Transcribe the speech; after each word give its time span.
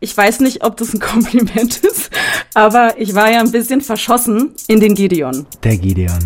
Ich 0.00 0.16
weiß 0.16 0.40
nicht, 0.40 0.64
ob 0.64 0.76
das 0.76 0.94
ein 0.94 1.00
Kompliment 1.12 1.78
ist, 1.78 2.10
aber 2.54 2.98
ich 2.98 3.14
war 3.14 3.30
ja 3.30 3.40
ein 3.40 3.50
bisschen 3.50 3.80
verschossen 3.80 4.54
in 4.68 4.80
den 4.80 4.94
Gideon. 4.94 5.46
Der 5.64 5.76
Gideon. 5.76 6.18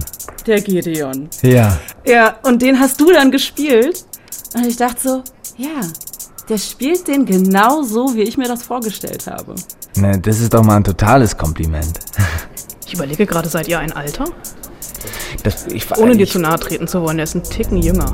Der 0.47 0.61
Gideon. 0.61 1.29
Ja. 1.43 1.79
Ja, 2.05 2.37
und 2.43 2.61
den 2.63 2.79
hast 2.79 3.01
du 3.01 3.13
dann 3.13 3.31
gespielt. 3.31 4.05
Und 4.55 4.67
ich 4.67 4.77
dachte 4.77 5.01
so, 5.01 5.23
ja, 5.57 5.81
der 6.49 6.59
spielt 6.59 7.09
den 7.09 7.25
genau 7.25 7.83
so, 7.83 8.15
wie 8.15 8.23
ich 8.23 8.37
mir 8.37 8.49
das 8.49 8.63
vorgestellt 8.63 9.27
habe. 9.27 9.55
Ne, 9.97 10.19
das 10.21 10.41
ist 10.41 10.53
doch 10.53 10.63
mal 10.63 10.77
ein 10.77 10.85
totales 10.85 11.37
Kompliment. 11.37 11.99
Ich 12.85 12.99
überlege 12.99 13.25
gerade, 13.25 13.49
seid 13.49 13.69
ihr 13.69 13.79
ein 13.79 13.93
Alter? 13.93 14.27
Das, 15.43 15.67
ich, 15.69 15.87
Ohne 15.99 16.17
dir 16.17 16.27
zu 16.27 16.39
nahe 16.39 16.59
treten 16.59 16.87
zu 16.89 17.03
wollen, 17.03 17.17
der 17.17 17.25
ist 17.25 17.35
ein 17.35 17.43
Ticken 17.43 17.79
jünger. 17.83 18.11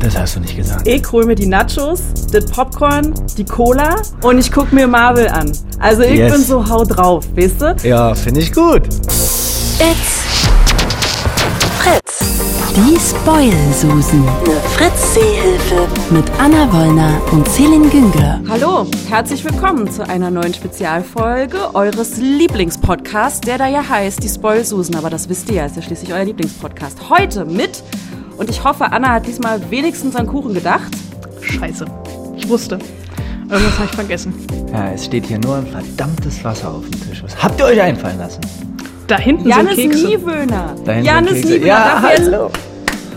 Das 0.00 0.16
hast 0.16 0.36
du 0.36 0.40
nicht 0.40 0.56
gesagt. 0.56 0.86
Ich 0.86 1.10
hol 1.12 1.24
mir 1.26 1.34
die 1.34 1.46
Nachos, 1.46 2.00
das 2.32 2.44
Popcorn, 2.46 3.14
die 3.36 3.44
Cola 3.44 3.96
und 4.22 4.38
ich 4.38 4.52
guck 4.52 4.72
mir 4.72 4.86
Marvel 4.86 5.28
an. 5.28 5.50
Also 5.78 6.02
ich 6.02 6.18
Yes. 6.18 6.32
bin 6.32 6.42
so 6.42 6.68
hau 6.68 6.84
drauf, 6.84 7.24
weißt 7.34 7.60
du? 7.60 7.76
Ja, 7.88 8.14
finde 8.14 8.40
ich 8.40 8.52
gut. 8.52 8.82
It's 8.86 10.24
Fritz. 11.78 12.18
Die 12.76 12.98
Spoil-Susen. 12.98 14.24
Eine 14.28 14.60
Fritz-Seehilfe. 15.16 15.88
Mit 16.10 16.24
Anna 16.38 16.70
Wollner 16.70 17.18
und 17.32 17.48
Celine 17.48 17.88
Güngler. 17.88 18.38
Hallo, 18.50 18.86
herzlich 19.08 19.42
willkommen 19.44 19.90
zu 19.90 20.06
einer 20.06 20.30
neuen 20.30 20.52
Spezialfolge 20.52 21.74
eures 21.74 22.18
Lieblingspodcasts, 22.18 23.40
der 23.40 23.56
da 23.56 23.66
ja 23.66 23.88
heißt 23.88 24.22
die 24.22 24.28
Spoilsusen. 24.28 24.94
Aber 24.94 25.08
das 25.08 25.30
wisst 25.30 25.48
ihr 25.48 25.54
ja, 25.56 25.66
ist 25.66 25.76
ja 25.76 25.80
schließlich 25.80 26.12
euer 26.12 26.24
Lieblingspodcast. 26.24 27.08
Heute 27.08 27.46
mit, 27.46 27.82
und 28.36 28.50
ich 28.50 28.62
hoffe, 28.62 28.92
Anna 28.92 29.14
hat 29.14 29.26
diesmal 29.26 29.58
wenigstens 29.70 30.14
an 30.16 30.26
Kuchen 30.26 30.52
gedacht. 30.52 30.92
Scheiße. 31.40 31.86
Ich 32.36 32.46
wusste. 32.50 32.78
Irgendwas 33.48 33.74
habe 33.78 33.88
ich 33.88 33.96
vergessen. 33.96 34.34
Ja, 34.70 34.90
es 34.90 35.06
steht 35.06 35.24
hier 35.24 35.38
nur 35.38 35.56
ein 35.56 35.66
verdammtes 35.66 36.44
Wasser 36.44 36.68
auf 36.72 36.82
dem 36.90 37.08
Tisch. 37.08 37.22
Was 37.22 37.42
habt 37.42 37.58
ihr 37.58 37.64
euch 37.64 37.80
einfallen 37.80 38.18
lassen? 38.18 38.40
Da 39.06 39.16
hinten 39.16 39.48
Janis 39.48 39.76
sind 39.76 39.92
Kekse. 39.92 40.08
Niewöhner. 40.08 40.74
Da 40.84 40.92
hinten 40.92 41.06
Janis. 41.06 41.42
Niewöhner. 41.44 41.66
Ja, 41.66 41.84
Dafür 41.94 42.10
jetzt 42.10 42.32
hallo. 42.32 42.50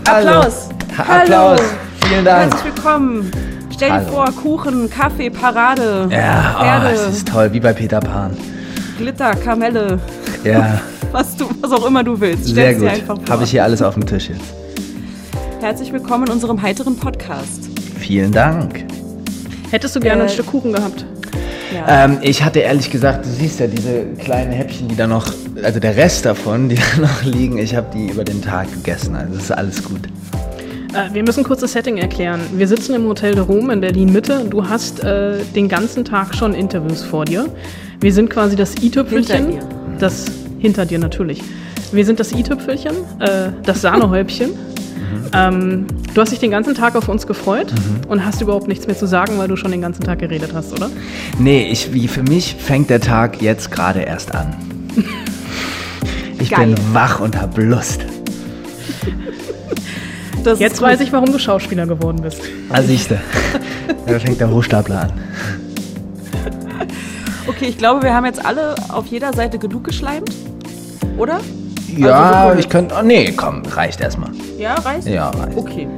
Applaus. 0.08 0.68
Ha- 0.70 0.79
Applaus. 0.96 1.60
Vielen 2.06 2.24
Dank. 2.24 2.52
Herzlich 2.52 2.74
willkommen. 2.74 3.30
Stell 3.72 3.88
dir 3.88 3.94
Hallo. 3.94 4.08
vor, 4.08 4.26
Kuchen, 4.32 4.90
Kaffee, 4.90 5.30
Parade, 5.30 6.08
Ja, 6.10 6.54
oh, 6.56 6.60
Pferde, 6.62 6.94
es 7.08 7.16
ist 7.18 7.28
toll, 7.28 7.50
wie 7.52 7.60
bei 7.60 7.72
Peter 7.72 8.00
Pan. 8.00 8.36
Glitter, 8.98 9.34
Kamelle, 9.36 9.98
Ja, 10.44 10.80
was, 11.12 11.34
du, 11.36 11.46
was 11.60 11.72
auch 11.72 11.86
immer 11.86 12.04
du 12.04 12.20
willst. 12.20 12.44
sehr 12.46 12.74
Stell's 12.74 12.78
dir 12.80 12.84
gut. 12.88 12.94
einfach 12.94 13.16
vor. 13.16 13.28
Habe 13.34 13.44
ich 13.44 13.50
hier 13.50 13.64
alles 13.64 13.80
auf 13.80 13.94
dem 13.94 14.04
Tisch 14.06 14.28
jetzt. 14.28 14.42
Herzlich 15.62 15.92
willkommen 15.92 16.26
in 16.26 16.32
unserem 16.32 16.60
heiteren 16.60 16.96
Podcast. 16.96 17.68
Vielen 17.98 18.32
Dank. 18.32 18.84
Hättest 19.70 19.96
du 19.96 20.00
gerne 20.00 20.22
Äh, 20.22 20.24
ein 20.24 20.28
Stück 20.30 20.46
Kuchen 20.48 20.72
gehabt? 20.72 21.04
Ja. 21.74 22.04
Ähm, 22.04 22.18
ich 22.22 22.44
hatte 22.44 22.58
ehrlich 22.58 22.90
gesagt, 22.90 23.24
du 23.24 23.30
siehst 23.30 23.60
ja 23.60 23.66
diese 23.68 24.02
kleinen 24.18 24.52
Häppchen, 24.52 24.88
die 24.88 24.96
da 24.96 25.06
noch, 25.06 25.32
also 25.62 25.78
der 25.80 25.96
Rest 25.96 26.26
davon, 26.26 26.68
die 26.68 26.74
da 26.96 27.00
noch 27.02 27.22
liegen, 27.22 27.56
ich 27.58 27.74
habe 27.76 27.86
die 27.94 28.08
über 28.10 28.24
den 28.24 28.42
Tag 28.42 28.70
gegessen. 28.72 29.14
Also 29.14 29.34
es 29.36 29.44
ist 29.44 29.52
alles 29.52 29.82
gut. 29.84 30.00
Äh, 30.92 31.14
wir 31.14 31.22
müssen 31.22 31.44
kurz 31.44 31.60
das 31.60 31.72
Setting 31.72 31.98
erklären. 31.98 32.40
Wir 32.52 32.66
sitzen 32.66 32.94
im 32.94 33.06
Hotel 33.06 33.34
de 33.34 33.42
Rome 33.42 33.72
in 33.72 33.80
Berlin-Mitte. 33.80 34.46
Du 34.48 34.68
hast 34.68 35.02
äh, 35.04 35.38
den 35.54 35.68
ganzen 35.68 36.04
Tag 36.04 36.34
schon 36.34 36.54
Interviews 36.54 37.02
vor 37.02 37.24
dir. 37.24 37.46
Wir 38.00 38.12
sind 38.12 38.30
quasi 38.30 38.56
das 38.56 38.76
i-Tüpfelchen. 38.82 39.58
Das 39.98 40.26
hinter 40.58 40.86
dir 40.86 40.98
natürlich. 40.98 41.42
Wir 41.92 42.04
sind 42.04 42.20
das 42.20 42.32
i-Tüpfelchen, 42.32 42.94
äh, 43.20 43.50
das 43.64 43.82
Sahnehäubchen. 43.82 44.50
Ähm, 45.32 45.86
du 46.14 46.20
hast 46.20 46.32
dich 46.32 46.38
den 46.38 46.50
ganzen 46.50 46.74
Tag 46.74 46.96
auf 46.96 47.08
uns 47.08 47.26
gefreut 47.26 47.72
und 48.08 48.24
hast 48.24 48.40
überhaupt 48.40 48.68
nichts 48.68 48.86
mehr 48.86 48.96
zu 48.96 49.06
sagen, 49.06 49.38
weil 49.38 49.48
du 49.48 49.56
schon 49.56 49.70
den 49.70 49.80
ganzen 49.80 50.02
Tag 50.02 50.18
geredet 50.18 50.52
hast, 50.54 50.72
oder? 50.72 50.90
Nee, 51.38 51.68
ich, 51.70 51.92
wie 51.92 52.08
für 52.08 52.22
mich 52.22 52.56
fängt 52.56 52.90
der 52.90 53.00
Tag 53.00 53.40
jetzt 53.40 53.70
gerade 53.70 54.00
erst 54.00 54.34
an. 54.34 54.54
Ich 56.42 56.48
Geil. 56.48 56.68
bin 56.68 56.94
wach 56.94 57.20
und 57.20 57.38
hab 57.38 57.58
Lust. 57.58 58.06
Das 60.44 60.58
Jetzt 60.58 60.80
weiß 60.80 61.00
ich, 61.00 61.12
warum 61.12 61.30
du 61.32 61.38
Schauspieler 61.38 61.86
geworden 61.86 62.20
bist. 62.22 62.40
Ah, 62.70 62.82
siehste. 62.82 63.20
Da 64.06 64.18
fängt 64.18 64.40
der 64.40 64.50
Hochstapler 64.50 65.02
an. 65.02 65.12
Okay, 67.46 67.66
ich 67.66 67.78
glaube, 67.78 68.02
wir 68.02 68.14
haben 68.14 68.24
jetzt 68.24 68.44
alle 68.44 68.74
auf 68.88 69.06
jeder 69.06 69.32
Seite 69.32 69.58
genug 69.58 69.84
geschleimt. 69.84 70.32
Oder? 71.18 71.40
Ja, 71.96 72.12
Also 72.44 72.54
so 72.54 72.58
ich 72.60 72.68
könnte. 72.68 72.94
Oh, 72.98 73.02
nee, 73.02 73.32
komm, 73.32 73.62
reicht 73.66 74.00
erstmal. 74.00 74.30
Ja, 74.58 74.74
reicht? 74.74 75.06
Ja, 75.08 75.30
reicht. 75.30 75.56
Okay. 75.58 75.88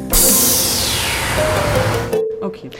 Okay. 2.42 2.70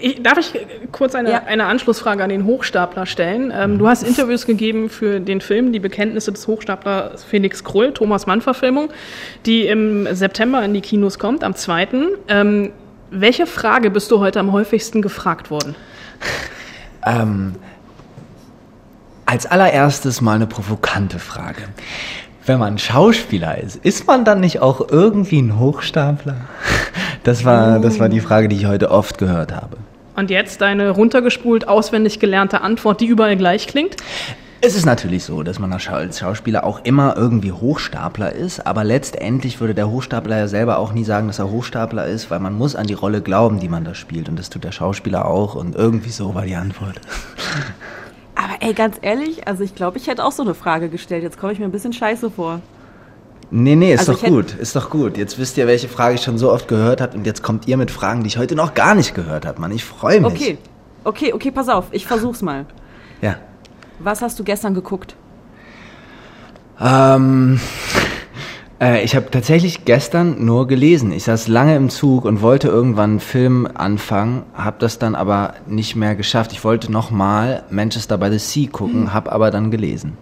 Ich, 0.00 0.22
darf 0.22 0.38
ich 0.38 0.52
kurz 0.90 1.14
eine, 1.14 1.30
Ja. 1.30 1.42
eine 1.46 1.66
Anschlussfrage 1.66 2.22
an 2.24 2.30
den 2.30 2.44
Hochstapler 2.44 3.06
stellen? 3.06 3.52
Ähm, 3.54 3.78
du 3.78 3.88
hast 3.88 4.02
Interviews 4.02 4.46
gegeben 4.46 4.90
für 4.90 5.20
den 5.20 5.40
Film 5.40 5.72
Die 5.72 5.78
Bekenntnisse 5.78 6.32
des 6.32 6.46
Hochstaplers 6.48 7.22
Felix 7.24 7.62
Krull, 7.62 7.92
Thomas 7.92 8.26
Mann-Verfilmung, 8.26 8.90
die 9.46 9.66
im 9.66 10.12
September 10.14 10.64
in 10.64 10.74
die 10.74 10.80
Kinos 10.80 11.18
kommt, 11.18 11.44
am 11.44 11.54
2. 11.54 11.88
Ähm, 12.28 12.72
welche 13.10 13.46
Frage 13.46 13.90
bist 13.90 14.10
du 14.10 14.18
heute 14.20 14.40
am 14.40 14.52
häufigsten 14.52 15.02
gefragt 15.02 15.50
worden? 15.50 15.74
Ähm, 17.06 17.54
als 19.26 19.46
allererstes 19.46 20.20
mal 20.20 20.34
eine 20.34 20.46
provokante 20.46 21.18
Frage. 21.18 21.62
Wenn 22.44 22.58
man 22.58 22.76
Schauspieler 22.78 23.58
ist, 23.58 23.76
ist 23.76 24.06
man 24.06 24.24
dann 24.24 24.40
nicht 24.40 24.60
auch 24.60 24.88
irgendwie 24.90 25.40
ein 25.40 25.58
Hochstapler? 25.58 26.36
Das 27.24 27.44
war, 27.44 27.78
das 27.78 28.00
war 28.00 28.08
die 28.08 28.18
Frage, 28.18 28.48
die 28.48 28.56
ich 28.56 28.66
heute 28.66 28.90
oft 28.90 29.16
gehört 29.16 29.52
habe. 29.54 29.76
Und 30.16 30.28
jetzt 30.28 30.60
deine 30.60 30.90
runtergespult, 30.90 31.68
auswendig 31.68 32.18
gelernte 32.18 32.62
Antwort, 32.62 33.00
die 33.00 33.06
überall 33.06 33.36
gleich 33.36 33.68
klingt. 33.68 33.94
Es 34.60 34.74
ist 34.74 34.86
natürlich 34.86 35.22
so, 35.22 35.44
dass 35.44 35.60
man 35.60 35.72
als 35.72 35.84
Schau- 35.84 35.94
als 35.94 36.18
Schauspieler 36.18 36.64
auch 36.64 36.80
immer 36.84 37.16
irgendwie 37.16 37.52
Hochstapler 37.52 38.32
ist, 38.32 38.66
aber 38.66 38.82
letztendlich 38.82 39.60
würde 39.60 39.72
der 39.72 39.88
Hochstapler 39.88 40.36
ja 40.38 40.48
selber 40.48 40.78
auch 40.78 40.92
nie 40.92 41.04
sagen, 41.04 41.28
dass 41.28 41.38
er 41.38 41.48
Hochstapler 41.48 42.06
ist, 42.06 42.28
weil 42.32 42.40
man 42.40 42.54
muss 42.54 42.74
an 42.74 42.88
die 42.88 42.94
Rolle 42.94 43.20
glauben, 43.22 43.60
die 43.60 43.68
man 43.68 43.84
da 43.84 43.94
spielt 43.94 44.28
und 44.28 44.36
das 44.36 44.50
tut 44.50 44.64
der 44.64 44.72
Schauspieler 44.72 45.26
auch 45.26 45.54
und 45.54 45.76
irgendwie 45.76 46.10
so 46.10 46.34
war 46.34 46.42
die 46.44 46.56
Antwort. 46.56 47.00
Aber 48.42 48.54
ey, 48.60 48.72
ganz 48.74 48.96
ehrlich, 49.02 49.46
also 49.46 49.62
ich 49.62 49.74
glaube, 49.74 49.98
ich 49.98 50.06
hätte 50.08 50.24
auch 50.24 50.32
so 50.32 50.42
eine 50.42 50.54
Frage 50.54 50.88
gestellt. 50.88 51.22
Jetzt 51.22 51.38
komme 51.38 51.52
ich 51.52 51.58
mir 51.58 51.64
ein 51.66 51.72
bisschen 51.72 51.92
scheiße 51.92 52.30
vor. 52.30 52.60
Nee, 53.50 53.76
nee, 53.76 53.92
ist 53.92 54.00
Also 54.08 54.14
doch 54.14 54.22
gut, 54.22 54.54
ist 54.54 54.74
doch 54.74 54.88
gut. 54.88 55.18
Jetzt 55.18 55.38
wisst 55.38 55.58
ihr, 55.58 55.66
welche 55.66 55.88
Frage 55.88 56.14
ich 56.14 56.22
schon 56.22 56.38
so 56.38 56.50
oft 56.50 56.68
gehört 56.68 57.00
habe 57.02 57.16
und 57.16 57.26
jetzt 57.26 57.42
kommt 57.42 57.68
ihr 57.68 57.76
mit 57.76 57.90
Fragen, 57.90 58.22
die 58.22 58.28
ich 58.28 58.38
heute 58.38 58.54
noch 58.54 58.72
gar 58.74 58.94
nicht 58.94 59.14
gehört 59.14 59.44
habe, 59.44 59.60
Mann. 59.60 59.70
Ich 59.72 59.84
freue 59.84 60.20
mich. 60.20 60.32
Okay. 60.32 60.58
Okay, 61.04 61.32
okay, 61.32 61.50
pass 61.50 61.68
auf. 61.68 61.86
Ich 61.90 62.06
versuch's 62.06 62.42
mal. 62.42 62.64
Ja. 63.20 63.36
Was 63.98 64.22
hast 64.22 64.38
du 64.38 64.44
gestern 64.44 64.72
geguckt? 64.72 65.14
Ähm, 66.80 67.60
äh, 68.82 69.02
ich 69.04 69.14
habe 69.16 69.30
tatsächlich 69.30 69.84
gestern 69.86 70.44
nur 70.44 70.66
gelesen. 70.66 71.12
Ich 71.12 71.24
saß 71.24 71.48
lange 71.48 71.76
im 71.76 71.88
Zug 71.88 72.24
und 72.24 72.42
wollte 72.42 72.68
irgendwann 72.68 73.10
einen 73.10 73.20
Film 73.20 73.68
anfangen, 73.72 74.42
habe 74.54 74.76
das 74.80 74.98
dann 74.98 75.14
aber 75.14 75.54
nicht 75.66 75.96
mehr 75.96 76.14
geschafft. 76.16 76.52
Ich 76.52 76.64
wollte 76.64 76.90
nochmal 76.92 77.62
Manchester 77.70 78.18
by 78.18 78.30
the 78.30 78.38
Sea 78.38 78.68
gucken, 78.70 79.02
Hm. 79.02 79.14
habe 79.14 79.32
aber 79.32 79.50
dann 79.50 79.70
gelesen. 79.70 80.18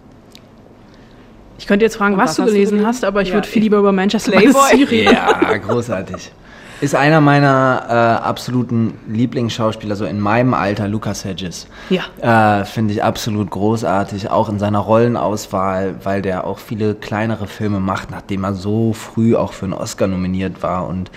Ich 1.57 1.67
könnte 1.67 1.85
jetzt 1.85 1.95
fragen, 1.97 2.17
was, 2.17 2.29
was 2.31 2.35
du 2.37 2.41
hast 2.43 2.49
du 2.49 2.53
gelesen 2.53 2.85
hast, 2.87 3.03
aber 3.05 3.21
ich 3.21 3.27
Ja, 3.29 3.33
würde 3.35 3.47
viel 3.47 3.61
lieber 3.61 3.77
über 3.77 3.91
Manchester 3.91 4.31
Playboy? 4.31 4.53
by 4.53 4.77
the 4.77 4.77
Sea 4.77 4.87
reden. 4.89 5.13
Ja, 5.13 5.57
großartig. 5.57 6.31
Ist 6.81 6.95
einer 6.95 7.21
meiner 7.21 7.85
äh, 7.87 8.23
absoluten 8.23 8.97
Lieblingsschauspieler, 9.07 9.95
so 9.95 10.05
in 10.05 10.19
meinem 10.19 10.55
Alter, 10.55 10.87
Lucas 10.87 11.23
Hedges. 11.23 11.67
Ja. 11.91 12.59
Äh, 12.59 12.65
Finde 12.65 12.93
ich 12.95 13.03
absolut 13.03 13.51
großartig, 13.51 14.31
auch 14.31 14.49
in 14.49 14.57
seiner 14.57 14.79
Rollenauswahl, 14.79 15.95
weil 16.03 16.23
der 16.23 16.45
auch 16.47 16.57
viele 16.57 16.95
kleinere 16.95 17.45
Filme 17.45 17.79
macht, 17.79 18.09
nachdem 18.09 18.43
er 18.43 18.55
so 18.55 18.93
früh 18.93 19.35
auch 19.35 19.53
für 19.53 19.65
einen 19.65 19.73
Oscar 19.73 20.07
nominiert 20.07 20.63
war 20.63 20.87
und 20.87 21.11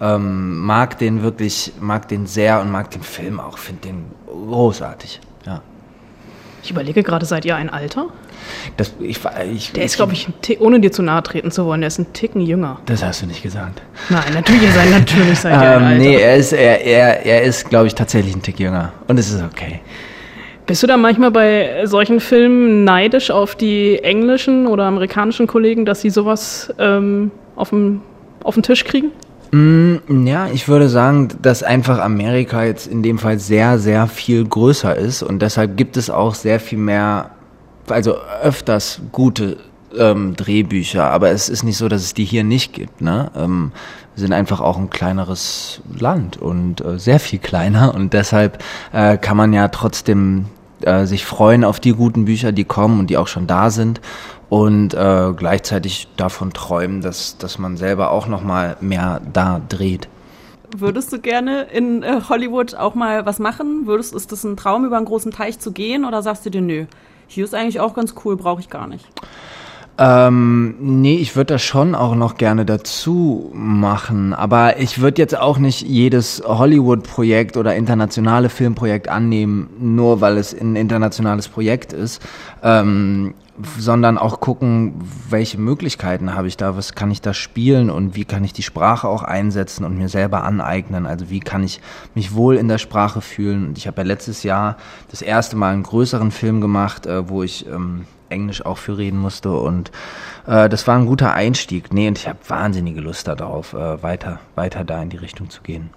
ähm, 0.00 0.58
mag 0.58 0.98
den 0.98 1.22
wirklich, 1.22 1.74
mag 1.80 2.08
den 2.08 2.26
sehr 2.26 2.60
und 2.62 2.70
mag 2.70 2.90
den 2.90 3.02
Film 3.02 3.40
auch, 3.40 3.58
finde 3.58 3.88
den 3.88 4.04
großartig. 4.26 5.20
Ja. 5.44 5.60
Ich 6.62 6.70
überlege 6.70 7.02
gerade, 7.02 7.26
seid 7.26 7.44
ihr 7.44 7.56
ein 7.56 7.68
Alter? 7.68 8.06
Das, 8.76 8.92
ich, 9.00 9.18
ich, 9.54 9.72
Der 9.72 9.84
ist, 9.84 9.96
glaube 9.96 10.12
ich, 10.12 10.28
Tick- 10.42 10.60
ohne 10.60 10.80
dir 10.80 10.92
zu 10.92 11.02
nahe 11.02 11.22
treten 11.22 11.50
zu 11.50 11.64
wollen, 11.66 11.80
der 11.80 11.88
ist 11.88 11.98
ein 11.98 12.12
Ticken 12.12 12.40
jünger. 12.40 12.78
Das 12.86 13.02
hast 13.04 13.22
du 13.22 13.26
nicht 13.26 13.42
gesagt. 13.42 13.82
Nein, 14.08 14.22
natürlich, 14.34 14.72
seid, 14.72 14.90
natürlich 14.90 15.44
ein 15.46 15.82
Ähm, 15.92 15.98
nee, 15.98 16.16
er 16.16 16.36
ist, 16.36 16.52
er, 16.52 16.84
er, 16.84 17.24
er 17.26 17.42
ist, 17.42 17.68
glaube 17.68 17.86
ich, 17.86 17.94
tatsächlich 17.94 18.34
ein 18.34 18.42
Tick 18.42 18.58
jünger. 18.60 18.92
Und 19.08 19.18
es 19.18 19.30
ist 19.32 19.42
okay. 19.42 19.80
Bist 20.66 20.82
du 20.82 20.86
da 20.86 20.96
manchmal 20.96 21.30
bei 21.32 21.82
solchen 21.86 22.20
Filmen 22.20 22.84
neidisch 22.84 23.30
auf 23.30 23.56
die 23.56 23.98
englischen 24.04 24.66
oder 24.68 24.84
amerikanischen 24.84 25.46
Kollegen, 25.48 25.84
dass 25.84 26.00
sie 26.00 26.10
sowas 26.10 26.72
ähm, 26.78 27.32
auf, 27.56 27.70
dem, 27.70 28.02
auf 28.44 28.54
den 28.54 28.62
Tisch 28.62 28.84
kriegen? 28.84 29.10
Mm, 29.50 29.96
Ja, 30.28 30.46
ich 30.52 30.68
würde 30.68 30.88
sagen, 30.88 31.26
dass 31.42 31.64
einfach 31.64 31.98
Amerika 31.98 32.62
jetzt 32.62 32.86
in 32.86 33.02
dem 33.02 33.18
Fall 33.18 33.40
sehr, 33.40 33.80
sehr 33.80 34.06
viel 34.06 34.44
größer 34.46 34.94
ist 34.94 35.24
und 35.24 35.42
deshalb 35.42 35.76
gibt 35.76 35.96
es 35.96 36.08
auch 36.08 36.36
sehr 36.36 36.60
viel 36.60 36.78
mehr, 36.78 37.30
also 37.92 38.16
öfters 38.42 39.00
gute 39.12 39.58
ähm, 39.96 40.36
Drehbücher, 40.36 41.04
aber 41.04 41.30
es 41.30 41.48
ist 41.48 41.62
nicht 41.62 41.76
so, 41.76 41.88
dass 41.88 42.02
es 42.02 42.14
die 42.14 42.24
hier 42.24 42.44
nicht 42.44 42.72
gibt. 42.72 43.00
Ne? 43.00 43.30
Ähm, 43.36 43.72
wir 44.14 44.20
sind 44.20 44.32
einfach 44.32 44.60
auch 44.60 44.78
ein 44.78 44.90
kleineres 44.90 45.80
Land 45.98 46.36
und 46.36 46.84
äh, 46.84 46.98
sehr 46.98 47.20
viel 47.20 47.38
kleiner 47.38 47.94
und 47.94 48.12
deshalb 48.12 48.62
äh, 48.92 49.16
kann 49.16 49.36
man 49.36 49.52
ja 49.52 49.68
trotzdem 49.68 50.46
äh, 50.82 51.06
sich 51.06 51.24
freuen 51.24 51.64
auf 51.64 51.80
die 51.80 51.92
guten 51.92 52.24
Bücher, 52.24 52.52
die 52.52 52.64
kommen 52.64 53.00
und 53.00 53.10
die 53.10 53.16
auch 53.16 53.28
schon 53.28 53.46
da 53.46 53.70
sind 53.70 54.00
und 54.48 54.94
äh, 54.94 55.32
gleichzeitig 55.36 56.08
davon 56.16 56.52
träumen, 56.52 57.00
dass, 57.00 57.38
dass 57.38 57.58
man 57.58 57.76
selber 57.76 58.10
auch 58.10 58.26
noch 58.26 58.42
mal 58.42 58.76
mehr 58.80 59.20
da 59.32 59.60
dreht. 59.68 60.08
Würdest 60.76 61.12
du 61.12 61.18
gerne 61.18 61.62
in 61.62 62.02
äh, 62.02 62.20
Hollywood 62.28 62.74
auch 62.74 62.94
mal 62.94 63.26
was 63.26 63.38
machen? 63.40 63.86
Würdest, 63.86 64.14
ist 64.14 64.30
das 64.30 64.44
ein 64.44 64.56
Traum, 64.56 64.84
über 64.84 64.96
einen 64.96 65.06
großen 65.06 65.32
Teich 65.32 65.58
zu 65.58 65.72
gehen 65.72 66.04
oder 66.04 66.22
sagst 66.22 66.46
du 66.46 66.50
dir, 66.50 66.60
nö, 66.60 66.86
hier 67.30 67.44
ist 67.44 67.54
eigentlich 67.54 67.80
auch 67.80 67.94
ganz 67.94 68.14
cool, 68.24 68.36
brauche 68.36 68.60
ich 68.60 68.68
gar 68.68 68.86
nicht? 68.86 69.06
Ähm, 69.98 70.76
nee, 70.80 71.16
ich 71.16 71.36
würde 71.36 71.54
das 71.54 71.62
schon 71.62 71.94
auch 71.94 72.14
noch 72.14 72.36
gerne 72.36 72.64
dazu 72.64 73.50
machen, 73.54 74.32
aber 74.32 74.78
ich 74.80 75.00
würde 75.00 75.20
jetzt 75.20 75.38
auch 75.38 75.58
nicht 75.58 75.82
jedes 75.82 76.42
Hollywood-Projekt 76.44 77.56
oder 77.56 77.76
internationale 77.76 78.48
Filmprojekt 78.48 79.08
annehmen, 79.08 79.68
nur 79.78 80.20
weil 80.20 80.38
es 80.38 80.58
ein 80.58 80.74
internationales 80.74 81.48
Projekt 81.48 81.92
ist, 81.92 82.22
ähm, 82.62 83.34
sondern 83.78 84.18
auch 84.18 84.40
gucken, 84.40 84.94
welche 85.28 85.58
Möglichkeiten 85.58 86.34
habe 86.34 86.48
ich 86.48 86.56
da, 86.56 86.76
was 86.76 86.94
kann 86.94 87.10
ich 87.10 87.20
da 87.20 87.34
spielen 87.34 87.90
und 87.90 88.14
wie 88.14 88.24
kann 88.24 88.44
ich 88.44 88.52
die 88.52 88.62
Sprache 88.62 89.08
auch 89.08 89.22
einsetzen 89.22 89.84
und 89.84 89.98
mir 89.98 90.08
selber 90.08 90.44
aneignen. 90.44 91.06
Also 91.06 91.30
wie 91.30 91.40
kann 91.40 91.62
ich 91.62 91.80
mich 92.14 92.34
wohl 92.34 92.56
in 92.56 92.68
der 92.68 92.78
Sprache 92.78 93.20
fühlen. 93.20 93.68
Und 93.68 93.78
ich 93.78 93.86
habe 93.86 94.02
ja 94.02 94.06
letztes 94.06 94.42
Jahr 94.42 94.76
das 95.10 95.22
erste 95.22 95.56
Mal 95.56 95.72
einen 95.72 95.82
größeren 95.82 96.30
Film 96.30 96.60
gemacht, 96.60 97.06
äh, 97.06 97.28
wo 97.28 97.42
ich 97.42 97.66
ähm, 97.66 98.06
Englisch 98.28 98.64
auch 98.64 98.78
für 98.78 98.96
reden 98.96 99.18
musste 99.18 99.50
und 99.50 99.90
äh, 100.46 100.68
das 100.68 100.86
war 100.86 100.96
ein 100.96 101.06
guter 101.06 101.34
Einstieg. 101.34 101.92
Nee, 101.92 102.08
und 102.08 102.18
ich 102.18 102.28
habe 102.28 102.38
wahnsinnige 102.48 103.00
Lust 103.00 103.28
darauf, 103.28 103.72
äh, 103.72 104.02
weiter, 104.02 104.38
weiter 104.54 104.84
da 104.84 105.02
in 105.02 105.10
die 105.10 105.16
Richtung 105.16 105.50
zu 105.50 105.62
gehen. 105.62 105.90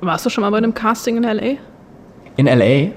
Warst 0.00 0.26
du 0.26 0.30
schon 0.30 0.42
mal 0.42 0.50
bei 0.50 0.58
einem 0.58 0.74
Casting 0.74 1.16
in 1.16 1.24
L.A.? 1.24 1.58
In 2.36 2.46
L.A.? 2.46 2.92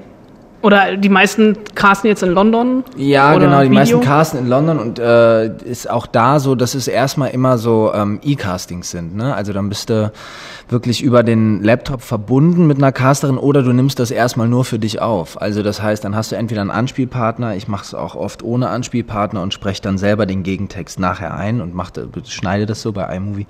Oder 0.62 0.96
die 0.96 1.10
meisten 1.10 1.58
casten 1.74 2.10
jetzt 2.10 2.22
in 2.22 2.32
London? 2.32 2.84
Ja, 2.96 3.34
genau, 3.38 3.60
die 3.62 3.66
Video? 3.66 3.80
meisten 3.80 4.02
casten 4.02 4.40
in 4.42 4.48
London 4.48 4.80
und 4.80 5.00
äh, 5.00 5.56
ist 5.64 5.90
auch 5.90 6.06
da 6.06 6.40
so, 6.40 6.56
dass 6.56 6.76
es 6.76 6.88
erstmal 6.88 7.32
immer 7.32 7.58
so 7.58 7.92
ähm, 7.94 8.20
E-Castings 8.24 8.92
sind. 8.92 9.16
Ne? 9.16 9.34
Also 9.34 9.54
dann 9.54 9.70
bist 9.70 9.90
du 9.90 10.12
wirklich 10.70 11.02
über 11.02 11.24
den 11.24 11.64
Laptop 11.64 12.02
verbunden 12.02 12.68
mit 12.68 12.78
einer 12.78 12.92
Casterin 12.92 13.38
oder 13.38 13.64
du 13.64 13.74
nimmst 13.74 14.00
das 14.00 14.12
erstmal 14.12 14.48
nur 14.48 14.64
für 14.64 14.78
dich 14.78 15.02
auf. 15.02 15.42
Also 15.42 15.64
das 15.64 15.82
heißt, 15.82 16.04
dann 16.04 16.16
hast 16.16 16.32
du 16.32 16.36
entweder 16.36 16.62
einen 16.62 16.72
Anspielpartner, 16.72 17.56
ich 17.56 17.68
mache 17.68 17.84
es 17.84 17.94
auch 17.94 18.16
oft 18.16 18.44
ohne 18.44 18.70
Anspielpartner 18.70 19.42
und 19.42 19.54
spreche 19.54 19.82
dann 19.82 19.98
selber 19.98 20.26
den 20.26 20.44
Gegentext 20.44 21.00
nachher 21.00 21.34
ein 21.36 21.60
und 21.62 21.74
mach, 21.74 21.92
schneide 22.28 22.66
das 22.68 22.82
so 22.82 22.92
bei 22.92 23.16
iMovie. 23.16 23.48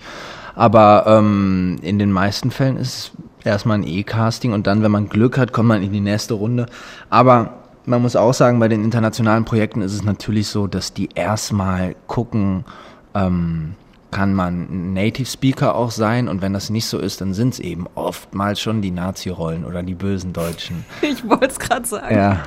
Aber 0.56 1.06
ähm, 1.08 1.78
in 1.82 2.00
den 2.00 2.12
meisten 2.12 2.52
Fällen 2.52 2.78
ist 2.78 2.88
es 2.98 3.12
erstmal 3.44 3.80
ein 3.80 3.88
E-Casting 3.88 4.54
und 4.54 4.68
dann, 4.68 4.84
wenn 4.84 4.92
man 4.92 5.10
Glück 5.10 5.38
hat, 5.38 5.54
kommt 5.54 5.70
man 5.70 5.82
in 5.82 5.92
die 5.92 6.00
nächste 6.00 6.36
Runde. 6.36 6.66
Aber 7.10 7.62
man 7.86 8.02
muss 8.02 8.16
auch 8.16 8.34
sagen, 8.34 8.60
bei 8.60 8.68
den 8.68 8.84
internationalen 8.84 9.46
Projekten 9.46 9.82
ist 9.82 9.94
es 9.94 10.04
natürlich 10.04 10.48
so, 10.48 10.68
dass 10.68 10.94
die 10.94 11.10
erstmal 11.16 11.96
gucken, 12.08 12.66
ähm, 13.14 13.76
kann 14.12 14.34
man 14.34 14.94
Native 14.94 15.26
Speaker 15.26 15.74
auch 15.74 15.90
sein 15.90 16.28
und 16.28 16.42
wenn 16.42 16.52
das 16.54 16.70
nicht 16.70 16.86
so 16.86 17.00
ist, 17.00 17.22
dann 17.22 17.34
sind 17.34 17.54
es 17.54 17.60
eben 17.60 17.88
oftmals 17.96 18.60
schon 18.60 18.82
die 18.82 18.92
Nazi-Rollen 18.92 19.64
oder 19.64 19.84
die 19.84 19.96
bösen 19.96 20.34
Deutschen. 20.34 20.86
Ich 21.02 21.28
wollte 21.28 21.48
es 21.48 21.60
gerade 21.60 21.86
sagen. 21.86 22.16
Ja, 22.16 22.44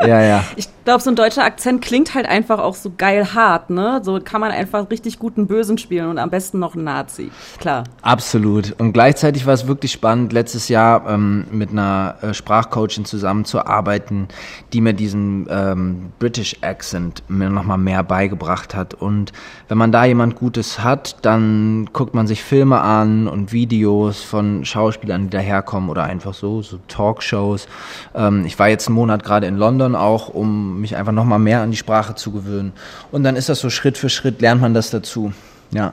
ja, 0.00 0.20
ja. 0.20 0.44
Ich 0.56 0.68
glaube, 0.86 1.02
so 1.02 1.10
ein 1.10 1.16
deutscher 1.16 1.42
Akzent 1.42 1.82
klingt 1.82 2.14
halt 2.14 2.26
einfach 2.26 2.60
auch 2.60 2.76
so 2.76 2.92
geil 2.96 3.34
hart, 3.34 3.70
ne? 3.70 4.00
So 4.04 4.20
kann 4.20 4.40
man 4.40 4.52
einfach 4.52 4.88
richtig 4.88 5.18
guten 5.18 5.48
Bösen 5.48 5.78
spielen 5.78 6.08
und 6.08 6.18
am 6.18 6.30
besten 6.30 6.60
noch 6.60 6.76
einen 6.76 6.84
Nazi. 6.84 7.32
Klar. 7.58 7.82
Absolut. 8.02 8.72
Und 8.78 8.92
gleichzeitig 8.92 9.46
war 9.46 9.54
es 9.54 9.66
wirklich 9.66 9.90
spannend, 9.90 10.32
letztes 10.32 10.68
Jahr 10.68 11.08
ähm, 11.08 11.46
mit 11.50 11.70
einer 11.70 12.14
äh, 12.22 12.34
Sprachcoachin 12.34 13.04
zusammenzuarbeiten, 13.04 14.28
die 14.72 14.80
mir 14.80 14.92
diesen 14.92 15.48
ähm, 15.50 16.12
British 16.20 16.58
Accent 16.60 17.24
mir 17.26 17.50
nochmal 17.50 17.78
mehr 17.78 18.04
beigebracht 18.04 18.76
hat. 18.76 18.94
Und 18.94 19.32
wenn 19.66 19.78
man 19.78 19.90
da 19.90 20.04
jemand 20.04 20.36
Gutes 20.36 20.84
hat, 20.84 21.16
dann 21.22 21.88
guckt 21.92 22.14
man 22.14 22.28
sich 22.28 22.44
Filme 22.44 22.80
an 22.80 23.26
und 23.26 23.52
Videos 23.52 24.22
von 24.22 24.64
Schauspielern, 24.64 25.24
die 25.24 25.30
daherkommen 25.30 25.90
oder 25.90 26.04
einfach 26.04 26.32
so, 26.32 26.62
so 26.62 26.78
Talkshows. 26.86 27.66
Ähm, 28.14 28.44
ich 28.46 28.56
war 28.58 28.68
jetzt 28.68 28.86
einen 28.86 28.94
Monat 28.94 29.24
gerade 29.24 29.48
in 29.48 29.56
London 29.56 29.85
auch, 29.94 30.28
um 30.28 30.80
mich 30.80 30.96
einfach 30.96 31.12
nochmal 31.12 31.38
mehr 31.38 31.60
an 31.60 31.70
die 31.70 31.76
Sprache 31.76 32.14
zu 32.14 32.32
gewöhnen. 32.32 32.72
Und 33.12 33.22
dann 33.22 33.36
ist 33.36 33.48
das 33.48 33.60
so 33.60 33.70
Schritt 33.70 33.98
für 33.98 34.08
Schritt, 34.08 34.40
lernt 34.40 34.60
man 34.60 34.74
das 34.74 34.90
dazu. 34.90 35.32
Ja. 35.70 35.92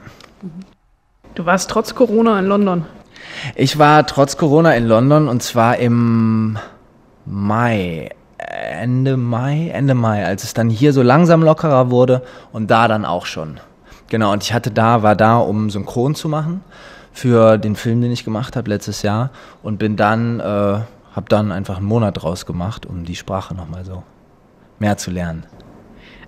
Du 1.34 1.46
warst 1.46 1.70
trotz 1.70 1.94
Corona 1.94 2.38
in 2.38 2.46
London. 2.46 2.84
Ich 3.54 3.78
war 3.78 4.06
trotz 4.06 4.36
Corona 4.36 4.74
in 4.74 4.86
London 4.86 5.28
und 5.28 5.42
zwar 5.42 5.76
im 5.76 6.58
Mai. 7.24 8.10
Ende 8.38 9.16
Mai, 9.16 9.70
Ende 9.72 9.94
Mai, 9.94 10.24
als 10.24 10.44
es 10.44 10.54
dann 10.54 10.68
hier 10.68 10.92
so 10.92 11.02
langsam 11.02 11.42
lockerer 11.42 11.90
wurde 11.90 12.22
und 12.52 12.70
da 12.70 12.88
dann 12.88 13.04
auch 13.04 13.26
schon. 13.26 13.58
Genau, 14.08 14.32
und 14.32 14.42
ich 14.42 14.52
hatte 14.52 14.70
da, 14.70 15.02
war 15.02 15.16
da, 15.16 15.38
um 15.38 15.70
synchron 15.70 16.14
zu 16.14 16.28
machen 16.28 16.62
für 17.12 17.58
den 17.58 17.76
Film, 17.76 18.00
den 18.00 18.12
ich 18.12 18.24
gemacht 18.24 18.56
habe 18.56 18.68
letztes 18.68 19.02
Jahr 19.02 19.30
und 19.62 19.78
bin 19.78 19.96
dann, 19.96 20.40
äh, 20.40 20.78
habe 21.14 21.26
dann 21.28 21.52
einfach 21.52 21.78
einen 21.78 21.86
Monat 21.86 22.22
draus 22.22 22.46
gemacht, 22.46 22.86
um 22.86 23.04
die 23.04 23.16
Sprache 23.16 23.54
nochmal 23.54 23.84
so 23.84 24.02
mehr 24.78 24.96
zu 24.96 25.10
lernen. 25.10 25.44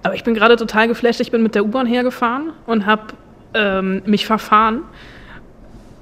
Aber 0.02 0.14
ich 0.14 0.22
bin 0.22 0.34
gerade 0.34 0.56
total 0.56 0.86
geflasht. 0.88 1.20
Ich 1.20 1.32
bin 1.32 1.42
mit 1.42 1.54
der 1.54 1.64
U-Bahn 1.64 1.86
hergefahren 1.86 2.52
und 2.66 2.86
habe 2.86 3.14
ähm, 3.54 4.02
mich 4.06 4.26
verfahren. 4.26 4.82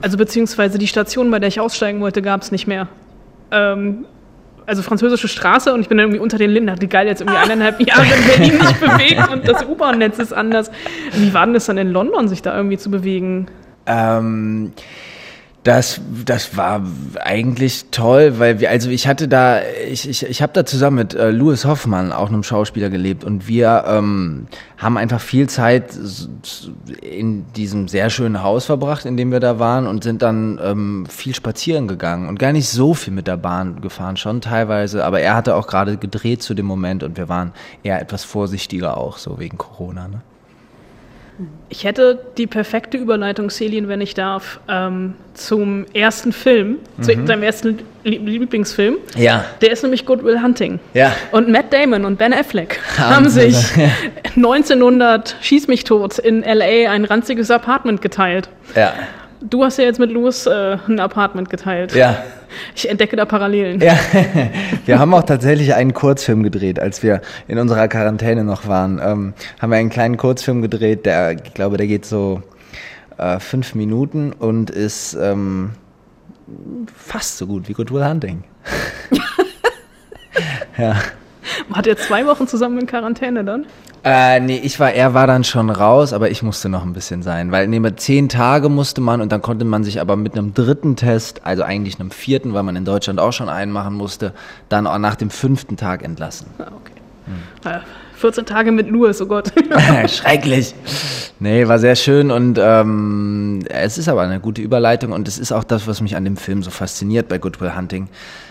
Also 0.03 0.19
beziehungsweise 0.19 0.77
die 0.79 0.87
Station, 0.87 1.31
bei 1.31 1.39
der 1.39 1.49
ich 1.49 1.61
aussteigen 1.61 2.01
wollte, 2.01 2.21
gab 2.21 2.43
es 2.43 2.53
nicht 2.53 2.67
mehr. 2.67 2.89
Ähm, 3.51 4.05
also 4.67 4.83
französische 4.83 5.29
Straße 5.29 5.73
und 5.73 5.81
ich 5.81 5.89
bin 5.89 5.99
dann 5.99 6.07
irgendwie 6.07 6.21
unter 6.21 6.39
den 6.39 6.51
Linden, 6.51 6.69
dachte, 6.69 6.89
geil, 6.89 7.07
jetzt 7.07 7.21
irgendwie 7.21 7.39
eineinhalb 7.39 7.81
Jahre 7.87 8.05
in 8.05 8.27
Berlin 8.27 8.59
nicht 8.59 8.81
bewegt 8.81 9.31
und 9.31 9.49
das 9.49 9.65
U-Bahn-Netz 9.65 10.19
ist 10.19 10.33
anders. 10.33 10.71
Wie 11.13 11.33
war 11.35 11.45
denn 11.47 11.55
das 11.55 11.67
dann 11.67 11.79
in 11.79 11.91
London, 11.91 12.29
sich 12.29 12.43
da 12.43 12.57
irgendwie 12.57 12.79
zu 12.79 12.91
bewegen? 12.91 13.47
Ähm, 13.87 14.73
das, 15.65 15.99
das 16.27 16.59
war 16.59 16.83
eigentlich 17.23 17.87
toll, 17.91 18.39
weil 18.39 18.61
wir, 18.61 18.71
also 18.71 18.91
ich 18.91 19.09
hatte 19.09 19.29
da, 19.29 19.63
ich, 19.91 20.07
ich, 20.07 20.23
ich 20.23 20.43
habe 20.43 20.53
da 20.53 20.67
zusammen 20.67 20.97
mit 20.97 21.15
äh, 21.15 21.31
Louis 21.31 21.65
Hoffmann, 21.65 22.13
auch 22.13 22.29
einem 22.29 22.43
Schauspieler, 22.43 22.91
gelebt 22.91 23.25
und 23.25 23.49
wir 23.49 23.85
ähm, 23.89 24.47
haben 24.77 24.99
einfach 24.99 25.23
viel 25.23 25.49
Zeit 25.49 25.99
in 27.01 27.47
diesem 27.55 27.89
sehr 27.89 28.11
schönen 28.11 28.43
Haus 28.43 28.67
verbracht, 28.67 29.07
in 29.07 29.17
dem 29.17 29.33
wir 29.33 29.41
da 29.41 29.59
waren 29.59 29.87
und 29.87 30.05
sind 30.05 30.21
dann 30.21 30.61
ähm, 30.63 31.07
viel 31.09 31.35
spazieren 31.35 31.89
gegangen 31.89 32.29
und 32.29 32.39
gar 32.39 32.53
nicht 32.53 32.69
so 32.69 32.93
viel 32.93 33.15
mit 33.15 33.27
der 33.27 33.39
Bahn 33.39 33.81
gefahren, 33.81 34.19
schon 34.19 34.43
teilweise, 34.43 35.03
aber 35.03 35.21
er 35.21 35.35
hatte 35.35 35.55
auch 35.55 35.67
gerade 35.67 35.97
gedreht 35.97 36.43
zu 36.43 36.53
dem 36.53 36.67
Moment 36.67 37.03
und 37.03 37.17
wir 37.17 37.31
waren 37.31 37.53
eher 37.83 38.03
etwas 38.03 38.23
vorsichtiger 38.23 38.99
auch, 38.99 39.17
so 39.17 39.39
wegen 39.39 39.57
Corona. 39.57 40.09
Ne? 40.09 40.21
Ich 41.69 41.85
hätte 41.85 42.21
die 42.39 42.47
perfekte 42.47 42.97
Überleitung, 42.97 43.51
Selin, 43.51 43.89
wenn 43.89 44.01
ich 44.01 44.15
darf, 44.15 44.61
ähm, 44.69 45.15
zum 45.35 45.85
ersten 45.93 46.33
Film, 46.33 46.79
mhm. 46.97 47.03
zu 47.03 47.17
deinem 47.17 47.43
ersten 47.43 47.81
Lieblingsfilm. 48.05 48.99
Ja. 49.17 49.45
Der 49.61 49.73
ist 49.73 49.83
nämlich 49.83 50.07
Good 50.07 50.23
Will 50.23 50.41
Hunting. 50.41 50.79
Ja. 50.93 51.13
Und 51.33 51.49
Matt 51.49 51.73
Damon 51.73 52.05
und 52.05 52.19
Ben 52.19 52.33
Affleck 52.33 52.81
haben, 52.97 53.17
haben 53.17 53.29
sich 53.29 53.77
ja. 53.77 53.89
1900 54.37 55.37
Schieß 55.41 55.67
mich 55.67 55.83
tot 55.83 56.19
in 56.19 56.45
L.A. 56.45 56.91
ein 56.91 57.05
ranziges 57.05 57.51
Apartment 57.51 58.01
geteilt. 58.01 58.49
Ja. 58.77 58.93
Du 59.41 59.65
hast 59.65 59.79
ja 59.79 59.85
jetzt 59.85 59.99
mit 59.99 60.13
Louis 60.13 60.47
äh, 60.47 60.79
ein 60.87 61.01
Apartment 61.01 61.51
geteilt. 61.51 61.95
Ja. 61.95 62.25
Ich 62.75 62.89
entdecke 62.89 63.17
da 63.17 63.25
Parallelen. 63.25 63.81
Ja, 63.81 63.97
wir 64.87 64.99
haben 64.99 65.15
auch 65.15 65.23
tatsächlich 65.23 65.75
einen 65.75 65.95
Kurzfilm 65.95 66.43
gedreht, 66.43 66.79
als 66.79 67.03
wir 67.03 67.21
in 67.49 67.59
unserer 67.59 67.89
Quarantäne 67.89 68.45
noch 68.45 68.67
waren. 68.69 69.01
Ähm, 69.03 69.35
haben 69.61 69.71
wir 69.71 69.79
einen 69.79 69.91
kleinen 69.91 70.17
Kurzfilm 70.17 70.63
gedreht, 70.63 71.07
der, 71.07 71.33
ich 71.33 71.55
glaube, 71.55 71.77
der 71.77 71.87
geht 71.87 72.05
so 72.07 72.43
äh, 73.19 73.39
fünf 73.39 73.75
Minuten 73.75 74.33
und 74.33 74.71
ist 74.71 75.15
ähm, 75.15 75.73
fast 76.95 77.39
so 77.39 77.47
gut 77.47 77.69
wie 77.69 77.73
Good 77.73 77.93
Will 77.93 78.05
Hunting. 78.05 78.45
ja. 80.79 80.97
Hat 81.73 81.87
ihr 81.87 81.97
zwei 81.97 82.27
Wochen 82.27 82.47
zusammen 82.47 82.79
in 82.79 82.87
Quarantäne 82.87 83.45
dann? 83.45 83.67
Äh, 84.05 84.41
nee, 84.41 84.61
ich 84.63 84.79
war, 84.81 84.93
er 84.93 85.15
war 85.15 85.27
dann 85.27 85.45
schon 85.45 85.71
raus, 85.71 86.13
aber 86.13 86.31
ich 86.31 86.43
musste 86.43 86.69
noch 86.69 86.85
ein 86.85 86.93
bisschen 86.93 87.23
sein, 87.23 87.53
weil 87.53 87.69
neben 87.69 87.97
zehn 87.97 88.29
Tage 88.29 88.69
musste 88.69 89.01
man 89.01 89.23
und 89.23 89.33
dann 89.33 89.41
konnte 89.41 89.65
man 89.65 89.83
sich 89.83 90.01
aber 90.01 90.17
mit 90.17 90.37
einem 90.37 90.53
dritten 90.53 90.97
Test, 90.97 91.41
also 91.45 91.63
eigentlich 91.63 91.99
einem 91.99 92.11
vierten, 92.11 92.53
weil 92.53 92.63
man 92.65 92.77
in 92.77 92.85
Deutschland 92.85 93.19
auch 93.19 93.33
schon 93.33 93.49
einen 93.49 93.73
machen 93.73 93.95
musste, 93.95 94.35
dann 94.69 94.87
auch 94.87 94.99
nach 94.99 95.17
dem 95.17 95.31
fünften 95.31 95.77
Tag 95.79 96.03
entlassen. 96.03 96.49
Ah, 96.59 96.65
okay. 96.65 96.93
Hm. 97.27 97.81
14 98.17 98.47
Tage 98.47 98.73
mit 98.73 98.89
Louis, 98.89 99.21
oh 99.21 99.27
Gott. 99.27 99.53
Schrecklich. 100.09 100.75
Nee, 101.41 101.67
war 101.69 101.79
sehr 101.79 101.97
schön 101.97 102.31
und 102.31 102.59
ähm, 102.61 103.61
es 103.69 103.99
ist 103.99 104.09
aber 104.09 104.23
eine 104.23 104.41
gute 104.41 104.63
Überleitung 104.63 105.13
und 105.13 105.29
es 105.29 105.39
ist 105.39 105.53
auch 105.53 105.65
das, 105.65 105.87
was 105.87 106.01
mich 106.01 106.17
an 106.17 106.25
dem 106.25 106.37
Film 106.37 106.63
so 106.63 106.71
fasziniert 106.71 107.29
bei 107.29 107.39
Good 107.39 107.61
Will 107.61 107.77
Hunting, 107.77 108.09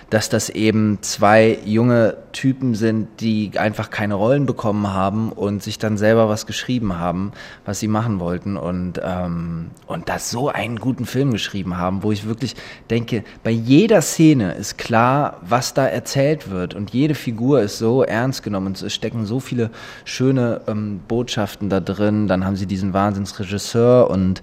dass 0.09 0.29
das 0.29 0.49
eben 0.49 0.99
zwei 1.01 1.59
junge 1.65 2.17
Typen 2.31 2.75
sind, 2.75 3.07
die 3.19 3.51
einfach 3.57 3.89
keine 3.89 4.15
Rollen 4.15 4.45
bekommen 4.45 4.91
haben 4.91 5.31
und 5.31 5.63
sich 5.63 5.77
dann 5.77 5.97
selber 5.97 6.29
was 6.29 6.45
geschrieben 6.45 6.97
haben, 6.97 7.31
was 7.65 7.79
sie 7.79 7.87
machen 7.87 8.19
wollten 8.19 8.57
und, 8.57 8.99
ähm, 9.03 9.71
und 9.87 10.09
das 10.09 10.29
so 10.29 10.49
einen 10.49 10.79
guten 10.79 11.05
Film 11.05 11.31
geschrieben 11.31 11.77
haben, 11.77 12.03
wo 12.03 12.11
ich 12.11 12.25
wirklich 12.27 12.55
denke, 12.89 13.23
bei 13.43 13.51
jeder 13.51 14.01
Szene 14.01 14.53
ist 14.53 14.77
klar, 14.77 15.37
was 15.41 15.73
da 15.73 15.85
erzählt 15.85 16.49
wird 16.49 16.73
und 16.73 16.91
jede 16.91 17.15
Figur 17.15 17.61
ist 17.61 17.77
so 17.77 18.03
ernst 18.03 18.43
genommen 18.43 18.67
und 18.67 18.81
es 18.81 18.93
stecken 18.93 19.25
so 19.25 19.39
viele 19.39 19.69
schöne 20.05 20.61
ähm, 20.67 21.01
Botschaften 21.07 21.69
da 21.69 21.79
drin. 21.79 22.27
Dann 22.27 22.45
haben 22.45 22.55
sie 22.55 22.65
diesen 22.65 22.93
Wahnsinnsregisseur 22.93 24.09
und 24.09 24.41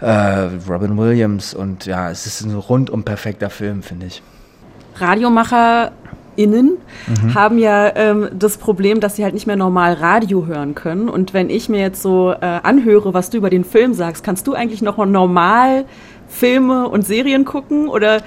äh, 0.00 0.48
Robin 0.68 0.96
Williams 0.96 1.54
und 1.54 1.86
ja, 1.86 2.10
es 2.10 2.26
ist 2.26 2.42
ein 2.42 2.54
rundum 2.54 3.04
perfekter 3.04 3.50
Film, 3.50 3.82
finde 3.82 4.06
ich. 4.06 4.22
RadiomacherInnen 5.00 5.92
mhm. 6.36 7.34
haben 7.34 7.58
ja 7.58 7.94
ähm, 7.96 8.28
das 8.32 8.58
Problem, 8.58 9.00
dass 9.00 9.16
sie 9.16 9.24
halt 9.24 9.34
nicht 9.34 9.46
mehr 9.46 9.56
normal 9.56 9.94
Radio 9.94 10.46
hören 10.46 10.74
können. 10.74 11.08
Und 11.08 11.34
wenn 11.34 11.50
ich 11.50 11.68
mir 11.68 11.80
jetzt 11.80 12.02
so 12.02 12.32
äh, 12.32 12.44
anhöre, 12.62 13.14
was 13.14 13.30
du 13.30 13.38
über 13.38 13.50
den 13.50 13.64
Film 13.64 13.94
sagst, 13.94 14.24
kannst 14.24 14.46
du 14.46 14.54
eigentlich 14.54 14.82
noch 14.82 14.98
normal 15.04 15.84
Filme 16.28 16.88
und 16.88 17.04
Serien 17.04 17.44
gucken 17.44 17.88
oder 17.88 18.22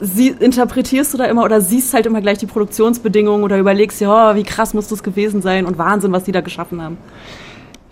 sie, 0.00 0.28
interpretierst 0.28 1.14
du 1.14 1.18
da 1.18 1.24
immer 1.24 1.44
oder 1.44 1.60
siehst 1.60 1.94
halt 1.94 2.06
immer 2.06 2.20
gleich 2.20 2.38
die 2.38 2.46
Produktionsbedingungen 2.46 3.42
oder 3.42 3.58
überlegst 3.58 4.00
ja, 4.00 4.32
oh, 4.32 4.34
wie 4.34 4.42
krass 4.42 4.74
muss 4.74 4.88
das 4.88 5.02
gewesen 5.02 5.42
sein 5.42 5.66
und 5.66 5.78
Wahnsinn, 5.78 6.12
was 6.12 6.24
die 6.24 6.32
da 6.32 6.40
geschaffen 6.40 6.82
haben? 6.82 6.98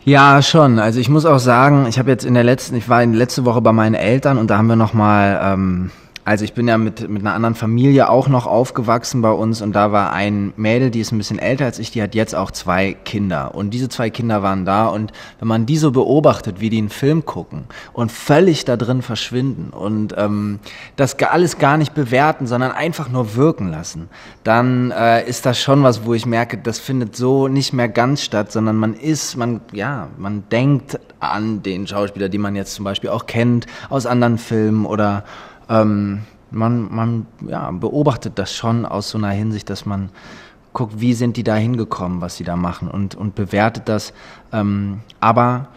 Ja, 0.05 0.43
schon. 0.43 0.79
Also 0.79 1.01
ich 1.01 1.09
muss 1.09 1.25
auch 1.25 1.39
sagen, 1.39 1.87
ich 1.89 1.99
habe 1.99 2.11
jetzt 2.11 2.25
in 2.25 2.35
der 2.35 2.45
letzten, 2.45 2.77
ich 2.77 2.89
war 2.91 3.03
in 3.03 3.15
letzte 3.15 3.47
Woche 3.47 3.63
bei 3.63 3.73
meinen 3.73 3.95
Eltern 3.95 4.37
und 4.37 4.51
da 4.51 4.59
haben 4.59 4.67
wir 4.67 4.77
noch 4.77 4.93
mal 4.93 5.41
ähm, 5.43 5.91
also 6.25 6.45
ich 6.45 6.55
bin 6.55 6.67
ja 6.67 6.79
mit, 6.79 7.09
mit 7.09 7.23
einer 7.23 7.35
anderen 7.35 7.55
Familie 7.55 8.09
auch 8.09 8.29
noch 8.29 8.47
aufgewachsen 8.47 9.21
bei 9.21 9.31
uns 9.31 9.61
und 9.61 9.75
da 9.75 9.93
war 9.93 10.13
ein 10.13 10.55
Mädel, 10.57 10.91
die 10.91 11.01
ist 11.01 11.13
ein 11.13 11.19
bisschen 11.19 11.39
älter 11.39 11.67
als 11.67 11.79
ich, 11.79 11.91
die 11.91 12.03
hat 12.03 12.15
jetzt 12.15 12.35
auch 12.35 12.51
zwei 12.51 12.95
Kinder. 12.95 13.55
Und 13.55 13.71
diese 13.71 13.91
zwei 13.91 14.09
Kinder 14.09 14.43
waren 14.43 14.65
da 14.65 14.87
und 14.87 15.13
wenn 15.39 15.49
man 15.49 15.67
die 15.67 15.77
so 15.77 15.91
beobachtet, 15.91 16.61
wie 16.61 16.71
die 16.71 16.79
einen 16.79 16.89
Film 16.89 17.27
gucken 17.27 17.65
und 17.93 18.11
völlig 18.11 18.65
da 18.65 18.77
drin 18.77 19.03
verschwinden 19.03 19.71
und 19.71 20.15
ähm, 20.17 20.61
das 20.97 21.17
alles 21.23 21.59
gar 21.59 21.77
nicht 21.77 21.95
bewerten, 21.95 22.47
sondern 22.47 22.73
einfach 22.73 23.11
nur 23.11 23.37
wirken 23.37 23.71
lassen, 23.71 24.09
dann 24.45 24.93
äh, 24.93 25.29
ist 25.29 25.45
das 25.45 25.61
schon 25.61 25.83
was, 25.83 26.07
wo 26.07 26.15
ich 26.15 26.25
merke, 26.25 26.57
das 26.57 26.79
findet 26.79 27.17
so 27.17 27.49
nicht 27.49 27.75
mehr 27.75 27.89
ganz 27.89 28.23
statt, 28.23 28.51
sondern 28.51 28.77
man 28.77 28.95
ist, 28.95 29.37
man, 29.37 29.61
ja, 29.73 30.09
man 30.17 30.45
denkt 30.51 30.99
an 31.21 31.63
den 31.63 31.87
Schauspieler, 31.87 32.29
die 32.29 32.39
man 32.39 32.57
jetzt 32.57 32.75
zum 32.75 32.85
Beispiel 32.85 33.11
auch 33.11 33.27
kennt 33.27 33.67
aus 33.91 34.07
anderen 34.07 34.39
Filmen 34.39 34.87
oder 34.87 35.25
ähm, 35.69 36.23
man, 36.51 36.95
man 36.95 37.27
ja, 37.47 37.71
beobachtet 37.71 38.39
das 38.39 38.55
schon 38.55 38.87
aus 38.87 39.11
so 39.11 39.19
einer 39.19 39.31
Hinsicht, 39.31 39.71
dass 39.71 39.87
man 39.87 40.11
guckt, 40.73 41.01
wie 41.01 41.15
sind 41.15 41.37
die 41.37 41.45
da 41.45 41.55
hingekommen, 41.55 42.21
was 42.21 42.37
sie 42.37 42.45
da 42.45 42.57
machen 42.57 42.89
und, 42.89 43.15
und 43.15 43.35
bewertet 43.35 43.89
das. 43.89 44.13
Ähm, 44.53 45.01
aber 45.21 45.69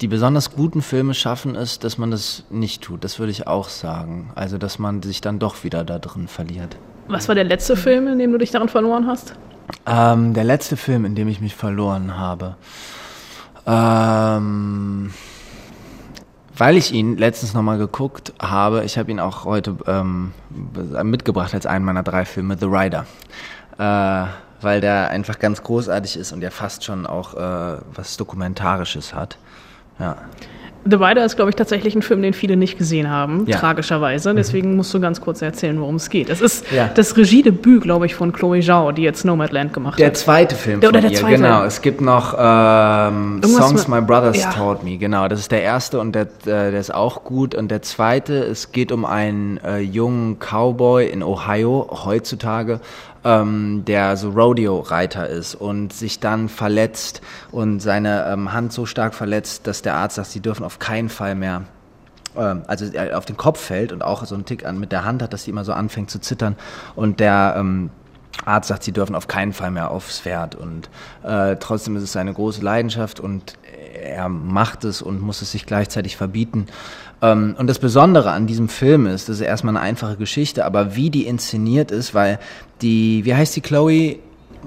die 0.00 0.08
besonders 0.08 0.52
guten 0.52 0.82
Filme 0.82 1.14
schaffen 1.14 1.56
es, 1.56 1.78
dass 1.78 1.98
man 1.98 2.10
das 2.10 2.44
nicht 2.48 2.82
tut. 2.82 3.04
Das 3.04 3.18
würde 3.18 3.32
ich 3.32 3.46
auch 3.46 3.68
sagen. 3.68 4.30
Also, 4.34 4.56
dass 4.56 4.78
man 4.78 5.02
sich 5.02 5.20
dann 5.20 5.38
doch 5.38 5.64
wieder 5.64 5.84
da 5.84 5.98
drin 5.98 6.28
verliert. 6.28 6.76
Was 7.08 7.28
war 7.28 7.34
der 7.34 7.44
letzte 7.44 7.76
Film, 7.76 8.06
in 8.06 8.18
dem 8.18 8.30
du 8.30 8.38
dich 8.38 8.52
daran 8.52 8.68
verloren 8.68 9.06
hast? 9.06 9.34
Ähm, 9.86 10.32
der 10.32 10.44
letzte 10.44 10.76
Film, 10.76 11.04
in 11.04 11.14
dem 11.14 11.28
ich 11.28 11.40
mich 11.40 11.56
verloren 11.56 12.16
habe. 12.16 12.56
Ähm, 13.66 15.10
weil 16.60 16.76
ich 16.76 16.92
ihn 16.92 17.16
letztens 17.16 17.54
nochmal 17.54 17.78
geguckt 17.78 18.34
habe, 18.38 18.84
ich 18.84 18.98
habe 18.98 19.10
ihn 19.10 19.18
auch 19.18 19.46
heute 19.46 19.78
ähm, 19.86 20.34
mitgebracht 21.02 21.54
als 21.54 21.64
einen 21.64 21.86
meiner 21.86 22.02
drei 22.02 22.26
Filme, 22.26 22.58
The 22.60 22.66
Rider. 22.66 23.06
Äh, 23.78 24.26
weil 24.60 24.82
der 24.82 25.08
einfach 25.08 25.38
ganz 25.38 25.62
großartig 25.62 26.18
ist 26.18 26.32
und 26.32 26.42
der 26.42 26.50
fast 26.50 26.84
schon 26.84 27.06
auch 27.06 27.32
äh, 27.32 27.78
was 27.94 28.18
Dokumentarisches 28.18 29.14
hat. 29.14 29.38
Ja. 29.98 30.18
The 30.88 30.96
Rider 30.96 31.24
ist, 31.24 31.36
glaube 31.36 31.50
ich, 31.50 31.56
tatsächlich 31.56 31.94
ein 31.94 32.02
Film, 32.02 32.22
den 32.22 32.32
viele 32.32 32.56
nicht 32.56 32.78
gesehen 32.78 33.10
haben, 33.10 33.44
ja. 33.46 33.58
tragischerweise. 33.58 34.32
Mhm. 34.32 34.36
Deswegen 34.36 34.76
musst 34.76 34.94
du 34.94 35.00
ganz 35.00 35.20
kurz 35.20 35.42
erzählen, 35.42 35.78
worum 35.78 35.96
es 35.96 36.08
geht. 36.08 36.30
Es 36.30 36.40
ist 36.40 36.70
ja. 36.72 36.88
das 36.94 37.16
Regiedebüt, 37.16 37.82
glaube 37.82 38.06
ich, 38.06 38.14
von 38.14 38.32
Chloe 38.32 38.60
Zhao, 38.60 38.90
die 38.92 39.02
jetzt 39.02 39.24
Nomadland 39.24 39.72
gemacht 39.74 39.98
der 39.98 40.06
hat. 40.06 40.14
Der 40.14 40.20
zweite 40.20 40.54
Film 40.54 40.80
der, 40.80 40.88
von 40.88 40.98
oder 40.98 41.02
der 41.02 41.10
ihr, 41.10 41.18
zweite. 41.18 41.36
genau. 41.36 41.64
Es 41.64 41.82
gibt 41.82 42.00
noch 42.00 42.34
ähm, 42.38 43.42
Songs 43.44 43.88
My 43.88 44.00
Brothers 44.00 44.42
ja. 44.42 44.50
Taught 44.52 44.82
Me, 44.82 44.96
genau. 44.96 45.28
Das 45.28 45.40
ist 45.40 45.52
der 45.52 45.62
erste 45.62 46.00
und 46.00 46.14
der, 46.14 46.22
äh, 46.22 46.70
der 46.70 46.80
ist 46.80 46.94
auch 46.94 47.24
gut. 47.24 47.54
Und 47.54 47.70
der 47.70 47.82
zweite, 47.82 48.34
es 48.44 48.72
geht 48.72 48.90
um 48.90 49.04
einen 49.04 49.58
äh, 49.58 49.78
jungen 49.80 50.38
Cowboy 50.38 51.06
in 51.06 51.22
Ohio, 51.22 51.88
heutzutage, 52.04 52.80
ähm, 53.24 53.84
der 53.86 54.16
so 54.16 54.30
Rodeo-Reiter 54.30 55.28
ist 55.28 55.54
und 55.54 55.92
sich 55.92 56.20
dann 56.20 56.48
verletzt 56.48 57.20
und 57.50 57.80
seine 57.80 58.26
ähm, 58.26 58.52
Hand 58.52 58.72
so 58.72 58.86
stark 58.86 59.14
verletzt, 59.14 59.66
dass 59.66 59.82
der 59.82 59.94
Arzt 59.94 60.16
sagt, 60.16 60.28
sie 60.28 60.40
dürfen 60.40 60.64
auf 60.64 60.78
keinen 60.78 61.08
Fall 61.08 61.34
mehr 61.34 61.62
ähm, 62.36 62.62
also 62.66 62.86
er 62.86 63.18
auf 63.18 63.24
den 63.24 63.36
Kopf 63.36 63.60
fällt 63.60 63.92
und 63.92 64.02
auch 64.02 64.24
so 64.24 64.34
einen 64.34 64.44
Tick 64.44 64.64
an 64.64 64.78
mit 64.78 64.92
der 64.92 65.04
Hand 65.04 65.22
hat, 65.22 65.32
dass 65.32 65.44
sie 65.44 65.50
immer 65.50 65.64
so 65.64 65.72
anfängt 65.72 66.10
zu 66.10 66.20
zittern 66.20 66.56
und 66.94 67.20
der 67.20 67.54
ähm, 67.58 67.90
Arzt 68.44 68.68
sagt, 68.68 68.84
sie 68.84 68.92
dürfen 68.92 69.14
auf 69.14 69.28
keinen 69.28 69.52
Fall 69.52 69.70
mehr 69.70 69.90
aufs 69.90 70.20
Pferd 70.20 70.54
und 70.54 70.88
äh, 71.22 71.56
trotzdem 71.56 71.96
ist 71.96 72.02
es 72.02 72.12
seine 72.12 72.32
große 72.32 72.62
Leidenschaft 72.62 73.20
und 73.20 73.54
er 74.02 74.28
macht 74.28 74.84
es 74.84 75.02
und 75.02 75.20
muss 75.20 75.42
es 75.42 75.52
sich 75.52 75.66
gleichzeitig 75.66 76.16
verbieten. 76.16 76.66
Ähm, 77.22 77.54
und 77.58 77.66
das 77.66 77.78
Besondere 77.78 78.30
an 78.30 78.46
diesem 78.46 78.68
Film 78.68 79.06
ist, 79.06 79.28
das 79.28 79.36
ist 79.36 79.46
erstmal 79.46 79.76
eine 79.76 79.84
einfache 79.84 80.16
Geschichte, 80.16 80.64
aber 80.64 80.96
wie 80.96 81.10
die 81.10 81.26
inszeniert 81.26 81.90
ist, 81.90 82.14
weil 82.14 82.38
die, 82.82 83.24
wie 83.24 83.34
heißt 83.34 83.54
die 83.56 83.60
Chloe? 83.60 84.16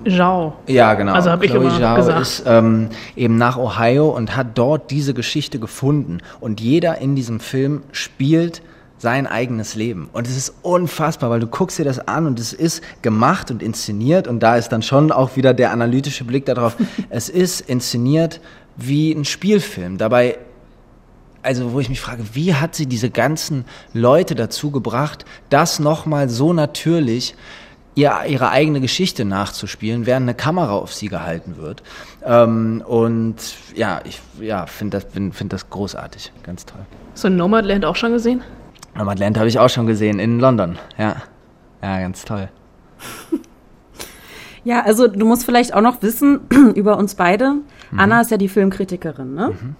Zhao. 0.08 0.54
Ja, 0.68 0.96
genau. 0.96 1.14
Also 1.14 1.30
habe 1.30 1.46
ich 1.46 1.54
immer 1.54 1.70
Zhao 1.80 1.96
gesagt. 1.96 2.22
ist 2.22 2.44
ähm, 2.46 2.90
eben 3.16 3.38
nach 3.38 3.58
Ohio 3.58 4.10
und 4.10 4.36
hat 4.36 4.48
dort 4.56 4.92
diese 4.92 5.14
Geschichte 5.14 5.60
gefunden. 5.60 6.20
Und 6.40 6.62
jeder 6.62 6.98
in 6.98 7.16
diesem 7.16 7.40
Film 7.40 7.84
spielt 7.92 8.62
sein 8.98 9.28
eigenes 9.28 9.76
Leben. 9.76 10.10
Und 10.14 10.28
es 10.28 10.38
ist 10.38 10.54
unfassbar, 10.62 11.30
weil 11.30 11.40
du 11.40 11.48
guckst 11.48 11.78
dir 11.78 11.84
das 11.84 12.00
an 12.08 12.26
und 12.26 12.40
es 12.40 12.54
ist 12.54 12.82
gemacht 13.02 13.52
und 13.52 13.62
inszeniert 13.62 14.28
und 14.28 14.42
da 14.42 14.56
ist 14.56 14.70
dann 14.70 14.82
schon 14.82 15.12
auch 15.12 15.36
wieder 15.36 15.54
der 15.54 15.72
analytische 15.72 16.24
Blick 16.24 16.46
darauf. 16.46 16.76
es 17.10 17.30
ist 17.30 17.62
inszeniert 17.62 18.40
wie 18.78 19.12
ein 19.12 19.26
Spielfilm. 19.26 19.98
Dabei 19.98 20.38
also 21.44 21.74
wo 21.74 21.82
ich 21.82 21.90
mich 21.90 22.00
frage, 22.00 22.24
wie 22.34 22.56
hat 22.56 22.74
sie 22.74 22.86
diese 22.86 23.10
ganzen 23.10 23.66
Leute 23.94 24.34
dazu 24.34 24.72
gebracht, 24.72 25.26
das 25.50 25.78
nochmal 25.80 26.30
so 26.30 26.54
natürlich 26.54 27.36
ihr, 27.96 28.14
ihre 28.28 28.50
eigene 28.50 28.80
Geschichte 28.82 29.26
nachzuspielen, 29.26 30.06
während 30.06 30.24
eine 30.24 30.34
Kamera 30.34 30.72
auf 30.72 30.94
sie 30.94 31.10
gehalten 31.10 31.58
wird. 31.58 31.84
Ähm, 32.26 32.84
und 32.88 33.36
ja, 33.76 34.02
ich 34.06 34.22
ja, 34.40 34.66
finde 34.66 35.00
das, 35.00 35.12
find, 35.12 35.36
find 35.36 35.54
das 35.54 35.70
großartig, 35.70 36.32
ganz 36.44 36.66
toll. 36.66 36.86
So 37.14 37.30
Nomadland 37.30 37.86
auch 37.86 37.96
schon 37.96 38.14
gesehen? 38.14 38.42
Nomadland 38.96 39.38
habe 39.38 39.48
ich 39.48 39.60
auch 39.60 39.70
schon 39.70 39.88
gesehen 39.88 40.20
in 40.20 40.40
London, 40.40 40.78
ja. 40.98 41.16
Ja, 41.82 42.00
ganz 42.00 42.24
toll. 42.26 42.50
Ja, 44.66 44.82
also 44.82 45.08
du 45.08 45.26
musst 45.26 45.46
vielleicht 45.46 45.74
auch 45.74 45.82
noch 45.82 46.02
wissen 46.02 46.42
über 46.76 46.98
uns 46.98 47.16
beide. 47.16 47.56
Mhm. 47.92 48.00
Anna 48.00 48.22
ist 48.22 48.32
ja 48.32 48.38
die 48.38 48.50
Filmkritikerin, 48.50 49.34
ne? 49.34 49.50
Mhm. 49.50 49.76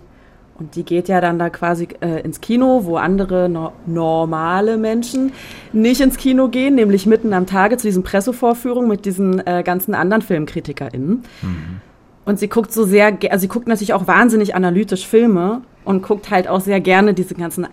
Und 0.60 0.76
die 0.76 0.84
geht 0.84 1.08
ja 1.08 1.20
dann 1.20 1.40
da 1.40 1.50
quasi 1.50 1.88
äh, 2.02 2.22
ins 2.22 2.40
Kino, 2.40 2.82
wo 2.84 2.98
andere 2.98 3.50
no 3.50 3.72
normale 3.88 4.78
Menschen 4.78 5.32
nicht 5.72 6.00
ins 6.00 6.16
Kino 6.18 6.48
gehen, 6.48 6.76
nämlich 6.76 7.08
mitten 7.08 7.34
am 7.34 7.48
Tage 7.48 7.78
zu 7.78 7.88
diesen 7.88 8.04
Pressevorführungen 8.04 8.88
mit 8.88 9.06
diesen 9.06 9.46
äh, 9.48 9.64
ganzen 9.66 9.96
anderen 9.96 10.22
FilmkritikerInnen. 10.22 11.24
Mhm. 11.42 11.82
Und 12.26 12.40
sie 12.40 12.50
guckt 12.50 12.72
so 12.72 12.86
sehr, 12.86 13.18
also 13.32 13.42
sie 13.42 13.48
guckt 13.48 13.68
natürlich 13.68 13.94
auch 13.94 14.06
wahnsinnig 14.06 14.54
analytisch 14.54 15.08
Filme 15.08 15.62
und 15.86 16.04
guckt 16.04 16.30
halt 16.30 16.48
auch 16.48 16.62
sehr 16.62 16.80
gerne 16.82 17.16
diese 17.16 17.34
ganzen 17.34 17.66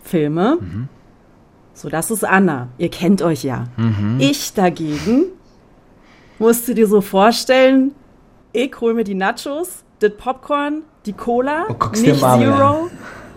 Arti-Filme. 0.00 0.58
Mhm. 0.60 0.88
So, 1.74 1.88
das 1.88 2.10
ist 2.10 2.24
Anna. 2.24 2.68
Ihr 2.78 2.90
kennt 2.90 3.22
euch 3.22 3.44
ja. 3.44 3.64
Mhm. 3.76 4.16
Ich 4.18 4.52
dagegen 4.54 5.26
musst 6.38 6.68
du 6.68 6.74
dir 6.74 6.86
so 6.86 7.00
vorstellen, 7.00 7.92
ich 8.52 8.80
hole 8.80 8.94
mir 8.94 9.04
die 9.04 9.14
Nachos, 9.14 9.84
das 9.98 10.12
Popcorn, 10.16 10.82
die 11.06 11.12
Cola, 11.12 11.66
nicht 11.92 12.18
Zero. 12.18 12.64
An. 12.64 12.90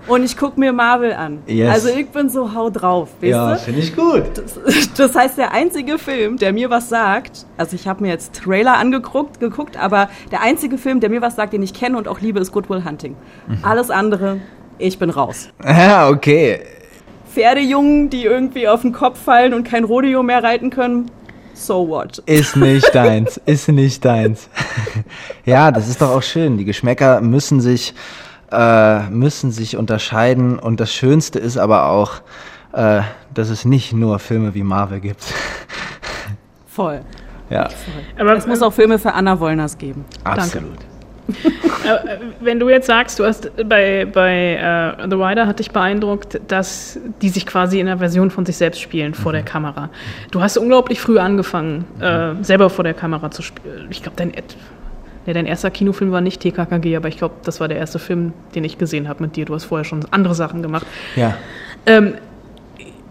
Und 0.05 0.23
ich 0.23 0.35
gucke 0.35 0.59
mir 0.59 0.73
Marvel 0.73 1.13
an. 1.13 1.39
Yes. 1.47 1.69
Also 1.71 1.89
ich 1.89 2.09
bin 2.09 2.29
so 2.29 2.53
hau 2.53 2.69
drauf, 2.69 3.09
weißt 3.21 3.31
ja, 3.31 3.55
finde 3.55 3.79
ich 3.79 3.95
gut. 3.95 4.23
Das, 4.35 4.89
das, 4.97 5.15
heißt, 5.15 5.37
der 5.37 5.53
einzige 5.53 5.97
Film, 5.97 6.35
der 6.37 6.51
mir 6.51 6.69
was 6.69 6.89
sagt, 6.89 7.45
also 7.55 7.75
ich 7.75 7.87
habe 7.87 8.03
mir 8.03 8.09
jetzt 8.09 8.33
Trailer 8.33 8.77
angeguckt, 8.77 9.39
geguckt, 9.39 9.77
aber 9.77 10.09
der 10.31 10.41
einzige 10.41 10.77
Film, 10.77 10.99
der 10.99 11.09
mir 11.09 11.21
was 11.21 11.37
sagt, 11.37 11.53
den 11.53 11.63
ich 11.63 11.73
kenne 11.73 11.97
und 11.97 12.09
auch 12.09 12.19
liebe, 12.19 12.39
ist 12.39 12.51
Good 12.51 12.69
Will 12.69 12.83
Hunting. 12.83 13.15
Mhm. 13.47 13.59
Alles 13.61 13.91
andere, 13.91 14.39
ich 14.77 14.97
bin 14.99 15.09
raus. 15.09 15.49
Ja, 15.65 16.09
okay. 16.09 16.59
Pferdejungen, 17.33 18.09
die 18.09 18.23
irgendwie 18.25 18.67
auf 18.67 18.81
den 18.81 18.93
Kopf 18.93 19.19
fallen 19.21 19.53
und 19.53 19.63
kein 19.63 19.83
Rodeo 19.83 20.21
mehr 20.23 20.43
reiten 20.43 20.69
können, 20.69 21.09
So 21.55 21.87
what? 21.87 22.19
Ist 22.25 22.55
nicht 22.55 22.89
deins, 22.95 23.39
ist 23.45 23.67
nicht 23.69 24.03
deins. 24.05 24.49
ja, 25.45 25.71
das 25.71 25.87
ist 25.87 26.01
doch 26.01 26.09
auch 26.11 26.23
schön. 26.23 26.57
Die 26.57 26.65
Geschmäcker 26.65 27.21
müssen 27.21 27.59
sich, 27.61 27.93
äh, 28.51 29.01
müssen 29.09 29.51
sich 29.51 29.77
unterscheiden 29.77 30.59
und 30.59 30.79
das 30.79 30.93
Schönste 30.93 31.39
ist 31.39 31.57
aber 31.57 31.89
auch, 31.89 32.21
äh, 32.73 33.01
dass 33.33 33.49
es 33.49 33.65
nicht 33.65 33.93
nur 33.93 34.19
Filme 34.19 34.53
wie 34.53 34.63
Marvel 34.63 34.99
gibt. 34.99 35.23
Voll. 36.67 37.01
Ja, 37.49 37.69
Aber 38.19 38.33
Es 38.33 38.47
muss 38.47 38.61
auch 38.63 38.73
Filme 38.73 38.97
für 38.97 39.13
Anna 39.13 39.39
Wollners 39.39 39.77
geben. 39.77 40.05
absolut. 40.23 40.73
Äh, 40.79 40.92
Wenn 42.39 42.59
du 42.59 42.69
jetzt 42.69 42.87
sagst, 42.87 43.19
du 43.19 43.25
hast 43.25 43.51
bei, 43.67 44.05
bei 44.05 44.97
äh, 44.99 45.09
The 45.09 45.15
Rider 45.15 45.47
hat 45.47 45.59
dich 45.59 45.71
beeindruckt, 45.71 46.39
dass 46.47 46.99
die 47.21 47.29
sich 47.29 47.45
quasi 47.45 47.79
in 47.79 47.87
einer 47.87 47.99
Version 47.99 48.29
von 48.29 48.45
sich 48.45 48.57
selbst 48.57 48.81
spielen 48.81 49.13
vor 49.13 49.31
der 49.31 49.43
Kamera. 49.43 49.89
Du 50.31 50.41
hast 50.41 50.57
unglaublich 50.57 50.99
früh 50.99 51.19
angefangen, 51.19 51.85
äh, 51.99 52.43
selber 52.43 52.69
vor 52.69 52.83
der 52.83 52.93
Kamera 52.93 53.31
zu 53.31 53.41
spielen. 53.41 53.87
Ich 53.89 54.01
glaube, 54.01 54.17
dein, 54.17 54.33
nee, 55.25 55.33
dein 55.33 55.45
erster 55.45 55.71
Kinofilm 55.71 56.11
war 56.11 56.21
nicht 56.21 56.41
TKKG, 56.41 56.97
aber 56.97 57.07
ich 57.07 57.17
glaube, 57.17 57.35
das 57.43 57.59
war 57.59 57.67
der 57.67 57.77
erste 57.77 57.99
Film, 57.99 58.33
den 58.55 58.63
ich 58.63 58.77
gesehen 58.77 59.07
habe 59.07 59.23
mit 59.23 59.35
dir. 59.35 59.45
Du 59.45 59.53
hast 59.53 59.65
vorher 59.65 59.85
schon 59.85 60.05
andere 60.11 60.35
Sachen 60.35 60.61
gemacht. 60.61 60.85
Ja. 61.15 61.35
Ähm, 61.85 62.15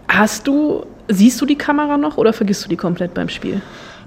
hast 0.07 0.47
du, 0.47 0.85
siehst 1.07 1.41
du 1.41 1.45
die 1.45 1.57
Kamera 1.57 1.97
noch 1.97 2.17
oder 2.17 2.33
vergisst 2.33 2.65
du 2.65 2.69
die 2.69 2.77
komplett 2.77 3.13
beim 3.13 3.29
Spiel? 3.29 3.61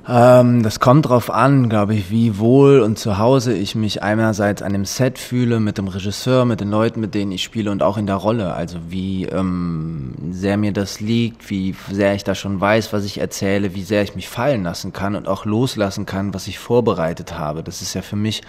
Ähm, 0.09 0.63
das 0.63 0.79
kommt 0.79 1.09
drauf 1.09 1.31
an, 1.31 1.69
glaube 1.69 1.95
ich, 1.95 2.11
wie 2.11 2.39
wohl 2.39 2.81
und 2.81 2.97
zu 2.97 3.19
Hause 3.19 3.55
ich 3.55 3.75
mich 3.75 4.05
einerseits 4.05 4.63
an 4.63 4.73
dem 4.73 4.85
Set 4.85 5.19
fühle, 5.19 5.59
mit 5.59 5.79
dem 5.79 5.89
Regisseur, 5.89 6.45
mit 6.45 6.61
den 6.61 6.71
Leuten, 6.71 7.01
mit 7.01 7.15
denen 7.15 7.33
ich 7.33 7.43
spiele 7.43 7.73
und 7.73 7.83
auch 7.83 7.97
in 7.97 8.07
der 8.07 8.17
Rolle. 8.17 8.55
Also 8.55 8.79
wie 8.89 9.25
ähm, 9.25 10.15
sehr 10.31 10.57
mir 10.57 10.73
das 10.73 11.01
liegt, 11.01 11.51
wie 11.51 11.75
sehr 11.91 12.15
ich 12.15 12.23
da 12.23 12.37
schon 12.37 12.61
weiß, 12.61 12.93
was 12.93 13.05
ich 13.05 13.19
erzähle, 13.19 13.75
wie 13.75 13.83
sehr 13.83 14.03
ich 14.03 14.15
mich 14.15 14.29
fallen 14.29 14.63
lassen 14.63 14.93
kann 14.93 15.17
und 15.17 15.27
auch 15.27 15.45
loslassen 15.45 16.07
kann, 16.07 16.35
was 16.35 16.47
ich 16.47 16.61
vorbereitet 16.61 17.37
habe. 17.37 17.65
Das 17.65 17.83
ist 17.83 17.95
ja 17.95 18.03
für 18.03 18.17
mich 18.17 18.43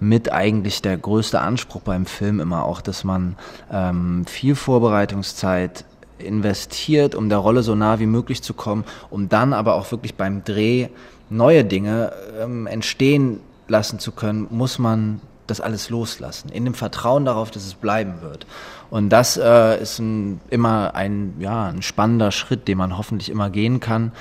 mit 0.00 0.32
eigentlich 0.32 0.82
der 0.82 0.96
größte 0.96 1.40
Anspruch 1.40 1.82
beim 1.82 2.06
Film 2.06 2.40
immer 2.40 2.64
auch, 2.64 2.80
dass 2.80 3.04
man 3.04 3.36
ähm, 3.72 4.24
viel 4.26 4.56
Vorbereitungszeit 4.56 5.84
investiert, 6.18 7.14
um 7.14 7.28
der 7.28 7.38
Rolle 7.38 7.62
so 7.62 7.74
nah 7.74 7.98
wie 7.98 8.06
möglich 8.06 8.42
zu 8.42 8.54
kommen, 8.54 8.84
um 9.10 9.28
dann 9.28 9.52
aber 9.52 9.74
auch 9.74 9.90
wirklich 9.90 10.14
beim 10.14 10.44
Dreh 10.44 10.88
neue 11.30 11.64
Dinge 11.64 12.12
ähm, 12.40 12.66
entstehen 12.66 13.40
lassen 13.68 13.98
zu 13.98 14.12
können, 14.12 14.46
muss 14.50 14.78
man 14.78 15.20
das 15.46 15.60
alles 15.60 15.90
loslassen, 15.90 16.48
in 16.48 16.64
dem 16.64 16.74
Vertrauen 16.74 17.24
darauf, 17.24 17.50
dass 17.50 17.66
es 17.66 17.74
bleiben 17.74 18.22
wird. 18.22 18.46
Und 18.90 19.10
das 19.10 19.36
äh, 19.36 19.80
ist 19.80 19.98
ein, 19.98 20.40
immer 20.50 20.94
ein, 20.94 21.34
ja, 21.38 21.66
ein 21.66 21.82
spannender 21.82 22.30
Schritt, 22.30 22.66
den 22.68 22.78
man 22.78 22.96
hoffentlich 22.96 23.28
immer 23.28 23.50
gehen 23.50 23.80
kann. 23.80 24.12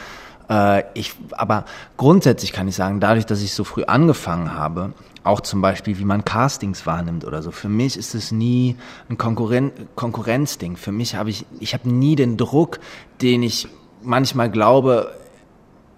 Äh, 0.50 0.84
ich, 0.94 1.16
aber 1.32 1.66
grundsätzlich 1.96 2.52
kann 2.52 2.68
ich 2.68 2.76
sagen, 2.76 3.00
dadurch, 3.00 3.26
dass 3.26 3.42
ich 3.42 3.54
so 3.54 3.64
früh 3.64 3.84
angefangen 3.84 4.54
habe, 4.54 4.94
auch 5.24 5.42
zum 5.42 5.62
Beispiel, 5.62 5.98
wie 6.00 6.06
man 6.06 6.26
Castings 6.26 6.86
wahrnimmt 6.86 7.26
oder 7.26 7.42
so. 7.42 7.52
Für 7.52 7.70
mich 7.70 7.98
ist 7.98 8.16
es 8.16 8.32
nie 8.32 8.76
ein 9.10 9.18
Konkurren 9.18 9.72
Konkurrenzding. 9.96 10.78
Für 10.78 10.92
mich 10.92 11.16
habe 11.16 11.30
ich, 11.30 11.46
ich 11.60 11.74
habe 11.74 11.90
nie 11.90 12.16
den 12.16 12.38
Druck, 12.38 12.80
den 13.22 13.44
ich 13.44 13.68
manchmal 14.02 14.52
glaube, 14.52 15.14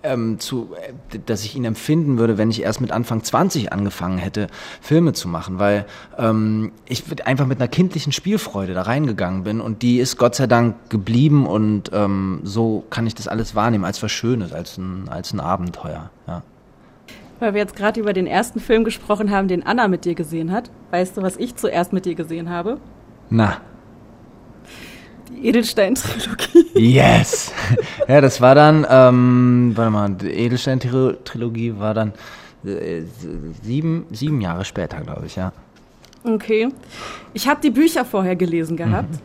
ähm, 0.05 0.39
zu, 0.39 0.69
äh, 1.11 1.19
dass 1.25 1.43
ich 1.43 1.55
ihn 1.55 1.65
empfinden 1.65 2.17
würde, 2.17 2.37
wenn 2.37 2.49
ich 2.49 2.61
erst 2.61 2.79
mit 2.79 2.91
Anfang 2.91 3.23
20 3.23 3.73
angefangen 3.73 4.17
hätte, 4.17 4.47
Filme 4.79 5.13
zu 5.13 5.27
machen, 5.27 5.59
weil 5.59 5.85
ähm, 6.17 6.71
ich 6.87 7.03
einfach 7.25 7.47
mit 7.47 7.59
einer 7.59 7.67
kindlichen 7.67 8.11
Spielfreude 8.11 8.73
da 8.73 8.83
reingegangen 8.83 9.43
bin 9.43 9.61
und 9.61 9.81
die 9.81 9.97
ist 9.97 10.17
Gott 10.17 10.35
sei 10.35 10.47
Dank 10.47 10.89
geblieben 10.89 11.47
und 11.47 11.89
ähm, 11.93 12.41
so 12.43 12.85
kann 12.89 13.07
ich 13.07 13.15
das 13.15 13.27
alles 13.27 13.55
wahrnehmen 13.55 13.85
als 13.85 14.01
was 14.03 14.11
Schönes, 14.11 14.53
als 14.53 14.77
ein, 14.77 15.09
als 15.09 15.33
ein 15.33 15.39
Abenteuer. 15.39 16.11
Ja. 16.27 16.43
Weil 17.39 17.53
wir 17.53 17.61
jetzt 17.61 17.75
gerade 17.75 17.99
über 17.99 18.13
den 18.13 18.27
ersten 18.27 18.59
Film 18.59 18.83
gesprochen 18.85 19.29
haben, 19.31 19.47
den 19.47 19.65
Anna 19.65 19.87
mit 19.87 20.05
dir 20.05 20.15
gesehen 20.15 20.51
hat. 20.51 20.69
Weißt 20.91 21.17
du, 21.17 21.21
was 21.21 21.35
ich 21.37 21.55
zuerst 21.55 21.91
mit 21.93 22.05
dir 22.05 22.15
gesehen 22.15 22.49
habe? 22.49 22.77
Na, 23.29 23.57
Die 25.29 25.47
Edelstein-Trilogie. 25.47 26.67
yes! 26.75 27.51
ja, 28.07 28.21
das 28.21 28.39
war 28.39 28.55
dann, 28.55 28.85
ähm, 28.89 29.73
warte 29.75 29.91
mal, 29.91 30.09
die 30.11 30.29
Edelstein-Trilogie 30.29 31.77
war 31.77 31.93
dann 31.93 32.13
äh, 32.65 33.01
sieben, 33.63 34.05
sieben 34.11 34.39
Jahre 34.41 34.63
später, 34.63 35.01
glaube 35.01 35.25
ich, 35.25 35.35
ja. 35.35 35.51
Okay. 36.23 36.69
Ich 37.33 37.47
habe 37.47 37.59
die 37.61 37.69
Bücher 37.69 38.05
vorher 38.05 38.35
gelesen 38.35 38.77
gehabt. 38.77 39.11
Mhm. 39.11 39.19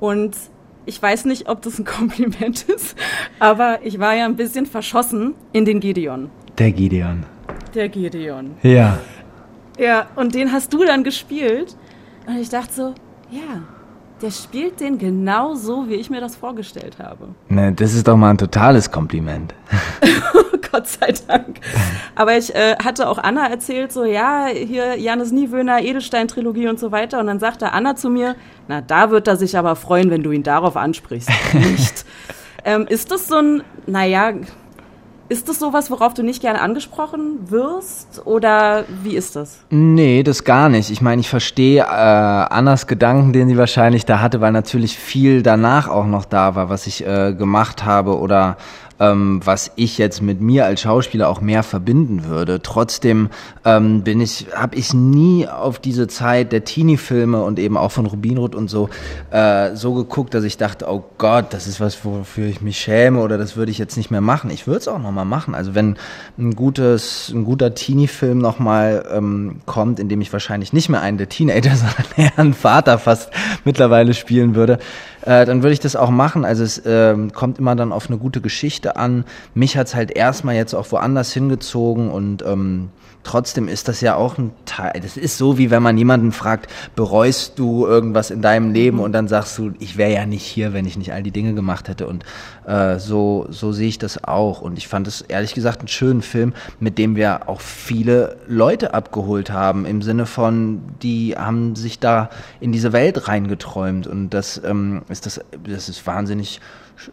Und 0.00 0.36
ich 0.86 1.00
weiß 1.00 1.26
nicht, 1.26 1.48
ob 1.48 1.62
das 1.62 1.78
ein 1.78 1.84
Kompliment 1.84 2.62
ist, 2.68 2.96
aber 3.38 3.80
ich 3.84 3.98
war 3.98 4.14
ja 4.14 4.24
ein 4.24 4.36
bisschen 4.36 4.66
verschossen 4.66 5.34
in 5.52 5.64
den 5.64 5.80
Gideon. 5.80 6.30
Der 6.58 6.72
Gideon. 6.72 7.24
Der 7.74 7.88
Gideon. 7.88 8.56
Ja. 8.62 8.98
Ja, 9.78 10.06
und 10.16 10.34
den 10.34 10.52
hast 10.52 10.72
du 10.72 10.84
dann 10.84 11.02
gespielt. 11.02 11.76
Und 12.26 12.36
ich 12.38 12.50
dachte 12.50 12.72
so, 12.72 12.94
ja, 13.30 13.62
der 14.20 14.30
spielt 14.30 14.80
den 14.80 14.98
genau 14.98 15.54
so, 15.54 15.88
wie 15.88 15.94
ich 15.94 16.10
mir 16.10 16.20
das 16.20 16.36
vorgestellt 16.36 16.98
habe. 16.98 17.28
Ne, 17.48 17.72
das 17.72 17.94
ist 17.94 18.06
doch 18.06 18.16
mal 18.16 18.30
ein 18.30 18.38
totales 18.38 18.90
Kompliment. 18.90 19.54
Gott 20.70 20.86
sei 20.86 21.12
Dank. 21.26 21.58
Aber 22.14 22.36
ich 22.36 22.54
äh, 22.54 22.76
hatte 22.82 23.08
auch 23.08 23.18
Anna 23.18 23.46
erzählt, 23.48 23.92
so, 23.92 24.04
ja, 24.04 24.46
hier 24.46 24.96
Janis 24.96 25.32
Niewöhner, 25.32 25.82
Edelstein-Trilogie 25.82 26.68
und 26.68 26.78
so 26.78 26.92
weiter. 26.92 27.18
Und 27.18 27.26
dann 27.26 27.40
sagte 27.40 27.72
Anna 27.72 27.96
zu 27.96 28.08
mir, 28.08 28.36
na, 28.68 28.80
da 28.80 29.10
wird 29.10 29.26
er 29.28 29.36
sich 29.36 29.58
aber 29.58 29.76
freuen, 29.76 30.10
wenn 30.10 30.22
du 30.22 30.30
ihn 30.30 30.42
darauf 30.42 30.76
ansprichst. 30.76 31.30
Nicht. 31.52 32.04
ähm, 32.64 32.86
ist 32.88 33.10
das 33.10 33.28
so 33.28 33.36
ein, 33.36 33.62
naja, 33.86 34.32
ist 35.28 35.48
das 35.48 35.58
sowas, 35.58 35.90
worauf 35.90 36.14
du 36.14 36.22
nicht 36.22 36.42
gerne 36.42 36.60
angesprochen 36.60 37.50
wirst? 37.50 38.22
Oder 38.26 38.84
wie 39.02 39.16
ist 39.16 39.36
das? 39.36 39.58
Nee, 39.70 40.22
das 40.22 40.44
gar 40.44 40.68
nicht. 40.68 40.90
Ich 40.90 41.00
meine, 41.00 41.20
ich 41.20 41.28
verstehe 41.28 41.82
äh, 41.82 41.84
Annas 41.86 42.86
Gedanken, 42.86 43.32
den 43.32 43.48
sie 43.48 43.56
wahrscheinlich 43.56 44.04
da 44.04 44.20
hatte, 44.20 44.40
weil 44.40 44.52
natürlich 44.52 44.98
viel 44.98 45.42
danach 45.42 45.88
auch 45.88 46.06
noch 46.06 46.24
da 46.24 46.54
war, 46.54 46.68
was 46.68 46.86
ich 46.86 47.06
äh, 47.06 47.32
gemacht 47.32 47.84
habe 47.84 48.18
oder 48.18 48.56
ähm, 49.02 49.40
was 49.44 49.72
ich 49.74 49.98
jetzt 49.98 50.22
mit 50.22 50.40
mir 50.40 50.64
als 50.64 50.82
Schauspieler 50.82 51.28
auch 51.28 51.40
mehr 51.40 51.64
verbinden 51.64 52.24
würde. 52.26 52.62
Trotzdem 52.62 53.30
ähm, 53.64 54.02
bin 54.04 54.20
ich, 54.20 54.46
habe 54.54 54.76
ich 54.76 54.94
nie 54.94 55.48
auf 55.48 55.80
diese 55.80 56.06
Zeit 56.06 56.52
der 56.52 56.64
Teenie-Filme 56.64 57.42
und 57.42 57.58
eben 57.58 57.76
auch 57.76 57.90
von 57.90 58.06
Rubinrot 58.06 58.54
und 58.54 58.70
so 58.70 58.88
äh, 59.30 59.74
so 59.74 59.94
geguckt, 59.94 60.34
dass 60.34 60.44
ich 60.44 60.56
dachte, 60.56 60.86
oh 60.88 61.02
Gott, 61.18 61.46
das 61.50 61.66
ist 61.66 61.80
was, 61.80 62.04
wofür 62.04 62.46
ich 62.46 62.60
mich 62.60 62.78
schäme 62.78 63.20
oder 63.20 63.38
das 63.38 63.56
würde 63.56 63.72
ich 63.72 63.78
jetzt 63.78 63.96
nicht 63.96 64.12
mehr 64.12 64.20
machen. 64.20 64.50
Ich 64.50 64.68
würde 64.68 64.78
es 64.78 64.88
auch 64.88 65.00
noch 65.00 65.10
mal 65.10 65.24
machen. 65.24 65.56
Also 65.56 65.74
wenn 65.74 65.96
ein 66.38 66.54
gutes, 66.54 67.30
ein 67.34 67.44
guter 67.44 67.74
Teenie-Film 67.74 68.38
noch 68.38 68.60
mal 68.60 69.04
ähm, 69.12 69.62
kommt, 69.66 69.98
in 69.98 70.08
dem 70.08 70.20
ich 70.20 70.32
wahrscheinlich 70.32 70.72
nicht 70.72 70.88
mehr 70.88 71.00
einen 71.00 71.18
der 71.18 71.28
Teenager, 71.28 71.74
sondern 71.76 72.04
eher 72.16 72.38
einen 72.38 72.54
Vater 72.54 72.98
fast 72.98 73.30
mittlerweile 73.64 74.14
spielen 74.14 74.54
würde, 74.54 74.78
äh, 75.22 75.44
dann 75.46 75.62
würde 75.62 75.72
ich 75.72 75.80
das 75.80 75.96
auch 75.96 76.10
machen. 76.10 76.44
Also 76.44 76.64
es 76.64 76.82
ähm, 76.84 77.32
kommt 77.32 77.58
immer 77.58 77.76
dann 77.76 77.92
auf 77.92 78.08
eine 78.08 78.18
gute 78.18 78.40
Geschichte 78.40 78.96
an. 78.96 79.24
Mich 79.54 79.76
hat's 79.76 79.94
halt 79.94 80.10
erstmal 80.10 80.54
jetzt 80.54 80.74
auch 80.74 80.90
woanders 80.92 81.32
hingezogen 81.32 82.10
und 82.10 82.42
ähm, 82.42 82.90
trotzdem 83.24 83.68
ist 83.68 83.88
das 83.88 84.00
ja 84.00 84.14
auch 84.14 84.38
ein 84.38 84.52
Teil. 84.64 85.00
Das 85.00 85.16
ist 85.16 85.38
so, 85.38 85.58
wie 85.58 85.70
wenn 85.70 85.82
man 85.82 85.96
jemanden 85.96 86.32
fragt, 86.32 86.70
bereust 86.96 87.58
du 87.58 87.86
irgendwas 87.86 88.30
in 88.30 88.42
deinem 88.42 88.72
Leben 88.72 89.00
und 89.00 89.12
dann 89.12 89.28
sagst 89.28 89.56
du, 89.58 89.72
ich 89.78 89.96
wäre 89.96 90.12
ja 90.12 90.26
nicht 90.26 90.44
hier, 90.44 90.72
wenn 90.72 90.86
ich 90.86 90.96
nicht 90.96 91.12
all 91.12 91.22
die 91.22 91.30
Dinge 91.30 91.54
gemacht 91.54 91.88
hätte. 91.88 92.06
Und 92.06 92.24
äh, 92.66 92.98
so, 92.98 93.46
so 93.50 93.72
sehe 93.72 93.88
ich 93.88 93.98
das 93.98 94.24
auch. 94.24 94.60
Und 94.60 94.78
ich 94.78 94.88
fand 94.88 95.06
es 95.06 95.20
ehrlich 95.22 95.54
gesagt 95.54 95.80
einen 95.80 95.88
schönen 95.88 96.22
Film, 96.22 96.54
mit 96.80 96.98
dem 96.98 97.16
wir 97.16 97.48
auch 97.48 97.60
viele 97.60 98.36
Leute 98.46 98.94
abgeholt 98.94 99.50
haben, 99.50 99.86
im 99.86 100.02
Sinne 100.02 100.26
von, 100.26 100.80
die 101.02 101.34
haben 101.36 101.76
sich 101.76 101.98
da 101.98 102.30
in 102.60 102.72
diese 102.72 102.92
Welt 102.92 103.28
reingeträumt. 103.28 104.06
Und 104.06 104.30
das 104.30 104.60
ähm, 104.64 105.02
ist 105.08 105.26
das, 105.26 105.40
das 105.64 105.88
ist 105.88 106.06
wahnsinnig 106.06 106.60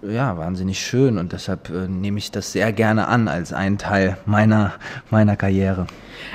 ja, 0.07 0.37
wahnsinnig 0.37 0.79
schön 0.79 1.17
und 1.17 1.31
deshalb 1.33 1.69
äh, 1.69 1.87
nehme 1.87 2.17
ich 2.19 2.31
das 2.31 2.51
sehr 2.51 2.71
gerne 2.73 3.07
an 3.07 3.27
als 3.27 3.53
einen 3.53 3.77
Teil 3.77 4.17
meiner, 4.25 4.73
meiner 5.09 5.35
Karriere. 5.35 5.87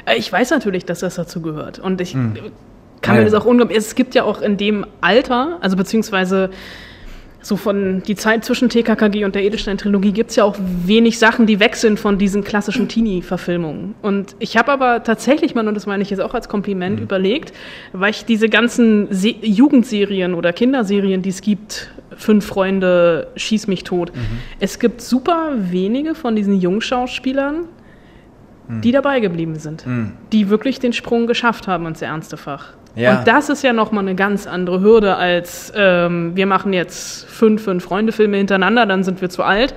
Äh, 0.07 0.17
Ich 0.17 0.33
weiß 0.33 0.51
natürlich, 0.51 0.85
dass 0.85 1.01
das 1.01 1.15
dazu 1.17 1.41
gehört. 1.43 1.79
Und 1.79 2.01
ich 2.01 2.15
Hm. 2.15 2.37
äh, 2.37 2.41
kann 3.01 3.17
Ja, 3.17 3.21
mir 3.23 3.31
das 3.31 3.35
auch 3.35 3.45
unglaublich. 3.45 3.77
Es 3.79 3.95
gibt 3.95 4.15
ja 4.15 4.25
auch 4.25 4.41
in 4.41 4.57
dem 4.57 4.87
Alter, 5.01 5.59
also 5.61 5.77
beziehungsweise 5.77 6.51
so 7.45 7.57
von 7.57 8.03
die 8.03 8.15
Zeit 8.15 8.45
zwischen 8.45 8.69
TKKG 8.71 9.25
und 9.25 9.35
der 9.35 9.45
Edelstein-Trilogie 9.45 10.13
gibt 10.13 10.31
es 10.31 10.37
ja 10.37 10.45
auch 10.45 10.57
wenig 10.85 11.19
Sachen, 11.19 11.47
die 11.47 11.61
weg 11.61 11.77
sind 11.77 12.01
von 12.01 12.17
diesen 12.19 12.43
klassischen 12.43 12.89
Teenie-Verfilmungen. 12.89 13.95
Und 14.03 14.35
ich 14.39 14.57
habe 14.57 14.73
aber 14.73 15.03
tatsächlich 15.05 15.55
mal, 15.55 15.69
und 15.69 15.75
das 15.75 15.87
meine 15.87 16.03
ich 16.03 16.11
jetzt 16.11 16.21
auch 16.21 16.35
als 16.35 16.49
Kompliment, 16.49 16.97
Mhm. 16.97 17.03
überlegt, 17.05 17.53
weil 17.93 18.11
ich 18.11 18.25
diese 18.25 18.49
ganzen 18.49 19.09
Se 19.13 19.29
Jugendserien 19.43 20.35
oder 20.35 20.53
Kinderserien, 20.53 21.23
die 21.23 21.31
es 21.31 21.43
gibt, 21.43 21.91
Fünf 22.17 22.47
Freunde, 22.47 23.27
Schieß 23.37 23.67
mich 23.67 23.83
tot, 23.85 24.15
Mhm. 24.15 24.21
es 24.61 24.79
gibt 24.79 25.01
super 25.01 25.53
wenige 25.71 26.15
von 26.15 26.37
diesen 26.37 26.61
Jungschauspielern, 26.61 27.67
Mhm. 28.69 28.81
die 28.81 28.93
dabei 28.93 29.21
geblieben 29.21 29.57
sind, 29.57 29.85
die 30.33 30.49
wirklich 30.49 30.81
den 30.81 30.93
Sprung 30.93 31.27
geschafft 31.27 31.69
haben 31.69 31.87
ins 31.87 32.03
ernste 32.03 32.37
Fach. 32.37 32.69
Ja. 32.97 33.19
Und 33.19 33.29
das 33.29 33.49
ist 33.49 33.63
ja 33.63 33.73
nochmal 33.73 34.05
eine 34.05 34.15
ganz 34.15 34.47
andere 34.47 34.81
Hürde 34.81 35.17
als 35.17 35.73
ähm, 35.75 36.37
wir 36.37 36.47
machen 36.47 36.73
jetzt 36.73 37.27
fünf, 37.27 37.65
fünf 37.65 37.85
Freunde-Filme 37.85 38.37
hintereinander, 38.37 38.87
dann 38.87 39.03
sind 39.03 39.21
wir 39.21 39.29
zu 39.31 39.43
alt. 39.43 39.75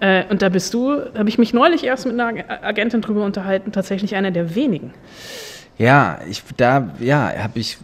Äh, 0.00 0.24
und 0.30 0.42
da 0.42 0.48
bist 0.48 0.72
du, 0.74 1.00
habe 1.16 1.28
ich 1.28 1.38
mich 1.38 1.52
neulich 1.52 1.84
erst 1.84 2.06
mit 2.06 2.18
einer 2.18 2.44
Agentin 2.62 3.00
drüber 3.00 3.24
unterhalten, 3.24 3.72
tatsächlich 3.72 4.14
einer 4.14 4.30
der 4.30 4.54
wenigen. 4.54 4.92
Ja, 5.78 6.18
ich 6.28 6.42
da 6.56 6.90
ja, 6.98 7.32
habe 7.38 7.60
ich 7.60 7.78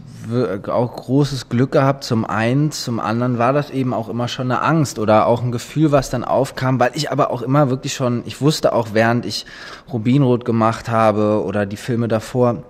auch 0.68 0.96
großes 0.96 1.48
Glück 1.48 1.72
gehabt. 1.72 2.02
Zum 2.02 2.24
einen, 2.24 2.72
zum 2.72 2.98
anderen 2.98 3.38
war 3.38 3.52
das 3.52 3.70
eben 3.70 3.94
auch 3.94 4.08
immer 4.08 4.26
schon 4.26 4.50
eine 4.50 4.62
Angst 4.62 4.98
oder 4.98 5.26
auch 5.26 5.42
ein 5.42 5.52
Gefühl, 5.52 5.92
was 5.92 6.10
dann 6.10 6.24
aufkam, 6.24 6.80
weil 6.80 6.92
ich 6.94 7.12
aber 7.12 7.30
auch 7.30 7.42
immer 7.42 7.70
wirklich 7.70 7.94
schon, 7.94 8.22
ich 8.26 8.40
wusste 8.40 8.72
auch 8.72 8.88
während 8.92 9.26
ich 9.26 9.46
Rubinrot 9.92 10.44
gemacht 10.44 10.88
habe 10.88 11.44
oder 11.44 11.66
die 11.66 11.76
Filme 11.76 12.08
davor, 12.08 12.64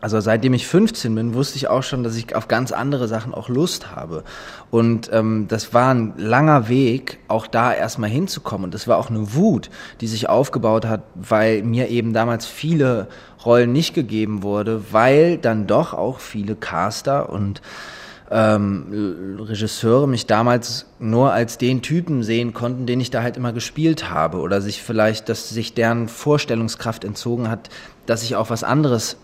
also 0.00 0.20
seitdem 0.20 0.54
ich 0.54 0.66
15 0.66 1.14
bin, 1.14 1.34
wusste 1.34 1.56
ich 1.56 1.68
auch 1.68 1.82
schon, 1.82 2.02
dass 2.02 2.16
ich 2.16 2.34
auf 2.34 2.48
ganz 2.48 2.72
andere 2.72 3.06
Sachen 3.06 3.34
auch 3.34 3.48
Lust 3.48 3.94
habe. 3.94 4.24
Und 4.70 5.10
ähm, 5.12 5.46
das 5.48 5.74
war 5.74 5.92
ein 5.92 6.14
langer 6.16 6.68
Weg, 6.68 7.18
auch 7.28 7.46
da 7.46 7.72
erstmal 7.72 8.08
hinzukommen. 8.08 8.64
Und 8.64 8.74
das 8.74 8.88
war 8.88 8.96
auch 8.96 9.10
eine 9.10 9.34
Wut, 9.34 9.68
die 10.00 10.06
sich 10.06 10.28
aufgebaut 10.28 10.86
hat, 10.86 11.02
weil 11.14 11.62
mir 11.62 11.88
eben 11.88 12.14
damals 12.14 12.46
viele 12.46 13.08
Rollen 13.44 13.72
nicht 13.72 13.94
gegeben 13.94 14.42
wurde, 14.42 14.84
weil 14.90 15.36
dann 15.36 15.66
doch 15.66 15.92
auch 15.92 16.20
viele 16.20 16.56
Caster 16.56 17.28
und 17.28 17.60
ähm, 18.30 19.36
Regisseure 19.40 20.06
mich 20.06 20.26
damals 20.26 20.86
nur 20.98 21.32
als 21.32 21.58
den 21.58 21.82
Typen 21.82 22.22
sehen 22.22 22.54
konnten, 22.54 22.86
den 22.86 23.00
ich 23.00 23.10
da 23.10 23.22
halt 23.22 23.36
immer 23.36 23.52
gespielt 23.52 24.08
habe 24.08 24.38
oder 24.38 24.60
sich 24.60 24.82
vielleicht, 24.82 25.28
dass 25.28 25.48
sich 25.50 25.74
deren 25.74 26.08
Vorstellungskraft 26.08 27.04
entzogen 27.04 27.50
hat, 27.50 27.70
dass 28.06 28.22
ich 28.22 28.36
auch 28.36 28.48
was 28.48 28.62
anderes 28.62 29.16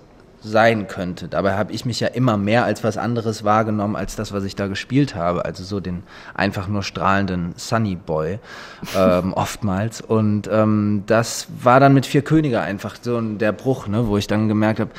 sein 0.47 0.87
könnte. 0.87 1.29
Dabei 1.29 1.55
habe 1.55 1.73
ich 1.73 1.85
mich 1.85 2.01
ja 2.01 2.09
immer 2.09 2.37
mehr 2.37 2.65
als 2.65 2.85
was 2.85 2.97
anderes 2.97 3.45
wahrgenommen, 3.45 3.97
als 3.97 4.17
das, 4.17 4.33
was 4.33 4.45
ich 4.45 4.55
da 4.55 4.69
gespielt 4.69 5.15
habe. 5.15 5.45
Also 5.45 5.65
so 5.65 5.81
den 5.81 6.05
einfach 6.35 6.69
nur 6.69 6.83
strahlenden 6.83 7.55
Sunny 7.57 7.97
Boy 7.97 8.39
ähm, 8.97 9.33
oftmals. 9.33 10.01
Und 10.01 10.49
ähm, 10.51 11.03
das 11.07 11.49
war 11.63 11.81
dann 11.81 11.95
mit 11.95 12.07
Vier 12.07 12.23
Könige 12.23 12.61
einfach 12.61 12.97
so 13.01 13.21
der 13.21 13.53
Bruch, 13.53 13.89
ne, 13.89 14.07
wo 14.07 14.17
ich 14.17 14.27
dann 14.27 14.49
gemerkt 14.49 14.81
habe, 14.81 14.91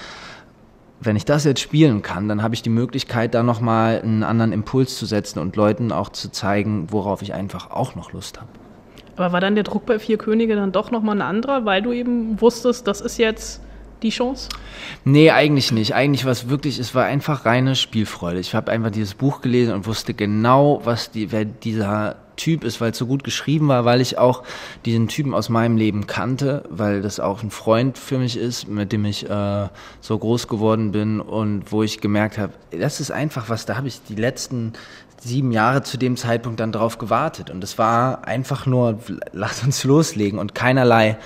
wenn 0.99 1.15
ich 1.15 1.25
das 1.25 1.43
jetzt 1.43 1.61
spielen 1.61 2.01
kann, 2.01 2.27
dann 2.27 2.41
habe 2.41 2.55
ich 2.55 2.63
die 2.63 2.71
Möglichkeit, 2.71 3.35
da 3.35 3.43
nochmal 3.43 4.01
einen 4.01 4.23
anderen 4.23 4.51
Impuls 4.51 4.97
zu 4.97 5.05
setzen 5.05 5.39
und 5.39 5.55
Leuten 5.55 5.91
auch 5.91 6.09
zu 6.09 6.31
zeigen, 6.31 6.87
worauf 6.91 7.21
ich 7.21 7.33
einfach 7.35 7.69
auch 7.69 7.95
noch 7.95 8.13
Lust 8.13 8.39
habe. 8.39 8.49
Aber 9.15 9.31
war 9.31 9.41
dann 9.41 9.55
der 9.55 9.63
Druck 9.63 9.85
bei 9.85 9.99
Vier 9.99 10.17
Könige 10.17 10.55
dann 10.55 10.71
doch 10.71 10.91
nochmal 10.91 11.15
ein 11.15 11.21
anderer, 11.21 11.65
weil 11.65 11.81
du 11.81 11.91
eben 11.91 12.41
wusstest, 12.41 12.87
das 12.87 13.01
ist 13.01 13.17
jetzt 13.17 13.61
die 14.03 14.09
Chance? 14.09 14.49
Nee, 15.03 15.31
eigentlich 15.31 15.71
nicht. 15.71 15.95
Eigentlich 15.95 16.25
war 16.25 16.31
es 16.31 16.49
wirklich, 16.49 16.79
es 16.79 16.93
war 16.95 17.05
einfach 17.05 17.45
reine 17.45 17.75
Spielfreude. 17.75 18.39
Ich 18.39 18.53
habe 18.53 18.71
einfach 18.71 18.91
dieses 18.91 19.15
Buch 19.15 19.41
gelesen 19.41 19.73
und 19.73 19.85
wusste 19.85 20.13
genau, 20.13 20.81
was 20.83 21.11
die, 21.11 21.31
wer 21.31 21.45
dieser 21.45 22.17
Typ 22.37 22.63
ist, 22.63 22.79
weil 22.79 22.91
es 22.91 22.97
so 22.97 23.07
gut 23.07 23.23
geschrieben 23.23 23.67
war, 23.67 23.83
weil 23.83 23.99
ich 23.99 24.17
auch 24.17 24.43
diesen 24.85 25.07
Typen 25.07 25.33
aus 25.33 25.49
meinem 25.49 25.75
Leben 25.75 26.07
kannte, 26.07 26.63
weil 26.69 27.01
das 27.01 27.19
auch 27.19 27.43
ein 27.43 27.49
Freund 27.49 27.97
für 27.97 28.19
mich 28.19 28.37
ist, 28.37 28.67
mit 28.67 28.91
dem 28.91 29.05
ich 29.05 29.29
äh, 29.29 29.67
so 29.99 30.17
groß 30.17 30.47
geworden 30.47 30.91
bin 30.91 31.19
und 31.19 31.71
wo 31.71 31.83
ich 31.83 31.99
gemerkt 31.99 32.37
habe, 32.37 32.53
das 32.71 32.99
ist 32.99 33.11
einfach 33.11 33.49
was, 33.49 33.65
da 33.65 33.75
habe 33.75 33.87
ich 33.87 34.03
die 34.03 34.15
letzten 34.15 34.73
sieben 35.19 35.51
Jahre 35.51 35.81
zu 35.81 35.97
dem 35.97 36.15
Zeitpunkt 36.15 36.59
dann 36.59 36.71
drauf 36.71 36.99
gewartet 36.99 37.49
und 37.49 37.63
es 37.63 37.77
war 37.77 38.27
einfach 38.27 38.67
nur, 38.67 38.99
lass 39.33 39.63
uns 39.63 39.83
loslegen 39.83 40.39
und 40.39 40.53
keinerlei 40.53 41.17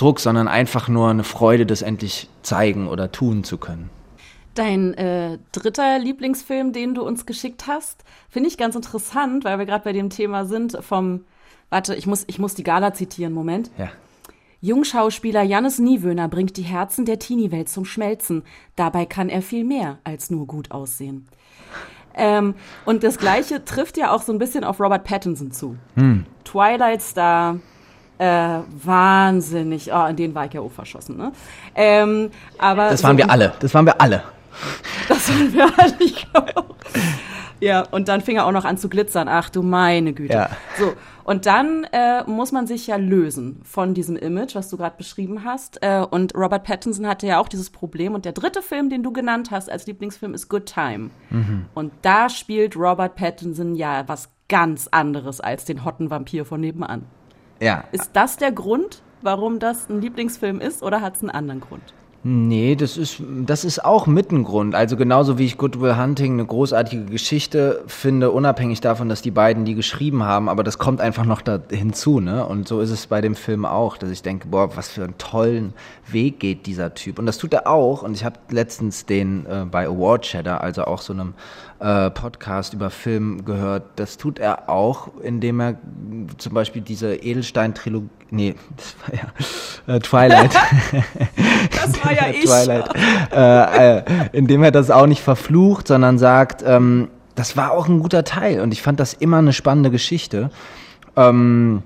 Druck, 0.00 0.20
sondern 0.20 0.48
einfach 0.48 0.88
nur 0.88 1.08
eine 1.08 1.24
Freude, 1.24 1.66
das 1.66 1.82
endlich 1.82 2.28
zeigen 2.42 2.88
oder 2.88 3.12
tun 3.12 3.44
zu 3.44 3.58
können. 3.58 3.90
Dein 4.54 4.94
äh, 4.94 5.38
dritter 5.52 5.98
Lieblingsfilm, 5.98 6.72
den 6.72 6.94
du 6.94 7.02
uns 7.02 7.26
geschickt 7.26 7.66
hast, 7.66 8.02
finde 8.28 8.48
ich 8.48 8.58
ganz 8.58 8.74
interessant, 8.74 9.44
weil 9.44 9.58
wir 9.58 9.66
gerade 9.66 9.84
bei 9.84 9.92
dem 9.92 10.10
Thema 10.10 10.44
sind 10.44 10.78
vom, 10.80 11.24
warte, 11.68 11.94
ich 11.94 12.06
muss, 12.06 12.24
ich 12.26 12.38
muss 12.38 12.54
die 12.54 12.64
Gala 12.64 12.94
zitieren, 12.94 13.32
Moment. 13.32 13.70
Ja. 13.78 13.90
Jungschauspieler 14.62 15.42
Jannis 15.42 15.78
Niewöhner 15.78 16.28
bringt 16.28 16.56
die 16.56 16.62
Herzen 16.62 17.04
der 17.04 17.18
Teenie-Welt 17.18 17.68
zum 17.68 17.84
Schmelzen. 17.84 18.42
Dabei 18.76 19.06
kann 19.06 19.28
er 19.28 19.40
viel 19.40 19.64
mehr 19.64 19.98
als 20.04 20.30
nur 20.30 20.46
gut 20.46 20.70
aussehen. 20.70 21.26
Ähm, 22.14 22.54
und 22.84 23.02
das 23.02 23.18
Gleiche 23.18 23.64
trifft 23.64 23.96
ja 23.96 24.12
auch 24.12 24.22
so 24.22 24.32
ein 24.32 24.38
bisschen 24.38 24.64
auf 24.64 24.80
Robert 24.80 25.04
Pattinson 25.04 25.52
zu. 25.52 25.76
Hm. 25.94 26.26
Twilight 26.44 27.00
Star, 27.00 27.60
äh, 28.20 28.60
wahnsinnig. 28.84 29.90
Oh, 29.92 30.04
in 30.06 30.16
den 30.16 30.34
war 30.34 30.44
ich 30.44 30.52
ja 30.52 30.60
auch 30.60 30.70
verschossen. 30.70 31.16
Ne? 31.16 31.32
Ähm, 31.74 32.30
aber 32.58 32.90
das 32.90 33.02
waren 33.02 33.16
so, 33.16 33.18
wir 33.18 33.30
alle. 33.30 33.54
Das 33.60 33.72
waren 33.72 33.86
wir 33.86 34.00
alle. 34.00 34.22
Das 35.08 35.28
waren 35.28 35.52
wir 35.52 35.64
alle. 35.78 35.94
Ich 36.00 36.26
auch. 36.34 36.64
Ja, 37.60 37.82
und 37.90 38.08
dann 38.08 38.20
fing 38.20 38.36
er 38.36 38.46
auch 38.46 38.52
noch 38.52 38.64
an 38.64 38.78
zu 38.78 38.88
glitzern. 38.88 39.28
Ach 39.28 39.48
du 39.48 39.62
meine 39.62 40.12
Güte. 40.12 40.34
Ja. 40.34 40.50
So, 40.78 40.94
und 41.24 41.46
dann 41.46 41.84
äh, 41.92 42.24
muss 42.24 42.52
man 42.52 42.66
sich 42.66 42.86
ja 42.86 42.96
lösen 42.96 43.60
von 43.64 43.94
diesem 43.94 44.16
Image, 44.16 44.54
was 44.54 44.68
du 44.68 44.76
gerade 44.76 44.96
beschrieben 44.96 45.44
hast. 45.44 45.82
Äh, 45.82 46.04
und 46.10 46.34
Robert 46.34 46.64
Pattinson 46.64 47.06
hatte 47.06 47.26
ja 47.26 47.38
auch 47.38 47.48
dieses 47.48 47.70
Problem. 47.70 48.14
Und 48.14 48.24
der 48.24 48.32
dritte 48.32 48.62
Film, 48.62 48.90
den 48.90 49.02
du 49.02 49.12
genannt 49.12 49.50
hast 49.50 49.70
als 49.70 49.86
Lieblingsfilm, 49.86 50.34
ist 50.34 50.48
Good 50.48 50.66
Time. 50.66 51.10
Mhm. 51.30 51.66
Und 51.74 51.92
da 52.02 52.28
spielt 52.28 52.76
Robert 52.76 53.14
Pattinson 53.14 53.74
ja 53.74 54.04
was 54.06 54.30
ganz 54.48 54.88
anderes 54.88 55.40
als 55.40 55.64
den 55.64 55.84
hotten 55.84 56.10
Vampir 56.10 56.44
von 56.44 56.60
nebenan. 56.60 57.06
Ja. 57.60 57.84
Ist 57.92 58.10
das 58.14 58.36
der 58.36 58.52
Grund, 58.52 59.02
warum 59.22 59.58
das 59.58 59.88
ein 59.88 60.00
Lieblingsfilm 60.00 60.60
ist 60.60 60.82
oder 60.82 61.00
hat 61.00 61.16
es 61.16 61.22
einen 61.22 61.30
anderen 61.30 61.60
Grund? 61.60 61.82
Nee, 62.22 62.76
das 62.76 62.98
ist, 62.98 63.22
das 63.46 63.64
ist 63.64 63.82
auch 63.82 64.06
mit 64.06 64.30
ein 64.30 64.44
Grund. 64.44 64.74
Also 64.74 64.98
genauso 64.98 65.38
wie 65.38 65.46
ich 65.46 65.56
Good 65.56 65.80
Will 65.80 65.96
Hunting 65.96 66.34
eine 66.34 66.44
großartige 66.44 67.06
Geschichte 67.06 67.82
finde, 67.86 68.30
unabhängig 68.30 68.82
davon, 68.82 69.08
dass 69.08 69.22
die 69.22 69.30
beiden 69.30 69.64
die 69.64 69.74
geschrieben 69.74 70.22
haben, 70.22 70.50
aber 70.50 70.62
das 70.62 70.76
kommt 70.76 71.00
einfach 71.00 71.24
noch 71.24 71.40
da 71.40 71.58
hinzu, 71.70 72.20
ne? 72.20 72.44
Und 72.44 72.68
so 72.68 72.82
ist 72.82 72.90
es 72.90 73.06
bei 73.06 73.22
dem 73.22 73.34
Film 73.34 73.64
auch, 73.64 73.96
dass 73.96 74.10
ich 74.10 74.20
denke, 74.20 74.48
boah, 74.48 74.76
was 74.76 74.90
für 74.90 75.02
einen 75.02 75.16
tollen 75.16 75.72
Weg 76.08 76.40
geht 76.40 76.66
dieser 76.66 76.92
Typ. 76.92 77.18
Und 77.18 77.24
das 77.24 77.38
tut 77.38 77.54
er 77.54 77.66
auch. 77.66 78.02
Und 78.02 78.12
ich 78.14 78.22
habe 78.22 78.38
letztens 78.50 79.06
den 79.06 79.46
äh, 79.46 79.64
bei 79.64 79.86
Award 79.86 80.26
Cheddar, 80.26 80.60
also 80.60 80.84
auch 80.84 81.00
so 81.00 81.14
einem 81.14 81.32
äh, 81.80 82.10
Podcast 82.10 82.74
über 82.74 82.90
Film 82.90 83.44
gehört. 83.44 83.84
Das 83.96 84.16
tut 84.16 84.38
er 84.38 84.68
auch, 84.68 85.08
indem 85.22 85.60
er 85.60 85.78
zum 86.38 86.54
Beispiel 86.54 86.82
diese 86.82 87.14
Edelstein-Trilogie, 87.14 88.08
nee, 88.30 88.54
das 88.76 88.96
war 89.06 89.14
ja 89.88 89.94
äh, 89.96 90.00
Twilight. 90.00 90.54
das 91.72 92.04
war 92.04 92.12
ja 92.12 92.28
ich. 92.30 92.44
Twilight. 92.44 92.90
Äh, 93.32 93.98
äh, 93.98 94.02
indem 94.32 94.62
er 94.62 94.70
das 94.70 94.90
auch 94.90 95.06
nicht 95.06 95.22
verflucht, 95.22 95.88
sondern 95.88 96.18
sagt, 96.18 96.62
ähm, 96.66 97.08
das 97.34 97.56
war 97.56 97.72
auch 97.72 97.88
ein 97.88 98.00
guter 98.00 98.24
Teil 98.24 98.60
und 98.60 98.72
ich 98.72 98.82
fand 98.82 99.00
das 99.00 99.14
immer 99.14 99.38
eine 99.38 99.52
spannende 99.52 99.90
Geschichte. 99.90 100.50
Ähm, 101.16 101.82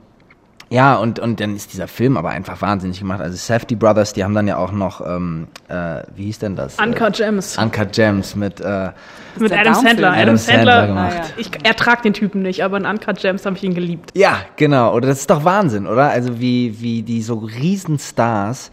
ja, 0.70 0.96
und, 0.96 1.18
und 1.18 1.40
dann 1.40 1.54
ist 1.54 1.72
dieser 1.72 1.88
Film 1.88 2.16
aber 2.16 2.30
einfach 2.30 2.60
wahnsinnig 2.62 2.98
gemacht. 2.98 3.20
Also 3.20 3.36
Safety 3.36 3.74
Brothers, 3.74 4.12
die 4.12 4.24
haben 4.24 4.34
dann 4.34 4.48
ja 4.48 4.56
auch 4.56 4.72
noch, 4.72 5.00
ähm, 5.06 5.48
äh, 5.68 6.02
wie 6.16 6.24
hieß 6.24 6.40
denn 6.40 6.56
das? 6.56 6.78
Uncut 6.78 7.16
Gems. 7.16 7.58
Uncut 7.58 7.92
Gems 7.92 8.34
mit, 8.34 8.60
äh, 8.60 8.90
mit 9.38 9.52
Adam 9.52 9.74
Sandler. 9.74 10.08
Adam, 10.08 10.20
Adam 10.20 10.36
Sandler, 10.36 10.36
Sandler 10.36 10.86
gemacht. 10.86 11.16
Ah, 11.16 11.16
ja. 11.16 11.24
ich 11.36 11.50
ertrag 11.64 12.02
den 12.02 12.12
Typen 12.12 12.42
nicht, 12.42 12.64
aber 12.64 12.76
in 12.76 12.86
Uncut 12.86 13.18
Gems 13.18 13.46
habe 13.46 13.56
ich 13.56 13.64
ihn 13.64 13.74
geliebt. 13.74 14.10
Ja, 14.14 14.38
genau. 14.56 14.94
Oder 14.94 15.08
das 15.08 15.20
ist 15.20 15.30
doch 15.30 15.44
Wahnsinn, 15.44 15.86
oder? 15.86 16.10
Also 16.10 16.40
wie, 16.40 16.80
wie 16.80 17.02
die 17.02 17.22
so 17.22 17.34
Riesenstars 17.34 18.70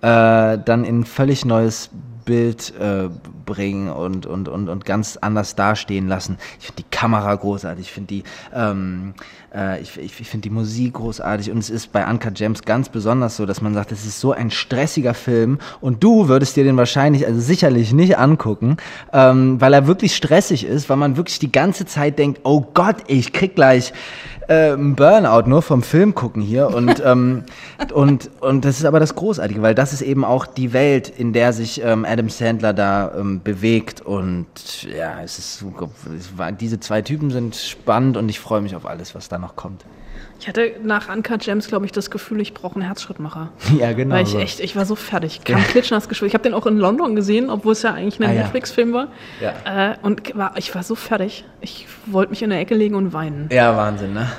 äh, 0.00 0.58
dann 0.58 0.84
in 0.84 1.04
völlig 1.04 1.44
neues 1.44 1.90
Bild 2.24 2.72
äh, 2.78 3.08
bringen 3.44 3.88
und, 3.88 4.26
und, 4.26 4.48
und, 4.48 4.68
und 4.68 4.84
ganz 4.84 5.16
anders 5.20 5.54
dastehen 5.54 6.08
lassen. 6.08 6.38
Ich 6.60 6.66
finde 6.66 6.82
die 6.82 6.96
Kamera 6.96 7.34
großartig, 7.34 7.86
ich 7.86 7.92
finde 7.92 8.08
die, 8.08 8.24
ähm, 8.54 9.14
äh, 9.54 9.80
ich, 9.80 9.98
ich, 9.98 10.20
ich 10.20 10.40
die 10.40 10.50
Musik 10.50 10.94
großartig 10.94 11.50
und 11.50 11.58
es 11.58 11.70
ist 11.70 11.92
bei 11.92 12.08
Uncut 12.08 12.34
Gems 12.34 12.62
ganz 12.62 12.88
besonders 12.88 13.36
so, 13.36 13.46
dass 13.46 13.60
man 13.60 13.74
sagt, 13.74 13.92
es 13.92 14.06
ist 14.06 14.20
so 14.20 14.32
ein 14.32 14.50
stressiger 14.50 15.14
Film 15.14 15.58
und 15.80 16.02
du 16.02 16.28
würdest 16.28 16.56
dir 16.56 16.64
den 16.64 16.76
wahrscheinlich, 16.76 17.26
also 17.26 17.40
sicherlich 17.40 17.92
nicht 17.92 18.18
angucken, 18.18 18.76
ähm, 19.12 19.60
weil 19.60 19.72
er 19.74 19.86
wirklich 19.86 20.16
stressig 20.16 20.64
ist, 20.64 20.88
weil 20.88 20.96
man 20.96 21.16
wirklich 21.16 21.38
die 21.38 21.52
ganze 21.52 21.86
Zeit 21.86 22.18
denkt, 22.18 22.40
oh 22.44 22.64
Gott, 22.74 22.96
ich 23.06 23.32
krieg 23.32 23.54
gleich 23.54 23.92
äh, 24.52 24.76
Burnout 24.76 25.48
nur 25.48 25.62
vom 25.62 25.82
Film 25.82 26.14
gucken 26.14 26.42
hier 26.42 26.68
und 26.68 27.02
ähm, 27.04 27.44
und 27.92 28.30
und 28.40 28.64
das 28.64 28.78
ist 28.78 28.84
aber 28.84 29.00
das 29.00 29.14
Großartige, 29.14 29.62
weil 29.62 29.74
das 29.74 29.92
ist 29.92 30.02
eben 30.02 30.24
auch 30.24 30.46
die 30.46 30.72
Welt, 30.72 31.08
in 31.08 31.32
der 31.32 31.52
sich 31.52 31.82
ähm, 31.82 32.04
Adam 32.04 32.28
Sandler 32.28 32.72
da 32.72 33.12
ähm, 33.16 33.42
bewegt 33.42 34.00
und 34.00 34.46
ja, 34.84 35.22
es 35.22 35.38
ist 35.38 35.64
es 36.16 36.38
war, 36.38 36.52
diese 36.52 36.80
zwei 36.80 37.02
Typen 37.02 37.30
sind 37.30 37.56
spannend 37.56 38.16
und 38.16 38.28
ich 38.28 38.40
freue 38.40 38.60
mich 38.60 38.76
auf 38.76 38.86
alles, 38.86 39.14
was 39.14 39.28
da 39.28 39.38
noch 39.38 39.56
kommt. 39.56 39.84
Ich 40.42 40.48
hatte 40.48 40.72
nach 40.82 41.08
Uncut 41.08 41.40
Gems, 41.42 41.68
glaube 41.68 41.86
ich, 41.86 41.92
das 41.92 42.10
Gefühl, 42.10 42.40
ich 42.40 42.52
brauche 42.52 42.74
einen 42.74 42.82
Herzschrittmacher. 42.82 43.50
Ja, 43.78 43.92
genau. 43.92 44.16
Weil 44.16 44.24
ich 44.24 44.34
echt, 44.34 44.58
ich 44.58 44.74
war 44.74 44.84
so 44.84 44.96
fertig. 44.96 45.44
Kam 45.44 45.62
klitschnass 45.62 46.08
geschwitzt. 46.08 46.30
Ich 46.30 46.34
habe 46.34 46.42
den 46.42 46.52
auch 46.52 46.66
in 46.66 46.78
London 46.78 47.14
gesehen, 47.14 47.48
obwohl 47.48 47.74
es 47.74 47.82
ja 47.82 47.94
eigentlich 47.94 48.20
ein 48.20 48.28
ah, 48.28 48.32
Netflix-Film 48.32 48.92
war. 48.92 49.06
Ja. 49.40 49.92
Äh, 49.92 49.96
und 50.02 50.36
war, 50.36 50.54
ich 50.56 50.74
war 50.74 50.82
so 50.82 50.96
fertig. 50.96 51.44
Ich 51.60 51.86
wollte 52.06 52.30
mich 52.30 52.42
in 52.42 52.50
der 52.50 52.58
Ecke 52.58 52.74
legen 52.74 52.96
und 52.96 53.12
weinen. 53.12 53.50
Ja, 53.52 53.76
Wahnsinn, 53.76 54.14
ne? 54.14 54.32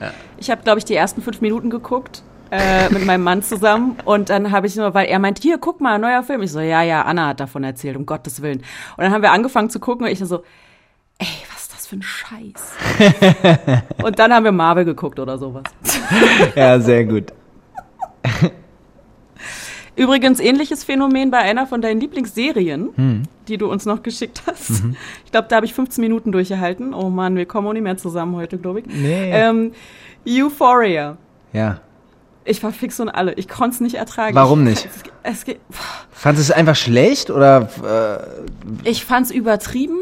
Ja. 0.00 0.14
Ich 0.38 0.50
habe, 0.50 0.62
glaube 0.62 0.78
ich, 0.78 0.86
die 0.86 0.94
ersten 0.94 1.20
fünf 1.20 1.42
Minuten 1.42 1.68
geguckt. 1.68 2.22
Äh, 2.50 2.88
mit 2.88 3.04
meinem 3.04 3.22
Mann 3.22 3.42
zusammen 3.42 3.96
und 4.04 4.28
dann 4.28 4.52
habe 4.52 4.66
ich 4.66 4.76
nur, 4.76 4.92
weil 4.92 5.06
er 5.06 5.18
meint, 5.18 5.38
hier, 5.38 5.56
guck 5.56 5.80
mal, 5.80 5.98
neuer 5.98 6.22
Film. 6.22 6.42
Ich 6.42 6.52
so, 6.52 6.60
ja, 6.60 6.82
ja, 6.82 7.02
Anna 7.02 7.28
hat 7.28 7.40
davon 7.40 7.64
erzählt, 7.64 7.96
um 7.96 8.04
Gottes 8.04 8.42
Willen. 8.42 8.58
Und 8.58 9.04
dann 9.04 9.10
haben 9.10 9.22
wir 9.22 9.32
angefangen 9.32 9.70
zu 9.70 9.80
gucken 9.80 10.04
und 10.06 10.12
ich 10.12 10.18
so, 10.18 10.44
ey, 11.18 11.28
was 11.50 11.51
für 11.92 11.96
ein 11.96 12.02
Scheiß. 12.02 13.82
und 14.02 14.18
dann 14.18 14.32
haben 14.32 14.44
wir 14.44 14.52
Marvel 14.52 14.84
geguckt 14.84 15.18
oder 15.18 15.36
sowas. 15.36 15.64
ja, 16.54 16.80
sehr 16.80 17.04
gut. 17.04 17.32
Übrigens 19.96 20.40
ähnliches 20.40 20.84
Phänomen 20.84 21.30
bei 21.30 21.38
einer 21.38 21.66
von 21.66 21.82
deinen 21.82 22.00
Lieblingsserien, 22.00 22.90
hm. 22.94 23.22
die 23.46 23.58
du 23.58 23.70
uns 23.70 23.84
noch 23.84 24.02
geschickt 24.02 24.42
hast. 24.46 24.82
Mhm. 24.82 24.96
Ich 25.26 25.32
glaube, 25.32 25.48
da 25.48 25.56
habe 25.56 25.66
ich 25.66 25.74
15 25.74 26.00
Minuten 26.00 26.32
durchgehalten. 26.32 26.94
Oh 26.94 27.10
Mann, 27.10 27.36
wir 27.36 27.44
kommen 27.44 27.68
auch 27.68 27.74
nicht 27.74 27.82
mehr 27.82 27.98
zusammen 27.98 28.36
heute, 28.36 28.56
glaube 28.56 28.80
ich. 28.80 28.86
Nee. 28.86 29.30
Ähm, 29.30 29.72
Euphoria. 30.26 31.18
Ja. 31.52 31.80
Ich 32.46 32.62
war 32.62 32.72
fix 32.72 33.00
und 33.00 33.10
alle. 33.10 33.34
Ich 33.34 33.48
konnte 33.48 33.74
es 33.74 33.80
nicht 33.80 33.96
ertragen. 33.96 34.34
Warum 34.34 34.64
nicht? 34.64 34.88
Es, 35.22 35.44
es, 35.44 35.56
Fandest 36.10 36.48
du 36.48 36.52
es 36.52 36.58
einfach 36.58 36.74
schlecht 36.74 37.30
oder? 37.30 37.68
Äh, 38.84 38.88
ich 38.88 39.04
fand 39.04 39.26
es 39.26 39.32
übertrieben 39.32 39.98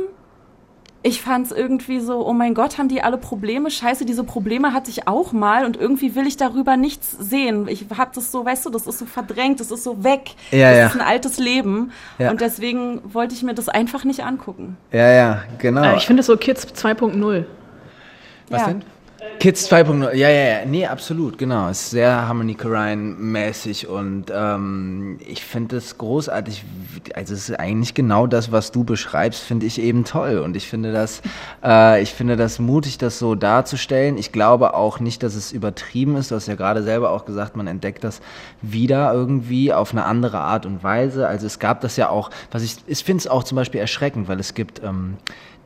ich 1.03 1.23
fand 1.23 1.47
es 1.47 1.53
irgendwie 1.53 2.01
so, 2.01 2.27
oh 2.27 2.35
mein 2.35 2.53
Gott, 2.53 2.77
haben 2.77 2.89
die 2.89 3.03
alle 3.03 3.17
Probleme? 3.17 3.71
Scheiße, 3.71 4.05
diese 4.05 4.23
Probleme 4.23 4.75
hatte 4.75 4.91
ich 4.91 5.09
auch 5.09 5.33
mal 5.33 5.65
und 5.65 5.79
irgendwie 5.79 6.15
will 6.15 6.27
ich 6.27 6.37
darüber 6.37 6.77
nichts 6.77 7.11
sehen. 7.19 7.69
Ich 7.69 7.87
hab 7.97 8.13
das 8.13 8.31
so, 8.31 8.45
weißt 8.45 8.67
du, 8.67 8.71
das 8.71 8.87
ist 8.87 8.99
so 8.99 9.07
verdrängt, 9.07 9.61
das 9.61 9.71
ist 9.71 9.83
so 9.83 10.05
weg. 10.05 10.33
Ja, 10.51 10.71
das 10.71 10.79
ja. 10.79 10.87
ist 10.87 10.95
ein 10.97 11.01
altes 11.01 11.39
Leben. 11.39 11.93
Ja. 12.19 12.31
Und 12.31 12.43
deswegen 12.43 13.01
wollte 13.15 13.35
ich 13.35 13.43
mir 13.43 13.55
das 13.55 13.71
einfach 13.71 14.05
nicht 14.05 14.25
angucken. 14.25 14.77
Ja, 14.93 15.11
ja, 15.11 15.43
genau. 15.59 15.83
Äh, 15.85 15.97
ich 15.97 16.07
finde 16.07 16.21
es 16.21 16.27
so 16.27 16.37
Kids 16.37 16.67
2.0. 16.67 17.45
Was 18.51 18.61
ja. 18.61 18.67
denn? 18.67 18.85
Kids 19.41 19.73
2.0, 19.73 20.15
ja, 20.15 20.29
ja, 20.29 20.45
ja, 20.59 20.65
nee, 20.67 20.87
absolut, 20.87 21.39
genau. 21.39 21.71
Es 21.71 21.81
ist 21.81 21.91
sehr 21.93 22.29
Harmony 22.29 22.55
Korine-mäßig 22.55 23.89
und 23.89 24.27
ähm, 24.31 25.19
ich 25.27 25.43
finde 25.45 25.79
es 25.79 25.97
großartig. 25.97 26.63
Also 27.15 27.33
es 27.33 27.49
ist 27.49 27.59
eigentlich 27.59 27.95
genau 27.95 28.27
das, 28.27 28.53
was 28.53 28.71
du 28.71 28.85
beschreibst, 28.85 29.41
finde 29.41 29.65
ich 29.65 29.81
eben 29.81 30.05
toll 30.05 30.39
und 30.39 30.57
ich 30.57 30.69
finde 30.69 30.93
das, 30.93 31.23
äh, 31.65 32.03
ich 32.03 32.13
finde 32.13 32.37
das 32.37 32.59
mutig, 32.59 32.99
das 32.99 33.19
so 33.19 33.35
darzustellen. 33.35 34.19
Ich 34.19 34.31
glaube 34.31 34.75
auch 34.75 35.01
nicht, 35.01 35.23
dass 35.23 35.35
es 35.35 35.53
übertrieben 35.53 36.17
ist. 36.17 36.31
Du 36.31 36.35
hast 36.35 36.47
ja 36.47 36.55
gerade 36.55 36.83
selber 36.83 37.11
auch 37.11 37.25
gesagt, 37.25 37.57
man 37.57 37.67
entdeckt 37.67 38.05
das 38.05 38.21
wieder 38.61 39.11
irgendwie 39.15 39.73
auf 39.73 39.93
eine 39.93 40.05
andere 40.05 40.41
Art 40.41 40.67
und 40.67 40.83
Weise. 40.85 41.27
Also 41.27 41.47
es 41.47 41.59
gab 41.59 41.81
das 41.81 41.97
ja 41.97 42.11
auch, 42.11 42.31
was 42.51 42.63
ich, 42.63 42.77
ich 42.87 43.03
finde 43.03 43.21
es 43.21 43.27
auch 43.27 43.45
zum 43.45 43.57
Beispiel 43.57 43.81
erschreckend, 43.81 44.29
weil 44.29 44.39
es 44.39 44.53
gibt 44.53 44.83
ähm, 44.85 45.17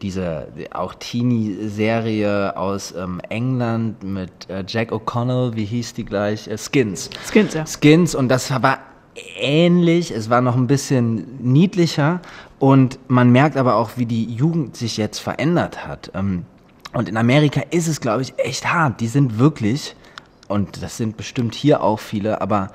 diese 0.05 0.49
auch 0.71 0.95
Teenie-Serie 0.95 2.59
aus 2.59 2.93
ähm, 2.93 3.23
England 3.31 4.03
mit 4.05 4.31
äh, 4.51 4.62
Jack 4.67 4.93
O'Connell, 4.93 5.57
wie 5.57 5.64
hieß 5.64 5.95
die 5.95 6.05
gleich? 6.05 6.47
Äh, 6.47 6.59
Skins. 6.59 7.09
Skins, 7.27 7.55
ja. 7.55 7.64
Skins 7.64 8.14
und 8.14 8.29
das 8.29 8.51
war 8.51 8.81
ähnlich, 9.38 10.11
es 10.11 10.29
war 10.29 10.43
noch 10.43 10.57
ein 10.57 10.67
bisschen 10.67 11.38
niedlicher 11.40 12.21
und 12.59 12.99
man 13.09 13.31
merkt 13.33 13.57
aber 13.57 13.77
auch, 13.77 13.93
wie 13.97 14.05
die 14.05 14.27
Jugend 14.27 14.77
sich 14.77 14.99
jetzt 14.99 15.21
verändert 15.21 15.87
hat. 15.87 16.11
Ähm, 16.14 16.45
und 16.93 17.09
in 17.09 17.17
Amerika 17.17 17.62
ist 17.71 17.88
es, 17.88 18.03
glaube 18.03 18.21
ich, 18.21 18.38
echt 18.38 18.71
hart. 18.71 19.01
Die 19.01 19.09
sind 19.09 19.38
wirklich, 19.38 19.97
und 20.49 20.83
das 20.83 20.99
sind 20.99 21.17
bestimmt 21.17 21.55
hier 21.55 21.83
auch 21.83 21.99
viele, 21.99 22.43
aber 22.43 22.69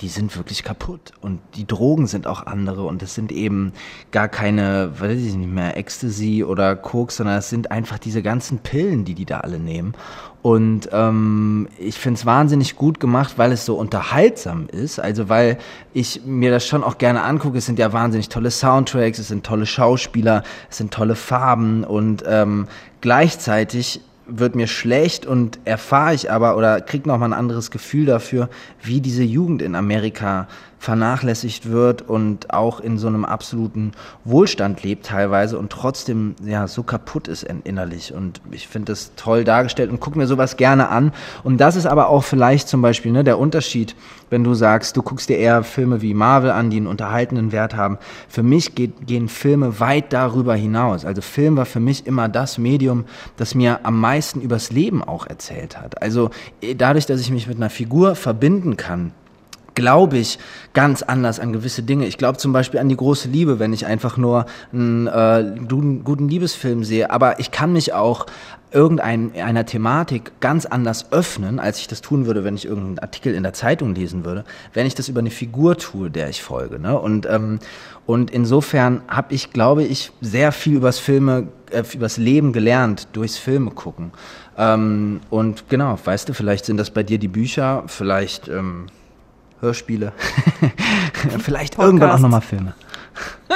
die 0.00 0.08
sind 0.08 0.36
wirklich 0.36 0.62
kaputt. 0.62 1.12
Und 1.20 1.40
die 1.54 1.66
Drogen 1.66 2.06
sind 2.06 2.26
auch 2.26 2.46
andere. 2.46 2.84
Und 2.84 3.02
es 3.02 3.14
sind 3.14 3.32
eben 3.32 3.72
gar 4.10 4.28
keine, 4.28 4.92
weiß 4.98 5.20
ich 5.20 5.34
nicht 5.34 5.50
mehr, 5.50 5.76
Ecstasy 5.76 6.44
oder 6.44 6.76
Koks, 6.76 7.16
sondern 7.16 7.38
es 7.38 7.48
sind 7.48 7.70
einfach 7.70 7.98
diese 7.98 8.22
ganzen 8.22 8.58
Pillen, 8.58 9.04
die 9.04 9.14
die 9.14 9.24
da 9.24 9.40
alle 9.40 9.58
nehmen. 9.58 9.94
Und 10.42 10.90
ähm, 10.92 11.68
ich 11.78 11.98
finde 11.98 12.18
es 12.18 12.26
wahnsinnig 12.26 12.76
gut 12.76 13.00
gemacht, 13.00 13.34
weil 13.38 13.50
es 13.52 13.64
so 13.64 13.76
unterhaltsam 13.76 14.68
ist. 14.68 14.98
Also 14.98 15.30
weil 15.30 15.56
ich 15.94 16.22
mir 16.26 16.50
das 16.50 16.66
schon 16.66 16.84
auch 16.84 16.98
gerne 16.98 17.22
angucke. 17.22 17.58
Es 17.58 17.66
sind 17.66 17.78
ja 17.78 17.92
wahnsinnig 17.94 18.28
tolle 18.28 18.50
Soundtracks, 18.50 19.18
es 19.18 19.28
sind 19.28 19.46
tolle 19.46 19.64
Schauspieler, 19.64 20.42
es 20.68 20.76
sind 20.76 20.92
tolle 20.92 21.14
Farben 21.14 21.82
und 21.82 22.24
ähm, 22.26 22.66
gleichzeitig 23.00 24.02
wird 24.26 24.54
mir 24.54 24.66
schlecht 24.66 25.26
und 25.26 25.58
erfahre 25.64 26.14
ich 26.14 26.30
aber 26.30 26.56
oder 26.56 26.80
kriege 26.80 27.08
nochmal 27.08 27.30
ein 27.30 27.38
anderes 27.38 27.70
Gefühl 27.70 28.06
dafür, 28.06 28.48
wie 28.82 29.00
diese 29.00 29.22
Jugend 29.22 29.62
in 29.62 29.74
Amerika 29.74 30.48
vernachlässigt 30.84 31.70
wird 31.70 32.02
und 32.02 32.52
auch 32.52 32.78
in 32.78 32.98
so 32.98 33.06
einem 33.06 33.24
absoluten 33.24 33.92
Wohlstand 34.24 34.82
lebt 34.82 35.06
teilweise 35.06 35.58
und 35.58 35.70
trotzdem 35.70 36.34
ja 36.44 36.68
so 36.68 36.82
kaputt 36.82 37.26
ist 37.26 37.42
innerlich. 37.42 38.12
Und 38.12 38.42
ich 38.50 38.68
finde 38.68 38.92
das 38.92 39.12
toll 39.16 39.44
dargestellt 39.44 39.90
und 39.90 40.00
gucke 40.00 40.18
mir 40.18 40.26
sowas 40.26 40.58
gerne 40.58 40.90
an. 40.90 41.12
Und 41.42 41.58
das 41.58 41.76
ist 41.76 41.86
aber 41.86 42.08
auch 42.08 42.22
vielleicht 42.22 42.68
zum 42.68 42.82
Beispiel 42.82 43.12
ne, 43.12 43.24
der 43.24 43.38
Unterschied, 43.38 43.96
wenn 44.28 44.44
du 44.44 44.52
sagst, 44.52 44.94
du 44.98 45.02
guckst 45.02 45.30
dir 45.30 45.38
eher 45.38 45.64
Filme 45.64 46.02
wie 46.02 46.12
Marvel 46.12 46.50
an, 46.50 46.68
die 46.68 46.76
einen 46.76 46.86
unterhaltenden 46.86 47.50
Wert 47.50 47.74
haben. 47.74 47.96
Für 48.28 48.42
mich 48.42 48.74
geht, 48.74 49.06
gehen 49.06 49.28
Filme 49.28 49.80
weit 49.80 50.12
darüber 50.12 50.54
hinaus. 50.54 51.06
Also 51.06 51.22
Film 51.22 51.56
war 51.56 51.64
für 51.64 51.80
mich 51.80 52.06
immer 52.06 52.28
das 52.28 52.58
Medium, 52.58 53.06
das 53.38 53.54
mir 53.54 53.80
am 53.86 53.98
meisten 53.98 54.42
übers 54.42 54.70
Leben 54.70 55.02
auch 55.02 55.26
erzählt 55.26 55.80
hat. 55.80 56.02
Also 56.02 56.28
eh, 56.60 56.74
dadurch, 56.74 57.06
dass 57.06 57.22
ich 57.22 57.30
mich 57.30 57.46
mit 57.46 57.56
einer 57.56 57.70
Figur 57.70 58.16
verbinden 58.16 58.76
kann, 58.76 59.12
glaube 59.74 60.18
ich 60.18 60.38
ganz 60.72 61.02
anders 61.02 61.40
an 61.40 61.52
gewisse 61.52 61.82
Dinge. 61.82 62.06
Ich 62.06 62.18
glaube 62.18 62.38
zum 62.38 62.52
Beispiel 62.52 62.80
an 62.80 62.88
die 62.88 62.96
große 62.96 63.28
Liebe, 63.28 63.58
wenn 63.58 63.72
ich 63.72 63.86
einfach 63.86 64.16
nur 64.16 64.46
einen 64.72 65.06
äh, 65.06 65.44
guten 65.68 66.28
Liebesfilm 66.28 66.84
sehe. 66.84 67.10
Aber 67.10 67.40
ich 67.40 67.50
kann 67.50 67.72
mich 67.72 67.92
auch 67.92 68.26
irgendeiner 68.74 69.64
Thematik 69.64 70.32
ganz 70.40 70.66
anders 70.66 71.12
öffnen, 71.12 71.60
als 71.60 71.78
ich 71.78 71.86
das 71.86 72.02
tun 72.02 72.26
würde, 72.26 72.42
wenn 72.42 72.56
ich 72.56 72.66
irgendeinen 72.66 72.98
Artikel 72.98 73.32
in 73.32 73.44
der 73.44 73.52
Zeitung 73.52 73.94
lesen 73.94 74.24
würde, 74.24 74.44
wenn 74.72 74.84
ich 74.84 74.96
das 74.96 75.08
über 75.08 75.20
eine 75.20 75.30
Figur 75.30 75.76
tue, 75.78 76.10
der 76.10 76.28
ich 76.28 76.42
folge. 76.42 76.80
Ne? 76.80 76.98
Und, 76.98 77.26
ähm, 77.26 77.60
und 78.04 78.32
insofern 78.32 79.02
habe 79.06 79.32
ich, 79.32 79.52
glaube 79.52 79.84
ich, 79.84 80.10
sehr 80.20 80.50
viel 80.50 80.74
übers 80.74 80.98
Filme, 80.98 81.48
äh, 81.70 81.84
übers 81.94 82.16
Leben 82.16 82.52
gelernt, 82.52 83.06
durchs 83.12 83.38
Filme 83.38 83.70
gucken. 83.70 84.10
Ähm, 84.58 85.20
und 85.30 85.68
genau, 85.68 85.96
weißt 86.04 86.28
du, 86.28 86.34
vielleicht 86.34 86.64
sind 86.64 86.76
das 86.76 86.90
bei 86.90 87.04
dir 87.04 87.18
die 87.18 87.28
Bücher, 87.28 87.84
vielleicht 87.86 88.48
ähm, 88.48 88.86
Hörspiele. 89.64 90.12
Vielleicht 91.40 91.74
Podcast. 91.74 91.86
irgendwann 91.86 92.10
auch 92.10 92.18
nochmal 92.18 92.40
Filme. 92.40 92.74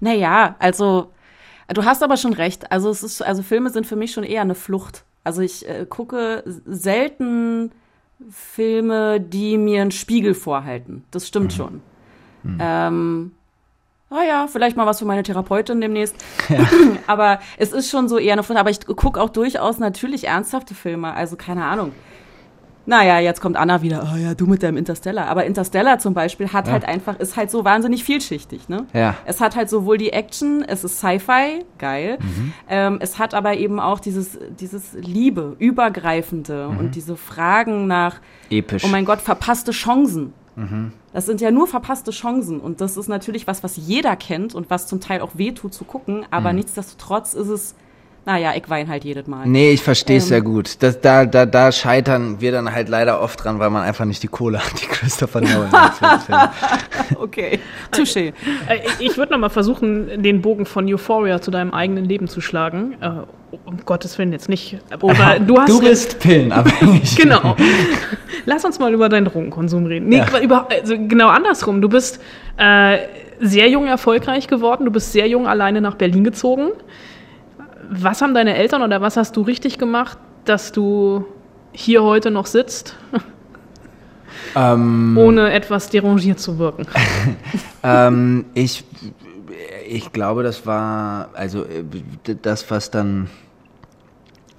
naja, 0.00 0.56
also 0.58 1.12
du 1.68 1.84
hast 1.84 2.02
aber 2.02 2.16
schon 2.16 2.32
recht. 2.32 2.70
Also 2.70 2.90
es 2.90 3.02
ist, 3.02 3.22
also 3.22 3.42
Filme 3.42 3.70
sind 3.70 3.86
für 3.86 3.96
mich 3.96 4.12
schon 4.12 4.24
eher 4.24 4.42
eine 4.42 4.54
Flucht. 4.54 5.04
Also 5.24 5.42
ich 5.42 5.68
äh, 5.68 5.86
gucke 5.88 6.42
selten 6.46 7.72
Filme, 8.30 9.20
die 9.20 9.58
mir 9.58 9.82
einen 9.82 9.90
Spiegel 9.90 10.34
vorhalten. 10.34 11.04
Das 11.10 11.26
stimmt 11.26 11.52
mhm. 11.52 11.56
schon. 11.56 11.80
Mhm. 12.42 12.58
Ähm, 12.60 13.32
oh 14.10 14.20
ja, 14.26 14.46
vielleicht 14.46 14.76
mal 14.76 14.86
was 14.86 14.98
für 14.98 15.04
meine 15.04 15.22
Therapeutin 15.22 15.80
demnächst. 15.80 16.16
Ja. 16.48 16.66
aber 17.06 17.40
es 17.56 17.72
ist 17.72 17.90
schon 17.90 18.08
so 18.08 18.18
eher 18.18 18.34
eine 18.34 18.42
Flucht. 18.42 18.58
Aber 18.58 18.70
ich 18.70 18.84
gucke 18.86 19.20
auch 19.20 19.30
durchaus 19.30 19.78
natürlich 19.78 20.26
ernsthafte 20.26 20.74
Filme. 20.74 21.14
Also 21.14 21.36
keine 21.36 21.64
Ahnung. 21.64 21.92
Naja, 22.84 23.20
jetzt 23.20 23.40
kommt 23.40 23.56
Anna 23.56 23.82
wieder, 23.82 24.10
oh 24.12 24.16
ja, 24.16 24.34
du 24.34 24.46
mit 24.46 24.62
deinem 24.62 24.76
Interstellar. 24.76 25.28
Aber 25.28 25.44
Interstellar 25.44 25.98
zum 25.98 26.14
Beispiel 26.14 26.52
hat 26.52 26.66
ja. 26.66 26.72
halt 26.72 26.84
einfach, 26.84 27.18
ist 27.20 27.36
halt 27.36 27.50
so 27.50 27.64
wahnsinnig 27.64 28.02
vielschichtig, 28.02 28.68
ne? 28.68 28.86
Ja. 28.92 29.16
Es 29.24 29.40
hat 29.40 29.54
halt 29.54 29.70
sowohl 29.70 29.98
die 29.98 30.12
Action, 30.12 30.64
es 30.66 30.82
ist 30.82 30.98
Sci-Fi, 30.98 31.64
geil. 31.78 32.18
Mhm. 32.20 32.52
Ähm, 32.68 32.98
es 33.00 33.18
hat 33.18 33.34
aber 33.34 33.56
eben 33.56 33.78
auch 33.78 34.00
dieses, 34.00 34.38
dieses 34.58 34.94
Liebe, 34.94 35.54
Übergreifende 35.58 36.68
mhm. 36.70 36.78
und 36.78 36.94
diese 36.96 37.16
Fragen 37.16 37.86
nach, 37.86 38.20
Episch. 38.50 38.84
oh 38.84 38.88
mein 38.88 39.04
Gott, 39.04 39.20
verpasste 39.20 39.70
Chancen. 39.70 40.32
Mhm. 40.56 40.92
Das 41.12 41.26
sind 41.26 41.40
ja 41.40 41.50
nur 41.50 41.66
verpasste 41.66 42.10
Chancen 42.10 42.60
und 42.60 42.80
das 42.80 42.96
ist 42.96 43.08
natürlich 43.08 43.46
was, 43.46 43.62
was 43.62 43.76
jeder 43.76 44.16
kennt 44.16 44.54
und 44.54 44.70
was 44.70 44.86
zum 44.86 45.00
Teil 45.00 45.20
auch 45.20 45.32
wehtut 45.34 45.72
zu 45.72 45.84
gucken, 45.84 46.26
aber 46.30 46.50
mhm. 46.50 46.56
nichtsdestotrotz 46.56 47.34
ist 47.34 47.48
es 47.48 47.74
naja, 48.24 48.52
ich 48.54 48.70
weine 48.70 48.88
halt 48.88 49.04
jedes 49.04 49.26
Mal. 49.26 49.48
Nee, 49.48 49.72
ich 49.72 49.82
verstehe 49.82 50.18
es 50.18 50.24
ähm, 50.24 50.28
sehr 50.28 50.42
gut. 50.42 50.76
Das, 50.80 51.00
da, 51.00 51.26
da, 51.26 51.44
da 51.44 51.72
scheitern 51.72 52.40
wir 52.40 52.52
dann 52.52 52.72
halt 52.72 52.88
leider 52.88 53.20
oft 53.20 53.42
dran, 53.42 53.58
weil 53.58 53.70
man 53.70 53.82
einfach 53.82 54.04
nicht 54.04 54.22
die 54.22 54.28
Kohle 54.28 54.60
hat, 54.60 54.80
die 54.80 54.86
Christopher 54.86 55.40
Nolan 55.40 55.70
Okay, 57.16 57.58
touché. 57.90 58.32
Äh, 58.68 58.78
ich 59.00 59.16
würde 59.16 59.32
nochmal 59.32 59.50
versuchen, 59.50 60.22
den 60.22 60.40
Bogen 60.40 60.66
von 60.66 60.86
Euphoria 60.86 61.40
zu 61.40 61.50
deinem 61.50 61.72
eigenen 61.72 62.04
Leben 62.04 62.28
zu 62.28 62.40
schlagen. 62.40 62.94
Äh, 63.00 63.10
um 63.64 63.78
Gottes 63.84 64.16
Willen 64.18 64.30
jetzt 64.32 64.48
nicht. 64.48 64.78
Oder 65.00 65.40
du, 65.40 65.58
hast 65.58 65.68
du 65.68 65.80
bist 65.80 66.20
pillenabhängig. 66.20 67.16
genau. 67.20 67.56
Lass 68.46 68.64
uns 68.64 68.78
mal 68.78 68.94
über 68.94 69.08
deinen 69.08 69.24
Drogenkonsum 69.24 69.86
reden. 69.86 70.08
Nee, 70.08 70.18
ja. 70.18 70.40
über, 70.40 70.68
also 70.70 70.94
genau 70.96 71.28
andersrum. 71.28 71.82
Du 71.82 71.88
bist 71.88 72.20
äh, 72.56 72.98
sehr 73.40 73.68
jung 73.68 73.88
erfolgreich 73.88 74.46
geworden. 74.46 74.84
Du 74.84 74.92
bist 74.92 75.12
sehr 75.12 75.26
jung 75.26 75.48
alleine 75.48 75.80
nach 75.80 75.96
Berlin 75.96 76.22
gezogen 76.22 76.70
was 77.90 78.22
haben 78.22 78.34
deine 78.34 78.56
Eltern 78.56 78.82
oder 78.82 79.00
was 79.00 79.16
hast 79.16 79.36
du 79.36 79.42
richtig 79.42 79.78
gemacht, 79.78 80.18
dass 80.44 80.72
du 80.72 81.24
hier 81.72 82.02
heute 82.02 82.30
noch 82.30 82.46
sitzt? 82.46 82.96
Ähm, 84.54 85.16
ohne 85.16 85.52
etwas 85.52 85.88
derangiert 85.88 86.38
zu 86.38 86.58
wirken. 86.58 86.86
ähm, 87.82 88.46
ich, 88.54 88.84
ich 89.88 90.12
glaube, 90.12 90.42
das 90.42 90.66
war, 90.66 91.30
also 91.34 91.64
äh, 91.64 91.84
das, 92.42 92.70
was 92.70 92.90
dann 92.90 93.30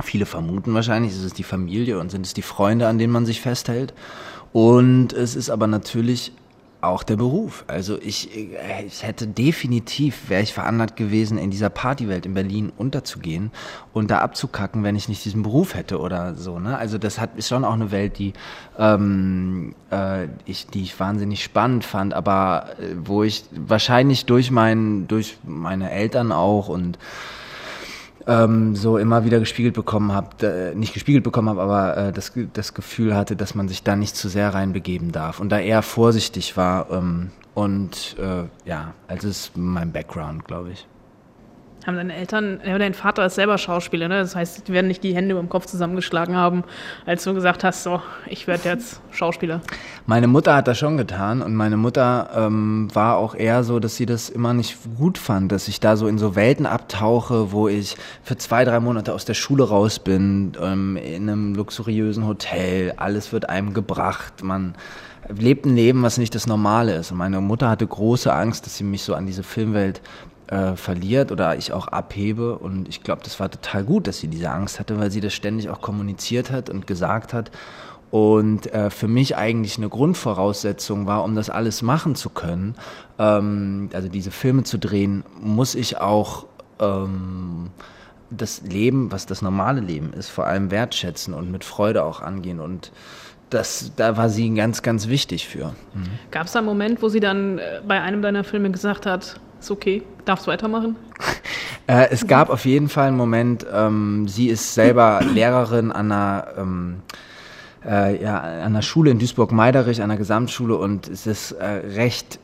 viele 0.01 0.25
vermuten 0.25 0.73
wahrscheinlich, 0.73 1.11
ist 1.11 1.23
es 1.23 1.33
die 1.33 1.43
Familie 1.43 1.99
und 1.99 2.09
sind 2.09 2.25
es 2.25 2.33
die 2.33 2.41
Freunde, 2.41 2.87
an 2.87 2.97
denen 2.97 3.13
man 3.13 3.25
sich 3.25 3.41
festhält. 3.41 3.93
Und 4.51 5.13
es 5.13 5.35
ist 5.35 5.49
aber 5.49 5.67
natürlich 5.67 6.31
auch 6.83 7.03
der 7.03 7.15
Beruf. 7.15 7.63
Also 7.67 7.97
ich, 7.99 8.35
äh, 8.35 8.85
ich 8.85 9.03
hätte 9.03 9.27
definitiv, 9.27 10.29
wäre 10.29 10.41
ich 10.41 10.53
veranlagt 10.53 10.95
gewesen, 10.95 11.37
in 11.37 11.51
dieser 11.51 11.69
Partywelt 11.69 12.25
in 12.25 12.33
Berlin 12.33 12.71
unterzugehen 12.77 13.51
und 13.93 14.11
da 14.11 14.19
abzukacken, 14.19 14.83
wenn 14.83 14.95
ich 14.95 15.09
nicht 15.09 15.23
diesen 15.25 15.43
Beruf 15.43 15.75
hätte 15.75 15.99
oder 15.99 16.35
so. 16.35 16.59
Ne? 16.59 16.77
Also 16.77 16.97
das 16.97 17.19
hat, 17.19 17.31
ist 17.35 17.47
schon 17.47 17.65
auch 17.65 17.73
eine 17.73 17.91
Welt, 17.91 18.17
die, 18.17 18.33
ähm, 18.77 19.75
äh, 19.91 20.25
ich, 20.45 20.67
die 20.67 20.83
ich 20.83 20.99
wahnsinnig 20.99 21.43
spannend 21.43 21.85
fand, 21.85 22.13
aber 22.13 22.67
äh, 22.79 22.95
wo 23.03 23.23
ich 23.23 23.45
wahrscheinlich 23.51 24.25
durch, 24.25 24.51
mein, 24.51 25.07
durch 25.07 25.37
meine 25.43 25.91
Eltern 25.91 26.31
auch 26.31 26.67
und 26.67 26.97
ähm, 28.27 28.75
so 28.75 28.97
immer 28.97 29.25
wieder 29.25 29.39
gespiegelt 29.39 29.73
bekommen 29.73 30.11
habe, 30.13 30.71
äh, 30.71 30.75
nicht 30.75 30.93
gespiegelt 30.93 31.23
bekommen 31.23 31.49
habe, 31.49 31.61
aber 31.61 31.97
äh, 31.97 32.11
das, 32.11 32.33
das 32.53 32.73
Gefühl 32.73 33.15
hatte, 33.15 33.35
dass 33.35 33.55
man 33.55 33.67
sich 33.67 33.83
da 33.83 33.95
nicht 33.95 34.15
zu 34.15 34.29
sehr 34.29 34.53
reinbegeben 34.53 35.11
darf 35.11 35.39
und 35.39 35.49
da 35.49 35.59
eher 35.59 35.81
vorsichtig 35.81 36.55
war 36.57 36.89
ähm, 36.91 37.31
und 37.53 38.15
äh, 38.19 38.43
ja, 38.67 38.93
also 39.07 39.27
ist 39.27 39.55
mein 39.55 39.91
Background, 39.91 40.45
glaube 40.45 40.71
ich. 40.71 40.87
Haben 41.85 41.97
deine 41.97 42.15
Eltern, 42.15 42.61
ja, 42.65 42.77
dein 42.77 42.93
Vater 42.93 43.25
ist 43.25 43.35
selber 43.35 43.57
Schauspieler, 43.57 44.07
ne? 44.07 44.19
Das 44.19 44.35
heißt, 44.35 44.67
die 44.67 44.73
werden 44.73 44.87
nicht 44.87 45.03
die 45.03 45.13
Hände 45.13 45.31
über 45.31 45.41
dem 45.41 45.49
Kopf 45.49 45.65
zusammengeschlagen 45.65 46.35
haben, 46.35 46.63
als 47.05 47.25
du 47.25 47.33
gesagt 47.33 47.63
hast, 47.63 47.83
so, 47.83 48.01
ich 48.27 48.47
werde 48.47 48.69
jetzt 48.69 49.01
Schauspieler. 49.11 49.61
Meine 50.05 50.27
Mutter 50.27 50.55
hat 50.55 50.67
das 50.67 50.77
schon 50.77 50.95
getan 50.95 51.41
und 51.41 51.55
meine 51.55 51.75
Mutter 51.75 52.29
ähm, 52.35 52.87
war 52.93 53.17
auch 53.17 53.35
eher 53.35 53.63
so, 53.63 53.79
dass 53.79 53.97
sie 53.97 54.05
das 54.05 54.29
immer 54.29 54.53
nicht 54.53 54.77
gut 54.97 55.17
fand, 55.17 55.51
dass 55.51 55.67
ich 55.67 55.81
da 55.81 55.97
so 55.97 56.07
in 56.07 56.17
so 56.17 56.35
Welten 56.35 56.65
abtauche, 56.65 57.51
wo 57.51 57.67
ich 57.67 57.97
für 58.23 58.37
zwei, 58.37 58.63
drei 58.63 58.79
Monate 58.79 59.13
aus 59.13 59.25
der 59.25 59.33
Schule 59.33 59.67
raus 59.67 59.99
bin, 59.99 60.53
ähm, 60.61 60.95
in 60.95 61.29
einem 61.29 61.53
luxuriösen 61.53 62.25
Hotel, 62.25 62.93
alles 62.95 63.33
wird 63.33 63.49
einem 63.49 63.73
gebracht, 63.73 64.41
man 64.41 64.75
lebt 65.29 65.65
ein 65.65 65.75
Leben, 65.75 66.03
was 66.03 66.17
nicht 66.17 66.35
das 66.35 66.47
Normale 66.47 66.95
ist. 66.95 67.11
Und 67.11 67.17
meine 67.17 67.39
Mutter 67.41 67.69
hatte 67.69 67.87
große 67.87 68.33
Angst, 68.33 68.65
dass 68.65 68.77
sie 68.77 68.83
mich 68.83 69.03
so 69.03 69.15
an 69.15 69.25
diese 69.25 69.43
Filmwelt 69.43 70.01
äh, 70.53 70.75
verliert 70.75 71.31
oder 71.31 71.57
ich 71.57 71.73
auch 71.73 71.87
abhebe. 71.87 72.59
Und 72.59 72.87
ich 72.87 73.01
glaube, 73.01 73.23
das 73.23 73.39
war 73.39 73.49
total 73.49 73.83
gut, 73.83 74.05
dass 74.05 74.19
sie 74.19 74.27
diese 74.27 74.51
Angst 74.51 74.79
hatte, 74.79 74.99
weil 74.99 75.09
sie 75.09 75.19
das 75.19 75.33
ständig 75.33 75.69
auch 75.69 75.81
kommuniziert 75.81 76.51
hat 76.51 76.69
und 76.69 76.85
gesagt 76.85 77.33
hat. 77.33 77.49
Und 78.11 78.71
äh, 78.71 78.91
für 78.91 79.07
mich 79.07 79.35
eigentlich 79.35 79.77
eine 79.79 79.89
Grundvoraussetzung 79.89 81.07
war, 81.07 81.23
um 81.23 81.33
das 81.33 81.49
alles 81.49 81.81
machen 81.81 82.13
zu 82.13 82.29
können, 82.29 82.75
ähm, 83.17 83.89
also 83.93 84.07
diese 84.07 84.29
Filme 84.29 84.63
zu 84.63 84.77
drehen, 84.77 85.23
muss 85.41 85.73
ich 85.73 85.97
auch 85.97 86.45
ähm, 86.79 87.71
das 88.29 88.61
Leben, 88.61 89.11
was 89.11 89.25
das 89.25 89.41
normale 89.41 89.81
Leben 89.81 90.13
ist, 90.13 90.29
vor 90.29 90.45
allem 90.45 90.69
wertschätzen 90.69 91.33
und 91.33 91.51
mit 91.51 91.63
Freude 91.63 92.03
auch 92.03 92.21
angehen. 92.21 92.59
Und 92.59 92.91
das, 93.49 93.91
da 93.95 94.17
war 94.17 94.29
sie 94.29 94.53
ganz, 94.53 94.83
ganz 94.83 95.07
wichtig 95.07 95.47
für. 95.47 95.69
Mhm. 95.95 96.03
Gab 96.29 96.45
es 96.45 96.51
da 96.51 96.59
einen 96.59 96.67
Moment, 96.67 97.01
wo 97.01 97.09
sie 97.09 97.19
dann 97.19 97.57
äh, 97.57 97.81
bei 97.87 97.99
einem 97.99 98.21
deiner 98.21 98.43
Filme 98.43 98.69
gesagt 98.69 99.07
hat, 99.07 99.39
ist 99.63 99.71
okay, 99.71 100.03
darfst 100.25 100.47
weitermachen? 100.47 100.95
Äh, 101.85 102.11
es 102.11 102.27
gab 102.27 102.49
auf 102.49 102.63
jeden 102.63 102.87
Fall 102.87 103.09
einen 103.09 103.17
Moment, 103.17 103.65
ähm, 103.69 104.25
sie 104.29 104.47
ist 104.47 104.73
selber 104.73 105.19
Lehrerin 105.33 105.91
an 105.91 106.13
einer, 106.13 106.47
ähm, 106.57 107.01
äh, 107.85 108.23
ja, 108.23 108.39
an 108.39 108.61
einer 108.61 108.81
Schule 108.81 109.11
in 109.11 109.19
Duisburg-Meiderich, 109.19 110.01
an 110.01 110.09
einer 110.09 110.17
Gesamtschule 110.17 110.77
und 110.77 111.09
es 111.09 111.27
ist 111.27 111.51
äh, 111.51 111.65
recht 111.65 112.39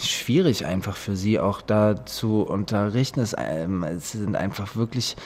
schwierig 0.00 0.66
einfach 0.66 0.96
für 0.96 1.16
sie 1.16 1.40
auch 1.40 1.62
da 1.62 2.04
zu 2.04 2.42
unterrichten. 2.42 3.20
Es, 3.20 3.34
ähm, 3.38 3.84
es 3.84 4.12
sind 4.12 4.36
einfach 4.36 4.76
wirklich 4.76 5.16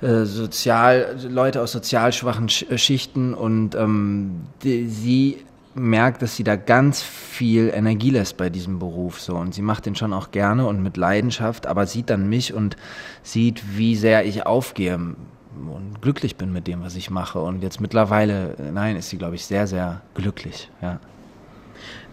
äh, 0.00 0.24
sozial 0.24 1.18
Leute 1.28 1.60
aus 1.60 1.72
sozial 1.72 2.14
schwachen 2.14 2.48
Schichten 2.48 3.34
und 3.34 3.74
ähm, 3.74 4.40
die, 4.62 4.88
sie 4.88 5.44
merkt, 5.78 6.22
dass 6.22 6.36
sie 6.36 6.44
da 6.44 6.56
ganz 6.56 7.02
viel 7.02 7.70
Energie 7.74 8.10
lässt 8.10 8.36
bei 8.36 8.50
diesem 8.50 8.78
Beruf 8.78 9.20
so 9.20 9.36
und 9.36 9.54
sie 9.54 9.62
macht 9.62 9.86
den 9.86 9.94
schon 9.94 10.12
auch 10.12 10.30
gerne 10.30 10.66
und 10.66 10.82
mit 10.82 10.96
Leidenschaft, 10.96 11.66
aber 11.66 11.86
sieht 11.86 12.10
dann 12.10 12.28
mich 12.28 12.54
und 12.54 12.76
sieht, 13.22 13.76
wie 13.76 13.96
sehr 13.96 14.24
ich 14.24 14.46
aufgehe 14.46 14.94
und 14.94 16.02
glücklich 16.02 16.36
bin 16.36 16.52
mit 16.52 16.66
dem, 16.66 16.82
was 16.82 16.96
ich 16.96 17.10
mache 17.10 17.40
und 17.40 17.62
jetzt 17.62 17.80
mittlerweile, 17.80 18.56
nein, 18.72 18.96
ist 18.96 19.10
sie 19.10 19.18
glaube 19.18 19.34
ich 19.34 19.44
sehr 19.44 19.66
sehr 19.66 20.02
glücklich, 20.14 20.70
ja. 20.82 21.00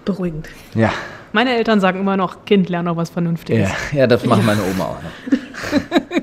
Beruhigend. 0.05 0.47
Ja. 0.75 0.91
Meine 1.33 1.55
Eltern 1.55 1.81
sagen 1.81 1.99
immer 1.99 2.15
noch, 2.15 2.45
Kind, 2.45 2.69
lerne 2.69 2.89
noch 2.89 2.97
was 2.97 3.09
Vernünftiges. 3.09 3.69
Ja, 3.91 3.99
ja 3.99 4.07
das 4.07 4.23
macht 4.25 4.41
ja. 4.41 4.45
meine 4.45 4.61
Oma 4.61 4.85
auch 4.85 5.01
noch. 5.01 5.81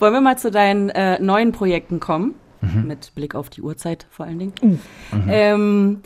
Wollen 0.00 0.12
wir 0.12 0.20
mal 0.20 0.36
zu 0.36 0.50
deinen 0.50 0.90
äh, 0.90 1.18
neuen 1.20 1.52
Projekten 1.52 2.00
kommen? 2.00 2.34
Mhm. 2.60 2.86
Mit 2.86 3.14
Blick 3.14 3.34
auf 3.34 3.50
die 3.50 3.62
Uhrzeit 3.62 4.06
vor 4.10 4.26
allen 4.26 4.38
Dingen. 4.38 4.52
Mhm. 4.60 5.28
Ähm, 5.28 6.00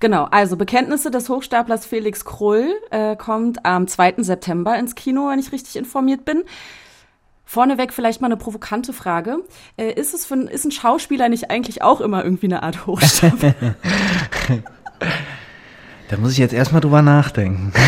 Genau, 0.00 0.24
also 0.24 0.56
Bekenntnisse 0.56 1.10
des 1.10 1.28
Hochstaplers 1.28 1.86
Felix 1.86 2.24
Krull 2.24 2.74
äh, 2.90 3.16
kommt 3.16 3.64
am 3.64 3.88
2. 3.88 4.16
September 4.18 4.78
ins 4.78 4.94
Kino, 4.94 5.28
wenn 5.28 5.38
ich 5.38 5.52
richtig 5.52 5.76
informiert 5.76 6.24
bin. 6.24 6.44
Vorneweg 7.44 7.92
vielleicht 7.92 8.20
mal 8.20 8.26
eine 8.26 8.36
provokante 8.36 8.92
Frage. 8.92 9.38
Äh, 9.76 9.92
ist 9.92 10.14
es 10.14 10.26
für, 10.26 10.34
ist 10.34 10.64
ein 10.64 10.72
Schauspieler 10.72 11.28
nicht 11.28 11.50
eigentlich 11.50 11.82
auch 11.82 12.00
immer 12.00 12.24
irgendwie 12.24 12.46
eine 12.46 12.62
Art 12.62 12.86
Hochstapler? 12.86 13.54
Da 16.08 16.16
muss 16.16 16.32
ich 16.32 16.38
jetzt 16.38 16.54
erstmal 16.54 16.80
drüber 16.80 17.02
nachdenken. 17.02 17.72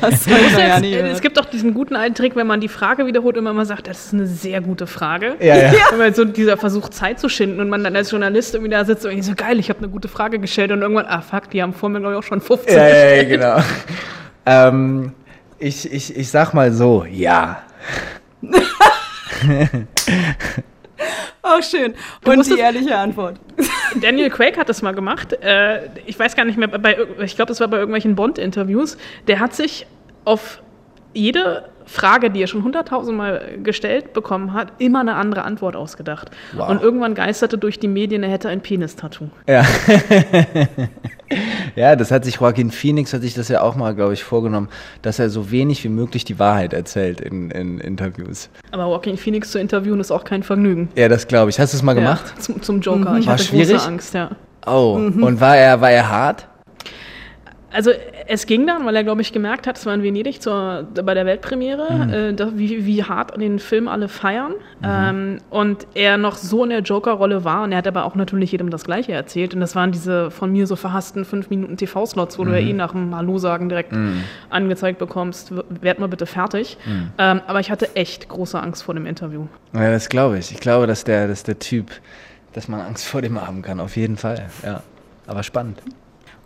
Das 0.00 0.26
jetzt, 0.26 0.58
ja 0.58 0.80
nie 0.80 0.94
es 0.94 1.20
gibt 1.20 1.38
auch 1.38 1.44
diesen 1.44 1.74
guten 1.74 1.94
alten 1.94 2.14
Trick, 2.14 2.34
wenn 2.34 2.46
man 2.46 2.60
die 2.60 2.68
Frage 2.68 3.06
wiederholt 3.06 3.36
und 3.36 3.44
man 3.44 3.54
immer 3.54 3.66
sagt, 3.66 3.86
das 3.86 4.06
ist 4.06 4.14
eine 4.14 4.26
sehr 4.26 4.60
gute 4.60 4.86
Frage. 4.86 5.36
Ja, 5.40 5.56
ja. 5.56 5.72
Wenn 5.90 5.98
man 5.98 6.14
so 6.14 6.24
dieser 6.24 6.56
Versuch 6.56 6.88
Zeit 6.88 7.20
zu 7.20 7.28
schinden 7.28 7.60
und 7.60 7.68
man 7.68 7.84
dann 7.84 7.94
als 7.94 8.10
Journalist 8.10 8.54
irgendwie 8.54 8.70
da 8.70 8.84
sitzt 8.84 9.04
und 9.06 9.12
ich 9.12 9.24
so 9.24 9.34
geil, 9.36 9.58
ich 9.60 9.68
habe 9.68 9.78
eine 9.80 9.88
gute 9.88 10.08
Frage 10.08 10.38
gestellt 10.38 10.72
und 10.72 10.82
irgendwann, 10.82 11.06
ah 11.06 11.20
fuck, 11.20 11.50
die 11.50 11.62
haben 11.62 11.72
vor 11.72 11.88
mir 11.88 12.00
glaube 12.00 12.14
ich 12.14 12.18
auch 12.18 12.24
schon 12.24 12.40
15 12.40 12.76
ja, 12.76 12.88
ja, 12.88 13.24
genau. 13.24 13.58
ähm, 14.46 15.12
ich, 15.58 15.92
ich, 15.92 16.16
ich 16.16 16.30
sag 16.30 16.54
mal 16.54 16.72
so, 16.72 17.04
ja. 17.04 17.62
Auch 21.42 21.62
schön. 21.62 21.94
Und 22.24 22.46
die 22.46 22.58
ehrliche 22.58 22.96
Antwort. 22.96 23.38
Daniel 24.00 24.30
Craig 24.30 24.58
hat 24.58 24.68
das 24.68 24.82
mal 24.82 24.92
gemacht. 24.92 25.32
Äh, 25.32 25.88
ich 26.06 26.18
weiß 26.18 26.36
gar 26.36 26.44
nicht 26.44 26.58
mehr, 26.58 26.68
bei, 26.68 26.96
ich 27.22 27.36
glaube, 27.36 27.48
das 27.48 27.60
war 27.60 27.68
bei 27.68 27.78
irgendwelchen 27.78 28.14
Bond-Interviews. 28.14 28.96
Der 29.26 29.40
hat 29.40 29.54
sich 29.54 29.86
auf 30.24 30.62
jede 31.12 31.64
Frage, 31.86 32.30
die 32.30 32.40
er 32.40 32.46
schon 32.46 32.62
hunderttausendmal 32.62 33.58
gestellt 33.64 34.12
bekommen 34.12 34.52
hat, 34.52 34.72
immer 34.78 35.00
eine 35.00 35.14
andere 35.16 35.42
Antwort 35.42 35.74
ausgedacht. 35.74 36.30
Wow. 36.52 36.68
Und 36.68 36.82
irgendwann 36.82 37.14
geisterte 37.14 37.58
durch 37.58 37.80
die 37.80 37.88
Medien, 37.88 38.22
er 38.22 38.30
hätte 38.30 38.48
ein 38.48 38.60
Penis-Tattoo. 38.60 39.28
Ja. 39.48 39.64
ja, 41.76 41.96
das 41.96 42.12
hat 42.12 42.24
sich 42.24 42.36
Joaquin 42.36 42.70
Phoenix, 42.70 43.12
hat 43.12 43.22
sich 43.22 43.34
das 43.34 43.48
ja 43.48 43.62
auch 43.62 43.74
mal, 43.74 43.94
glaube 43.94 44.12
ich, 44.12 44.22
vorgenommen, 44.22 44.68
dass 45.02 45.18
er 45.18 45.30
so 45.30 45.50
wenig 45.50 45.82
wie 45.82 45.88
möglich 45.88 46.24
die 46.24 46.38
Wahrheit 46.38 46.72
erzählt 46.72 47.20
in, 47.20 47.50
in 47.50 47.78
Interviews. 47.78 48.50
Aber 48.70 48.84
Joaquin 48.84 49.16
Phoenix 49.16 49.50
zu 49.50 49.58
interviewen 49.58 49.98
ist 49.98 50.12
auch 50.12 50.22
kein 50.22 50.44
Vergnügen. 50.44 50.90
Ja, 50.94 51.08
das 51.08 51.26
glaube 51.26 51.50
ich. 51.50 51.58
Hast 51.58 51.72
du 51.72 51.76
es 51.76 51.82
mal 51.82 51.96
ja, 51.96 52.02
gemacht? 52.02 52.40
Zum, 52.40 52.62
zum 52.62 52.80
Joker. 52.80 53.10
Mhm. 53.10 53.18
Ich 53.18 53.26
war 53.26 53.34
hatte 53.34 53.44
schwierig? 53.44 53.70
große 53.70 53.88
Angst, 53.88 54.14
ja. 54.14 54.30
Oh, 54.64 54.96
mhm. 54.98 55.24
und 55.24 55.40
war 55.40 55.56
er, 55.56 55.80
war 55.80 55.90
er 55.90 56.08
hart? 56.08 56.46
Also 57.72 57.92
es 58.26 58.46
ging 58.46 58.66
dann, 58.66 58.84
weil 58.84 58.96
er, 58.96 59.04
glaube 59.04 59.20
ich, 59.20 59.32
gemerkt 59.32 59.66
hat, 59.66 59.78
es 59.78 59.86
war 59.86 59.94
in 59.94 60.02
Venedig 60.02 60.42
zur, 60.42 60.86
bei 61.04 61.14
der 61.14 61.24
Weltpremiere, 61.24 61.92
mhm. 61.92 62.12
äh, 62.12 62.32
da, 62.32 62.50
wie, 62.54 62.84
wie 62.84 63.04
hart 63.04 63.40
den 63.40 63.58
Film 63.58 63.86
alle 63.86 64.08
feiern. 64.08 64.52
Mhm. 64.80 64.86
Ähm, 64.86 65.38
und 65.50 65.86
er 65.94 66.16
noch 66.16 66.36
so 66.36 66.64
in 66.64 66.70
der 66.70 66.80
Joker-Rolle 66.80 67.44
war 67.44 67.62
und 67.62 67.72
er 67.72 67.78
hat 67.78 67.86
aber 67.86 68.04
auch 68.04 68.14
natürlich 68.14 68.52
jedem 68.52 68.70
das 68.70 68.84
Gleiche 68.84 69.12
erzählt. 69.12 69.54
Und 69.54 69.60
das 69.60 69.76
waren 69.76 69.92
diese 69.92 70.30
von 70.30 70.50
mir 70.50 70.66
so 70.66 70.74
verhassten 70.76 71.24
fünf 71.24 71.50
Minuten 71.50 71.76
TV-Slots, 71.76 72.38
wo 72.38 72.42
mhm. 72.42 72.48
du 72.48 72.54
ja 72.56 72.62
mhm. 72.62 72.68
eh 72.68 72.72
nach 72.72 72.92
dem 72.92 73.14
Hallo 73.14 73.38
sagen 73.38 73.68
direkt 73.68 73.92
mhm. 73.92 74.24
angezeigt 74.48 74.98
bekommst, 74.98 75.52
werd 75.68 76.00
mal 76.00 76.08
bitte 76.08 76.26
fertig. 76.26 76.76
Mhm. 76.86 77.10
Ähm, 77.18 77.40
aber 77.46 77.60
ich 77.60 77.70
hatte 77.70 77.94
echt 77.94 78.28
große 78.28 78.60
Angst 78.60 78.82
vor 78.82 78.94
dem 78.94 79.06
Interview. 79.06 79.46
Ja, 79.72 79.90
das 79.90 80.08
glaube 80.08 80.38
ich. 80.38 80.50
Ich 80.50 80.60
glaube, 80.60 80.86
dass 80.86 81.04
der, 81.04 81.28
dass 81.28 81.44
der 81.44 81.58
Typ, 81.58 81.92
dass 82.52 82.66
man 82.66 82.80
Angst 82.80 83.06
vor 83.06 83.22
dem 83.22 83.40
haben 83.40 83.62
kann, 83.62 83.78
auf 83.78 83.96
jeden 83.96 84.16
Fall. 84.16 84.48
Ja. 84.64 84.82
Aber 85.26 85.44
spannend. 85.44 85.80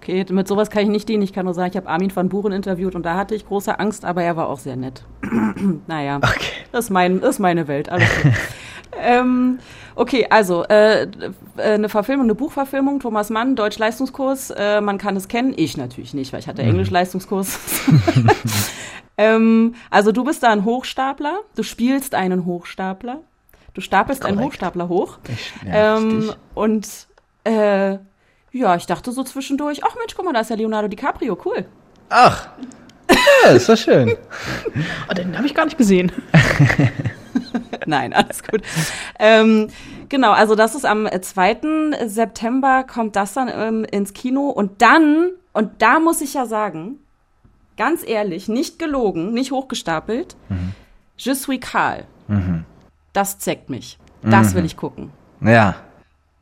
Okay, 0.04 0.22
mit 0.28 0.46
sowas 0.46 0.68
kann 0.68 0.82
ich 0.82 0.90
nicht 0.90 1.08
dienen. 1.08 1.22
Ich 1.22 1.32
kann 1.32 1.46
nur 1.46 1.54
sagen, 1.54 1.70
ich 1.70 1.76
habe 1.78 1.88
Armin 1.88 2.14
van 2.14 2.28
Buren 2.28 2.52
interviewt 2.52 2.94
und 2.94 3.06
da 3.06 3.16
hatte 3.16 3.34
ich 3.34 3.46
große 3.46 3.78
Angst, 3.78 4.04
aber 4.04 4.22
er 4.22 4.36
war 4.36 4.50
auch 4.50 4.58
sehr 4.58 4.76
nett. 4.76 5.02
naja, 5.86 6.18
okay. 6.18 6.44
das, 6.72 6.84
ist 6.84 6.90
mein, 6.90 7.22
das 7.22 7.36
ist 7.36 7.38
meine 7.38 7.68
Welt. 7.68 7.88
Alles 7.88 8.10
gut. 8.22 8.32
ähm, 9.02 9.60
okay, 9.94 10.26
also 10.28 10.62
äh, 10.64 11.04
äh, 11.04 11.08
eine 11.56 11.88
Verfilmung, 11.88 12.26
eine 12.26 12.34
Buchverfilmung, 12.34 13.00
Thomas 13.00 13.30
Mann, 13.30 13.56
Deutsch-Leistungskurs, 13.56 14.50
äh, 14.50 14.82
man 14.82 14.98
kann 14.98 15.16
es 15.16 15.26
kennen, 15.28 15.54
ich 15.56 15.78
natürlich 15.78 16.12
nicht, 16.12 16.34
weil 16.34 16.40
ich 16.40 16.48
hatte 16.48 16.62
mhm. 16.62 16.68
Englisch-Leistungskurs. 16.68 17.58
ähm, 19.16 19.74
also 19.88 20.12
du 20.12 20.22
bist 20.22 20.42
da 20.42 20.50
ein 20.50 20.66
Hochstapler, 20.66 21.38
du 21.56 21.62
spielst 21.62 22.14
einen 22.14 22.44
Hochstapler, 22.44 23.22
du 23.72 23.80
stapelst 23.80 24.20
Korrekt. 24.20 24.38
einen 24.38 24.46
Hochstapler 24.46 24.88
hoch 24.90 25.16
ich, 25.26 25.54
ja, 25.66 25.96
ähm, 25.96 26.30
und 26.54 26.86
äh, 27.44 27.96
ja, 28.54 28.74
ich 28.76 28.86
dachte 28.86 29.12
so 29.12 29.22
zwischendurch, 29.24 29.84
ach 29.84 29.94
Mensch, 29.96 30.14
guck 30.16 30.24
mal, 30.24 30.32
da 30.32 30.40
ist 30.40 30.50
ja 30.50 30.56
Leonardo 30.56 30.88
DiCaprio, 30.88 31.36
cool. 31.44 31.66
Ach, 32.08 32.48
ja, 33.44 33.50
ist 33.50 33.68
doch 33.68 33.76
schön. 33.76 34.16
oh, 35.10 35.14
den 35.14 35.36
habe 35.36 35.46
ich 35.46 35.54
gar 35.54 35.64
nicht 35.66 35.76
gesehen. 35.78 36.10
Nein, 37.86 38.12
alles 38.12 38.42
gut. 38.42 38.62
Ähm, 39.18 39.68
genau, 40.08 40.32
also 40.32 40.54
das 40.54 40.74
ist 40.74 40.84
am 40.86 41.06
2. 41.20 42.06
September 42.06 42.84
kommt 42.84 43.16
das 43.16 43.34
dann 43.34 43.50
ähm, 43.54 43.84
ins 43.84 44.12
Kino 44.12 44.48
und 44.48 44.80
dann 44.82 45.30
Und 45.52 45.82
da 45.82 46.00
muss 46.00 46.20
ich 46.20 46.34
ja 46.34 46.46
sagen, 46.46 46.98
ganz 47.76 48.02
ehrlich, 48.06 48.48
nicht 48.48 48.78
gelogen, 48.78 49.32
nicht 49.32 49.52
hochgestapelt, 49.52 50.36
Mhm. 50.48 50.72
Je 51.16 51.32
suis 51.34 51.60
Karl. 51.60 52.04
Das 53.12 53.38
zeckt 53.38 53.70
mich. 53.70 53.98
Das 54.22 54.50
Mhm. 54.50 54.54
will 54.56 54.64
ich 54.64 54.76
gucken. 54.76 55.10
Ja, 55.40 55.76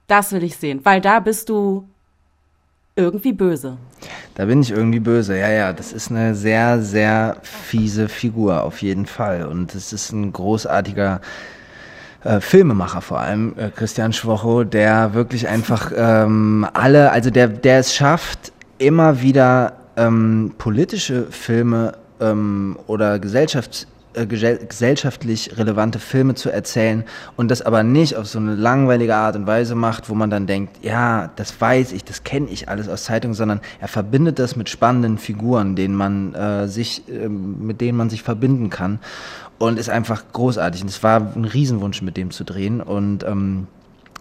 Das 0.07 0.33
will 0.33 0.43
ich 0.45 0.57
sehen, 0.57 0.81
weil 0.85 1.01
da 1.01 1.21
bist 1.21 1.49
du 1.51 1.89
irgendwie 2.97 3.33
böse. 3.33 3.77
da 4.35 4.45
bin 4.45 4.61
ich 4.63 4.71
irgendwie 4.71 5.01
böse. 5.01 5.39
Ja, 5.39 5.51
ja, 5.51 5.73
das 5.73 5.93
ist 5.93 6.11
eine 6.11 6.35
sehr, 6.35 6.81
sehr 6.83 7.37
fiese 7.43 8.09
Figur 8.09 8.63
auf 8.65 8.83
jeden 8.83 9.07
Fall. 9.07 9.47
Und 9.47 9.75
es 9.75 9.93
ist 9.93 10.13
ein 10.13 10.33
großartiger 10.33 11.21
äh, 12.25 12.41
Filmemacher 12.41 13.01
vor 13.01 13.21
allem, 13.21 13.55
äh, 13.57 13.71
Christian 13.71 14.13
Schwocho, 14.13 14.65
der 14.65 15.15
wirklich 15.15 15.49
einfach 15.49 15.93
ähm, 15.95 16.67
alle, 16.73 17.11
also 17.13 17.31
der, 17.31 17.49
der 17.49 17.79
es 17.79 17.95
schafft, 17.95 18.53
immer 18.79 19.23
wieder 19.23 19.75
ähm, 19.97 20.55
politische 20.59 21.27
Filme 21.31 21.95
ähm, 22.21 22.79
oder 22.87 23.19
Gesellschafts 23.19 23.87
gesell- 23.87 23.92
gesellschaftlich 24.15 25.57
relevante 25.57 25.99
Filme 25.99 26.35
zu 26.35 26.51
erzählen 26.51 27.05
und 27.37 27.51
das 27.51 27.63
aber 27.63 27.83
nicht 27.83 28.17
auf 28.17 28.27
so 28.27 28.39
eine 28.39 28.55
langweilige 28.55 29.15
Art 29.15 29.37
und 29.37 29.47
Weise 29.47 29.75
macht, 29.75 30.09
wo 30.09 30.15
man 30.15 30.31
dann 30.31 30.47
denkt, 30.47 30.85
ja, 30.85 31.31
das 31.37 31.61
weiß 31.61 31.93
ich, 31.93 32.05
das 32.05 32.25
kenne 32.25 32.49
ich 32.49 32.69
alles 32.69 32.89
aus 32.89 33.05
Zeitungen, 33.05 33.35
sondern 33.35 33.61
er 33.81 33.89
verbindet 33.89 34.39
das 34.39 34.57
mit 34.57 34.69
spannenden 34.69 35.19
Figuren, 35.19 35.77
denen 35.77 35.95
man 35.95 36.35
äh, 36.35 36.69
sich, 36.69 37.03
ähm, 37.09 37.67
mit 37.67 37.81
denen 37.81 37.97
man 37.97 38.11
sich 38.11 38.23
verbinden 38.23 38.71
kann 38.71 38.99
und 39.59 39.79
ist 39.79 39.89
einfach 39.89 40.25
großartig. 40.33 40.83
Und 40.83 40.89
es 40.89 41.03
war 41.03 41.33
ein 41.35 41.45
Riesenwunsch, 41.45 42.03
mit 42.03 42.17
dem 42.17 42.31
zu 42.31 42.45
drehen 42.45 42.81
und 42.81 43.25
ähm, 43.25 43.67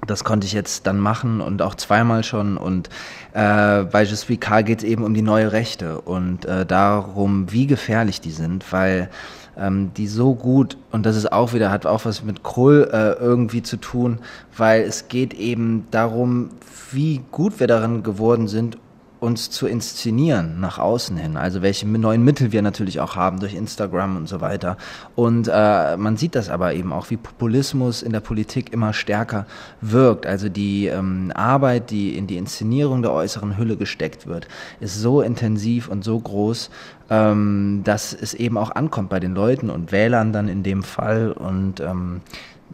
das 0.08 0.24
konnte 0.24 0.48
ich 0.48 0.54
jetzt 0.54 0.88
dann 0.88 1.00
machen 1.00 1.42
und 1.42 1.62
auch 1.62 1.76
zweimal 1.76 2.24
schon. 2.24 2.58
Und 2.58 2.90
äh, 3.34 3.84
bei 3.84 4.04
Je 4.04 4.16
suis 4.16 4.40
Car 4.40 4.64
geht 4.64 4.80
es 4.80 4.84
eben 4.84 5.04
um 5.04 5.14
die 5.14 5.22
neue 5.22 5.52
Rechte 5.52 6.02
und 6.02 6.46
äh, 6.46 6.66
darum, 6.66 7.52
wie 7.52 7.68
gefährlich 7.68 8.22
die 8.22 8.32
sind, 8.32 8.72
weil 8.72 9.10
ähm, 9.58 9.92
die 9.96 10.08
so 10.08 10.34
gut, 10.36 10.78
und 10.92 11.06
das 11.06 11.16
ist 11.16 11.32
auch 11.32 11.54
wieder, 11.54 11.72
hat 11.72 11.86
auch 11.86 12.06
was 12.06 12.24
mit 12.24 12.44
Krull 12.44 12.90
äh, 12.92 13.14
irgendwie 13.14 13.62
zu 13.62 13.78
tun, 13.78 14.20
weil 14.56 14.82
es 14.82 15.08
geht 15.08 15.34
eben 15.34 15.88
darum, 15.92 16.50
wie 16.92 17.22
gut 17.32 17.60
wir 17.60 17.68
darin 17.68 18.04
geworden 18.04 18.48
sind, 18.48 18.78
uns 19.22 19.52
zu 19.52 19.68
inszenieren 19.68 20.60
nach 20.60 20.80
außen 20.80 21.16
hin. 21.16 21.38
Also 21.38 21.62
welche 21.62 21.88
neuen 21.88 22.24
Mittel 22.24 22.52
wir 22.52 22.64
natürlich 22.64 23.00
auch 23.00 23.16
haben 23.16 23.40
durch 23.40 23.54
Instagram 23.54 24.18
und 24.18 24.28
so 24.28 24.42
weiter. 24.42 24.78
Und 25.16 25.48
äh, 25.48 25.96
man 25.96 26.18
sieht 26.18 26.34
das 26.34 26.50
aber 26.50 26.74
eben 26.74 26.92
auch, 26.92 27.12
wie 27.12 27.18
Populismus 27.18 28.02
in 28.02 28.14
der 28.14 28.20
Politik 28.20 28.74
immer 28.74 28.94
stärker 28.94 29.46
wirkt. 29.80 30.26
Also 30.26 30.50
die 30.50 30.88
ähm, 30.88 31.32
Arbeit, 31.36 31.92
die 31.92 32.18
in 32.18 32.26
die 32.26 32.38
Inszenierung 32.38 33.04
der 33.04 33.14
äußeren 33.14 33.58
Hülle 33.58 33.78
gesteckt 33.78 34.26
wird, 34.26 34.48
ist 34.80 35.00
so 35.00 35.22
intensiv 35.22 35.88
und 35.88 36.04
so 36.04 36.20
groß, 36.20 36.72
ähm, 37.12 37.82
dass 37.84 38.14
es 38.14 38.34
eben 38.34 38.58
auch 38.58 38.72
ankommt 38.72 39.10
bei 39.10 39.20
den 39.20 39.36
Leuten 39.36 39.70
und 39.70 39.92
Wählern 39.92 40.34
dann 40.34 40.50
in 40.50 40.64
dem 40.64 40.82
Fall. 40.82 41.32
Und 41.32 41.80
ähm, 41.80 42.22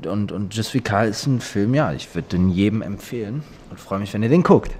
und, 0.06 0.32
und 0.32 0.54
suis 0.54 0.84
Karl 0.84 1.10
ist 1.10 1.26
ein 1.26 1.42
Film, 1.42 1.74
ja, 1.74 1.92
ich 1.92 2.14
würde 2.14 2.30
den 2.30 2.50
jedem 2.50 2.84
empfehlen 2.84 3.44
und 3.70 3.80
freue 3.80 4.00
mich, 4.00 4.14
wenn 4.14 4.24
ihr 4.24 4.30
den 4.30 4.44
guckt. 4.44 4.72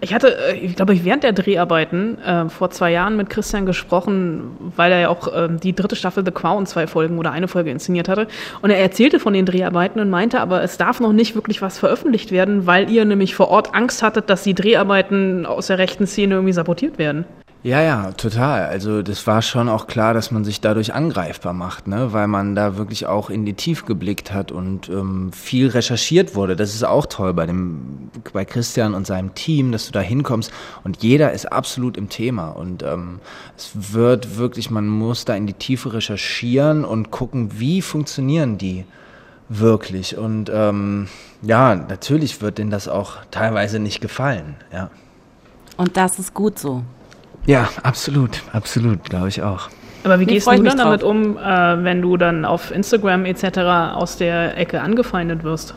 Ich 0.00 0.14
hatte, 0.14 0.36
äh, 0.36 0.56
ich 0.56 0.76
glaube, 0.76 0.94
ich 0.94 1.04
während 1.04 1.22
der 1.24 1.32
Dreharbeiten 1.32 2.18
äh, 2.18 2.48
vor 2.48 2.70
zwei 2.70 2.92
Jahren 2.92 3.16
mit 3.16 3.30
Christian 3.30 3.66
gesprochen, 3.66 4.72
weil 4.76 4.92
er 4.92 5.00
ja 5.00 5.08
auch 5.08 5.28
ähm, 5.34 5.60
die 5.60 5.74
dritte 5.74 5.96
Staffel 5.96 6.24
The 6.24 6.30
Crown 6.30 6.66
zwei 6.66 6.86
Folgen 6.86 7.18
oder 7.18 7.32
eine 7.32 7.48
Folge 7.48 7.70
inszeniert 7.70 8.08
hatte. 8.08 8.28
Und 8.62 8.70
er 8.70 8.78
erzählte 8.78 9.18
von 9.20 9.32
den 9.32 9.46
Dreharbeiten 9.46 10.00
und 10.00 10.10
meinte 10.10 10.40
aber, 10.40 10.62
es 10.62 10.76
darf 10.76 11.00
noch 11.00 11.12
nicht 11.12 11.34
wirklich 11.34 11.62
was 11.62 11.78
veröffentlicht 11.78 12.30
werden, 12.30 12.66
weil 12.66 12.90
ihr 12.90 13.04
nämlich 13.04 13.34
vor 13.34 13.48
Ort 13.48 13.74
Angst 13.74 14.02
hattet, 14.02 14.30
dass 14.30 14.42
die 14.42 14.54
Dreharbeiten 14.54 15.46
aus 15.46 15.68
der 15.68 15.78
rechten 15.78 16.06
Szene 16.06 16.34
irgendwie 16.34 16.52
sabotiert 16.52 16.98
werden. 16.98 17.24
Ja, 17.68 17.82
ja, 17.82 18.12
total. 18.12 18.64
Also 18.64 19.02
das 19.02 19.26
war 19.26 19.42
schon 19.42 19.68
auch 19.68 19.88
klar, 19.88 20.14
dass 20.14 20.30
man 20.30 20.42
sich 20.42 20.62
dadurch 20.62 20.94
angreifbar 20.94 21.52
macht, 21.52 21.86
ne? 21.86 22.14
weil 22.14 22.26
man 22.26 22.54
da 22.54 22.78
wirklich 22.78 23.04
auch 23.04 23.28
in 23.28 23.44
die 23.44 23.52
Tiefe 23.52 23.84
geblickt 23.84 24.32
hat 24.32 24.50
und 24.50 24.88
ähm, 24.88 25.32
viel 25.34 25.68
recherchiert 25.68 26.34
wurde. 26.34 26.56
Das 26.56 26.74
ist 26.74 26.82
auch 26.82 27.04
toll 27.04 27.34
bei 27.34 27.44
dem, 27.44 28.10
bei 28.32 28.46
Christian 28.46 28.94
und 28.94 29.06
seinem 29.06 29.34
Team, 29.34 29.70
dass 29.70 29.84
du 29.84 29.92
da 29.92 30.00
hinkommst 30.00 30.50
und 30.82 31.02
jeder 31.02 31.32
ist 31.34 31.52
absolut 31.52 31.98
im 31.98 32.08
Thema 32.08 32.48
und 32.52 32.82
ähm, 32.82 33.20
es 33.54 33.72
wird 33.92 34.38
wirklich, 34.38 34.70
man 34.70 34.88
muss 34.88 35.26
da 35.26 35.34
in 35.34 35.46
die 35.46 35.52
Tiefe 35.52 35.92
recherchieren 35.92 36.86
und 36.86 37.10
gucken, 37.10 37.60
wie 37.60 37.82
funktionieren 37.82 38.56
die 38.56 38.86
wirklich 39.50 40.16
und 40.16 40.50
ähm, 40.50 41.08
ja, 41.42 41.74
natürlich 41.74 42.40
wird 42.40 42.56
denen 42.56 42.70
das 42.70 42.88
auch 42.88 43.16
teilweise 43.30 43.78
nicht 43.78 44.00
gefallen, 44.00 44.56
ja. 44.72 44.88
Und 45.76 45.98
das 45.98 46.18
ist 46.18 46.32
gut 46.32 46.58
so. 46.58 46.82
Ja, 47.48 47.68
absolut, 47.82 48.42
absolut, 48.52 49.04
glaube 49.04 49.28
ich 49.30 49.42
auch. 49.42 49.70
Aber 50.04 50.20
wie 50.20 50.26
Nee, 50.26 50.34
gehst 50.34 50.46
du 50.46 50.62
dann 50.62 50.76
damit 50.76 51.00
drauf. 51.02 51.10
um, 51.10 51.38
äh, 51.38 51.82
wenn 51.82 52.02
du 52.02 52.16
dann 52.18 52.44
auf 52.44 52.70
Instagram 52.70 53.24
etc. 53.24 53.58
aus 53.94 54.18
der 54.18 54.56
Ecke 54.58 54.80
angefeindet 54.82 55.44
wirst? 55.44 55.74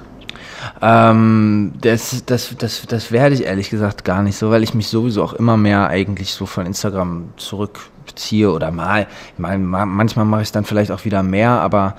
Ähm, 0.82 1.72
das, 1.82 2.24
das, 2.26 2.56
das, 2.58 2.86
das 2.88 3.12
werde 3.12 3.36
ich 3.36 3.44
ehrlich 3.46 3.70
gesagt 3.70 4.04
gar 4.04 4.22
nicht 4.22 4.36
so, 4.38 4.52
weil 4.52 4.64
ich 4.64 4.74
mich 4.74 4.88
sowieso 4.90 5.24
auch 5.24 5.34
immer 5.34 5.56
mehr 5.58 5.88
eigentlich 5.88 6.34
so 6.34 6.46
von 6.46 6.66
Instagram 6.66 7.30
zurückziehe 7.38 8.52
oder 8.52 8.70
mal. 8.72 9.08
Ich 9.34 9.40
meine, 9.40 9.64
ma- 9.64 9.86
manchmal 9.86 10.26
mache 10.26 10.42
ich 10.42 10.48
es 10.50 10.52
dann 10.52 10.66
vielleicht 10.66 10.92
auch 10.92 11.06
wieder 11.06 11.24
mehr, 11.24 11.52
aber 11.52 11.96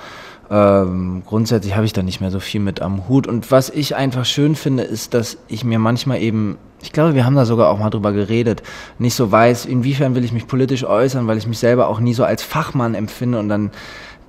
ähm, 0.51 1.23
grundsätzlich 1.27 1.77
habe 1.77 1.87
ich 1.87 1.93
da 1.93 2.03
nicht 2.03 2.21
mehr 2.21 2.31
so 2.31 2.41
viel 2.41 2.61
mit 2.61 2.83
am 2.83 3.09
Hut. 3.09 3.27
Und 3.27 3.51
was 3.51 3.71
ich 3.71 3.97
einfach 3.97 4.25
schön 4.25 4.55
finde, 4.55 4.83
ist, 4.83 5.15
dass 5.15 5.39
ich 5.49 5.65
mir 5.65 5.79
manchmal 5.79 6.21
eben, 6.21 6.59
ich 6.83 6.93
glaube, 6.93 7.15
wir 7.15 7.25
haben 7.25 7.37
da 7.37 7.45
sogar 7.45 7.71
auch 7.71 7.79
mal 7.79 7.91
drüber 7.91 8.13
geredet, 8.13 8.63
nicht 8.99 9.15
so 9.15 9.31
weiß, 9.31 9.67
inwiefern 9.67 10.15
will 10.15 10.25
ich 10.25 10.33
mich 10.33 10.47
politisch 10.47 10.85
äußern, 10.85 11.27
weil 11.27 11.39
ich 11.39 11.47
mich 11.47 11.59
selber 11.59 11.89
auch 11.89 12.01
nie 12.01 12.15
so 12.15 12.25
als 12.25 12.43
Fachmann 12.43 12.95
empfinde 12.95 13.39
und 13.39 13.49
dann 13.49 13.71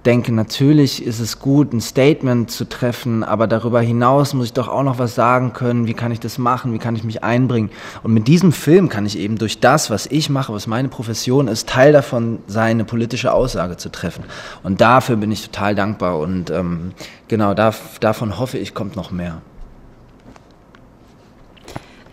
denke, 0.05 0.33
natürlich 0.33 1.05
ist 1.05 1.19
es 1.19 1.39
gut, 1.39 1.73
ein 1.73 1.81
Statement 1.81 2.51
zu 2.51 2.67
treffen, 2.67 3.23
aber 3.23 3.47
darüber 3.47 3.81
hinaus 3.81 4.33
muss 4.33 4.47
ich 4.47 4.53
doch 4.53 4.67
auch 4.67 4.83
noch 4.83 4.99
was 4.99 5.15
sagen 5.15 5.53
können. 5.53 5.87
Wie 5.87 5.93
kann 5.93 6.11
ich 6.11 6.19
das 6.19 6.37
machen? 6.37 6.73
Wie 6.73 6.79
kann 6.79 6.95
ich 6.95 7.03
mich 7.03 7.23
einbringen? 7.23 7.69
Und 8.03 8.13
mit 8.13 8.27
diesem 8.27 8.51
Film 8.51 8.89
kann 8.89 9.05
ich 9.05 9.17
eben 9.17 9.37
durch 9.37 9.59
das, 9.59 9.89
was 9.89 10.05
ich 10.07 10.29
mache, 10.29 10.53
was 10.53 10.67
meine 10.67 10.89
Profession 10.89 11.47
ist, 11.47 11.69
Teil 11.69 11.93
davon 11.93 12.39
sein, 12.47 12.71
eine 12.71 12.85
politische 12.85 13.33
Aussage 13.33 13.77
zu 13.77 13.89
treffen. 13.89 14.23
Und 14.63 14.81
dafür 14.81 15.15
bin 15.15 15.31
ich 15.31 15.49
total 15.49 15.75
dankbar 15.75 16.19
und 16.19 16.49
ähm, 16.49 16.91
genau, 17.27 17.53
da, 17.53 17.73
davon 17.99 18.37
hoffe 18.39 18.57
ich, 18.57 18.73
kommt 18.73 18.95
noch 18.95 19.11
mehr. 19.11 19.41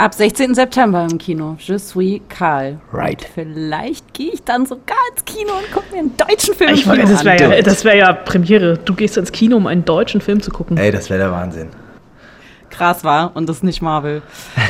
Ab 0.01 0.15
16. 0.15 0.55
September 0.55 1.07
im 1.11 1.19
Kino. 1.19 1.57
Je 1.59 1.77
suis 1.77 2.23
Karl. 2.31 2.79
Right. 2.91 3.23
Vielleicht 3.35 4.15
gehe 4.15 4.31
ich 4.33 4.43
dann 4.43 4.65
sogar 4.65 4.97
ins 5.13 5.27
Kino 5.27 5.53
und 5.53 5.71
gucke 5.75 5.93
mir 5.93 5.99
einen 5.99 6.17
deutschen 6.17 6.55
Film 6.55 6.73
Ich 6.73 6.87
im 6.87 6.93
Kino 6.93 7.03
wollte, 7.03 7.13
das 7.13 7.21
an. 7.21 7.27
wäre 7.27 7.57
ja, 7.57 7.63
das 7.63 7.85
wär 7.85 7.97
ja 7.97 8.13
Premiere. 8.15 8.79
Du 8.79 8.95
gehst 8.95 9.19
ins 9.19 9.31
Kino, 9.31 9.59
um 9.59 9.67
einen 9.67 9.85
deutschen 9.85 10.23
Film 10.23 10.41
zu 10.41 10.51
gucken. 10.51 10.79
Ey, 10.79 10.91
das 10.91 11.11
wäre 11.11 11.21
der 11.21 11.33
Wahnsinn. 11.33 11.69
krass 12.71 13.05
war 13.05 13.33
und 13.37 13.47
das 13.47 13.57
ist 13.57 13.63
nicht 13.63 13.83
Marvel. 13.83 14.23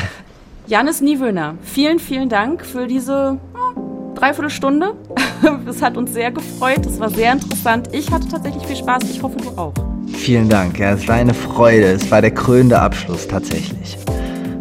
Janis 0.66 1.00
Niewöhner, 1.00 1.54
vielen, 1.62 2.00
vielen 2.00 2.28
Dank 2.28 2.66
für 2.66 2.88
diese 2.88 3.38
ja, 3.54 3.82
Dreiviertelstunde. 4.16 4.94
Es 5.68 5.80
hat 5.80 5.96
uns 5.96 6.12
sehr 6.12 6.32
gefreut, 6.32 6.84
es 6.84 6.98
war 6.98 7.08
sehr 7.08 7.32
interessant. 7.32 7.88
Ich 7.92 8.10
hatte 8.10 8.28
tatsächlich 8.28 8.66
viel 8.66 8.76
Spaß, 8.76 9.04
ich 9.04 9.22
hoffe, 9.22 9.38
du 9.38 9.48
auch. 9.56 9.72
Vielen 10.12 10.48
Dank. 10.48 10.78
Ja, 10.78 10.90
es 10.90 11.06
war 11.08 11.14
eine 11.14 11.32
Freude. 11.32 11.86
Es 11.86 12.10
war 12.10 12.20
der 12.20 12.32
krönende 12.32 12.78
Abschluss 12.78 13.26
tatsächlich. 13.26 13.96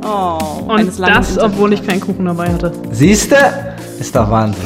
Oh, 0.09 0.71
Und 0.71 0.99
das, 0.99 1.37
obwohl 1.37 1.73
ich 1.73 1.85
keinen 1.85 1.99
Kuchen 1.99 2.25
dabei 2.25 2.47
hatte. 2.51 2.71
Siehste? 2.91 3.35
Ist 3.99 4.15
doch 4.15 4.29
Wahnsinn. 4.29 4.63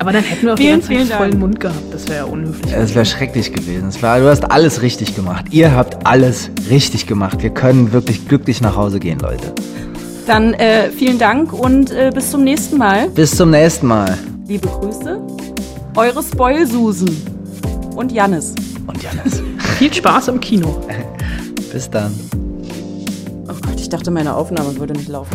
Aber 0.00 0.12
dann 0.12 0.24
hätten 0.24 0.46
wir 0.46 0.54
auch 0.54 0.58
Vielen, 0.58 0.80
die 0.80 0.86
ganze 0.86 0.88
Zeit 0.88 0.96
vielen 0.96 1.18
vollen 1.18 1.30
Dank. 1.32 1.40
Mund 1.40 1.60
gehabt. 1.60 1.94
Das 1.94 2.08
wäre 2.08 2.18
ja 2.18 2.24
unhöflich. 2.24 2.72
Es 2.72 2.94
wäre 2.94 3.06
schrecklich 3.06 3.52
gewesen. 3.52 3.88
Es 3.88 4.02
war, 4.02 4.18
du 4.18 4.28
hast 4.28 4.50
alles 4.50 4.82
richtig 4.82 5.14
gemacht. 5.14 5.46
Ihr 5.50 5.74
habt 5.74 6.06
alles 6.06 6.50
richtig 6.68 7.06
gemacht. 7.06 7.42
Wir 7.42 7.50
können 7.50 7.92
wirklich 7.92 8.26
glücklich 8.28 8.60
nach 8.60 8.76
Hause 8.76 8.98
gehen, 8.98 9.18
Leute. 9.20 9.52
Dann 10.26 10.54
äh, 10.54 10.90
vielen 10.90 11.18
Dank 11.18 11.52
und 11.52 11.90
äh, 11.92 12.10
bis 12.12 12.30
zum 12.32 12.42
nächsten 12.42 12.78
Mal. 12.78 13.08
Bis 13.10 13.36
zum 13.36 13.50
nächsten 13.50 13.86
Mal. 13.86 14.18
Liebe 14.48 14.66
Grüße, 14.68 15.20
eure 15.94 16.22
Spoil-Susen 16.22 17.16
und 17.94 18.10
Jannis. 18.12 18.54
Und 18.86 19.02
Janis. 19.02 19.42
Viel 19.78 19.92
Spaß 19.92 20.28
im 20.28 20.40
Kino. 20.40 20.82
Bis 21.72 21.88
dann. 21.88 22.12
Dachte, 23.96 24.10
meine 24.10 24.36
Aufnahme 24.36 24.76
würde 24.76 24.92
nicht 24.92 25.08
laufen. 25.08 25.34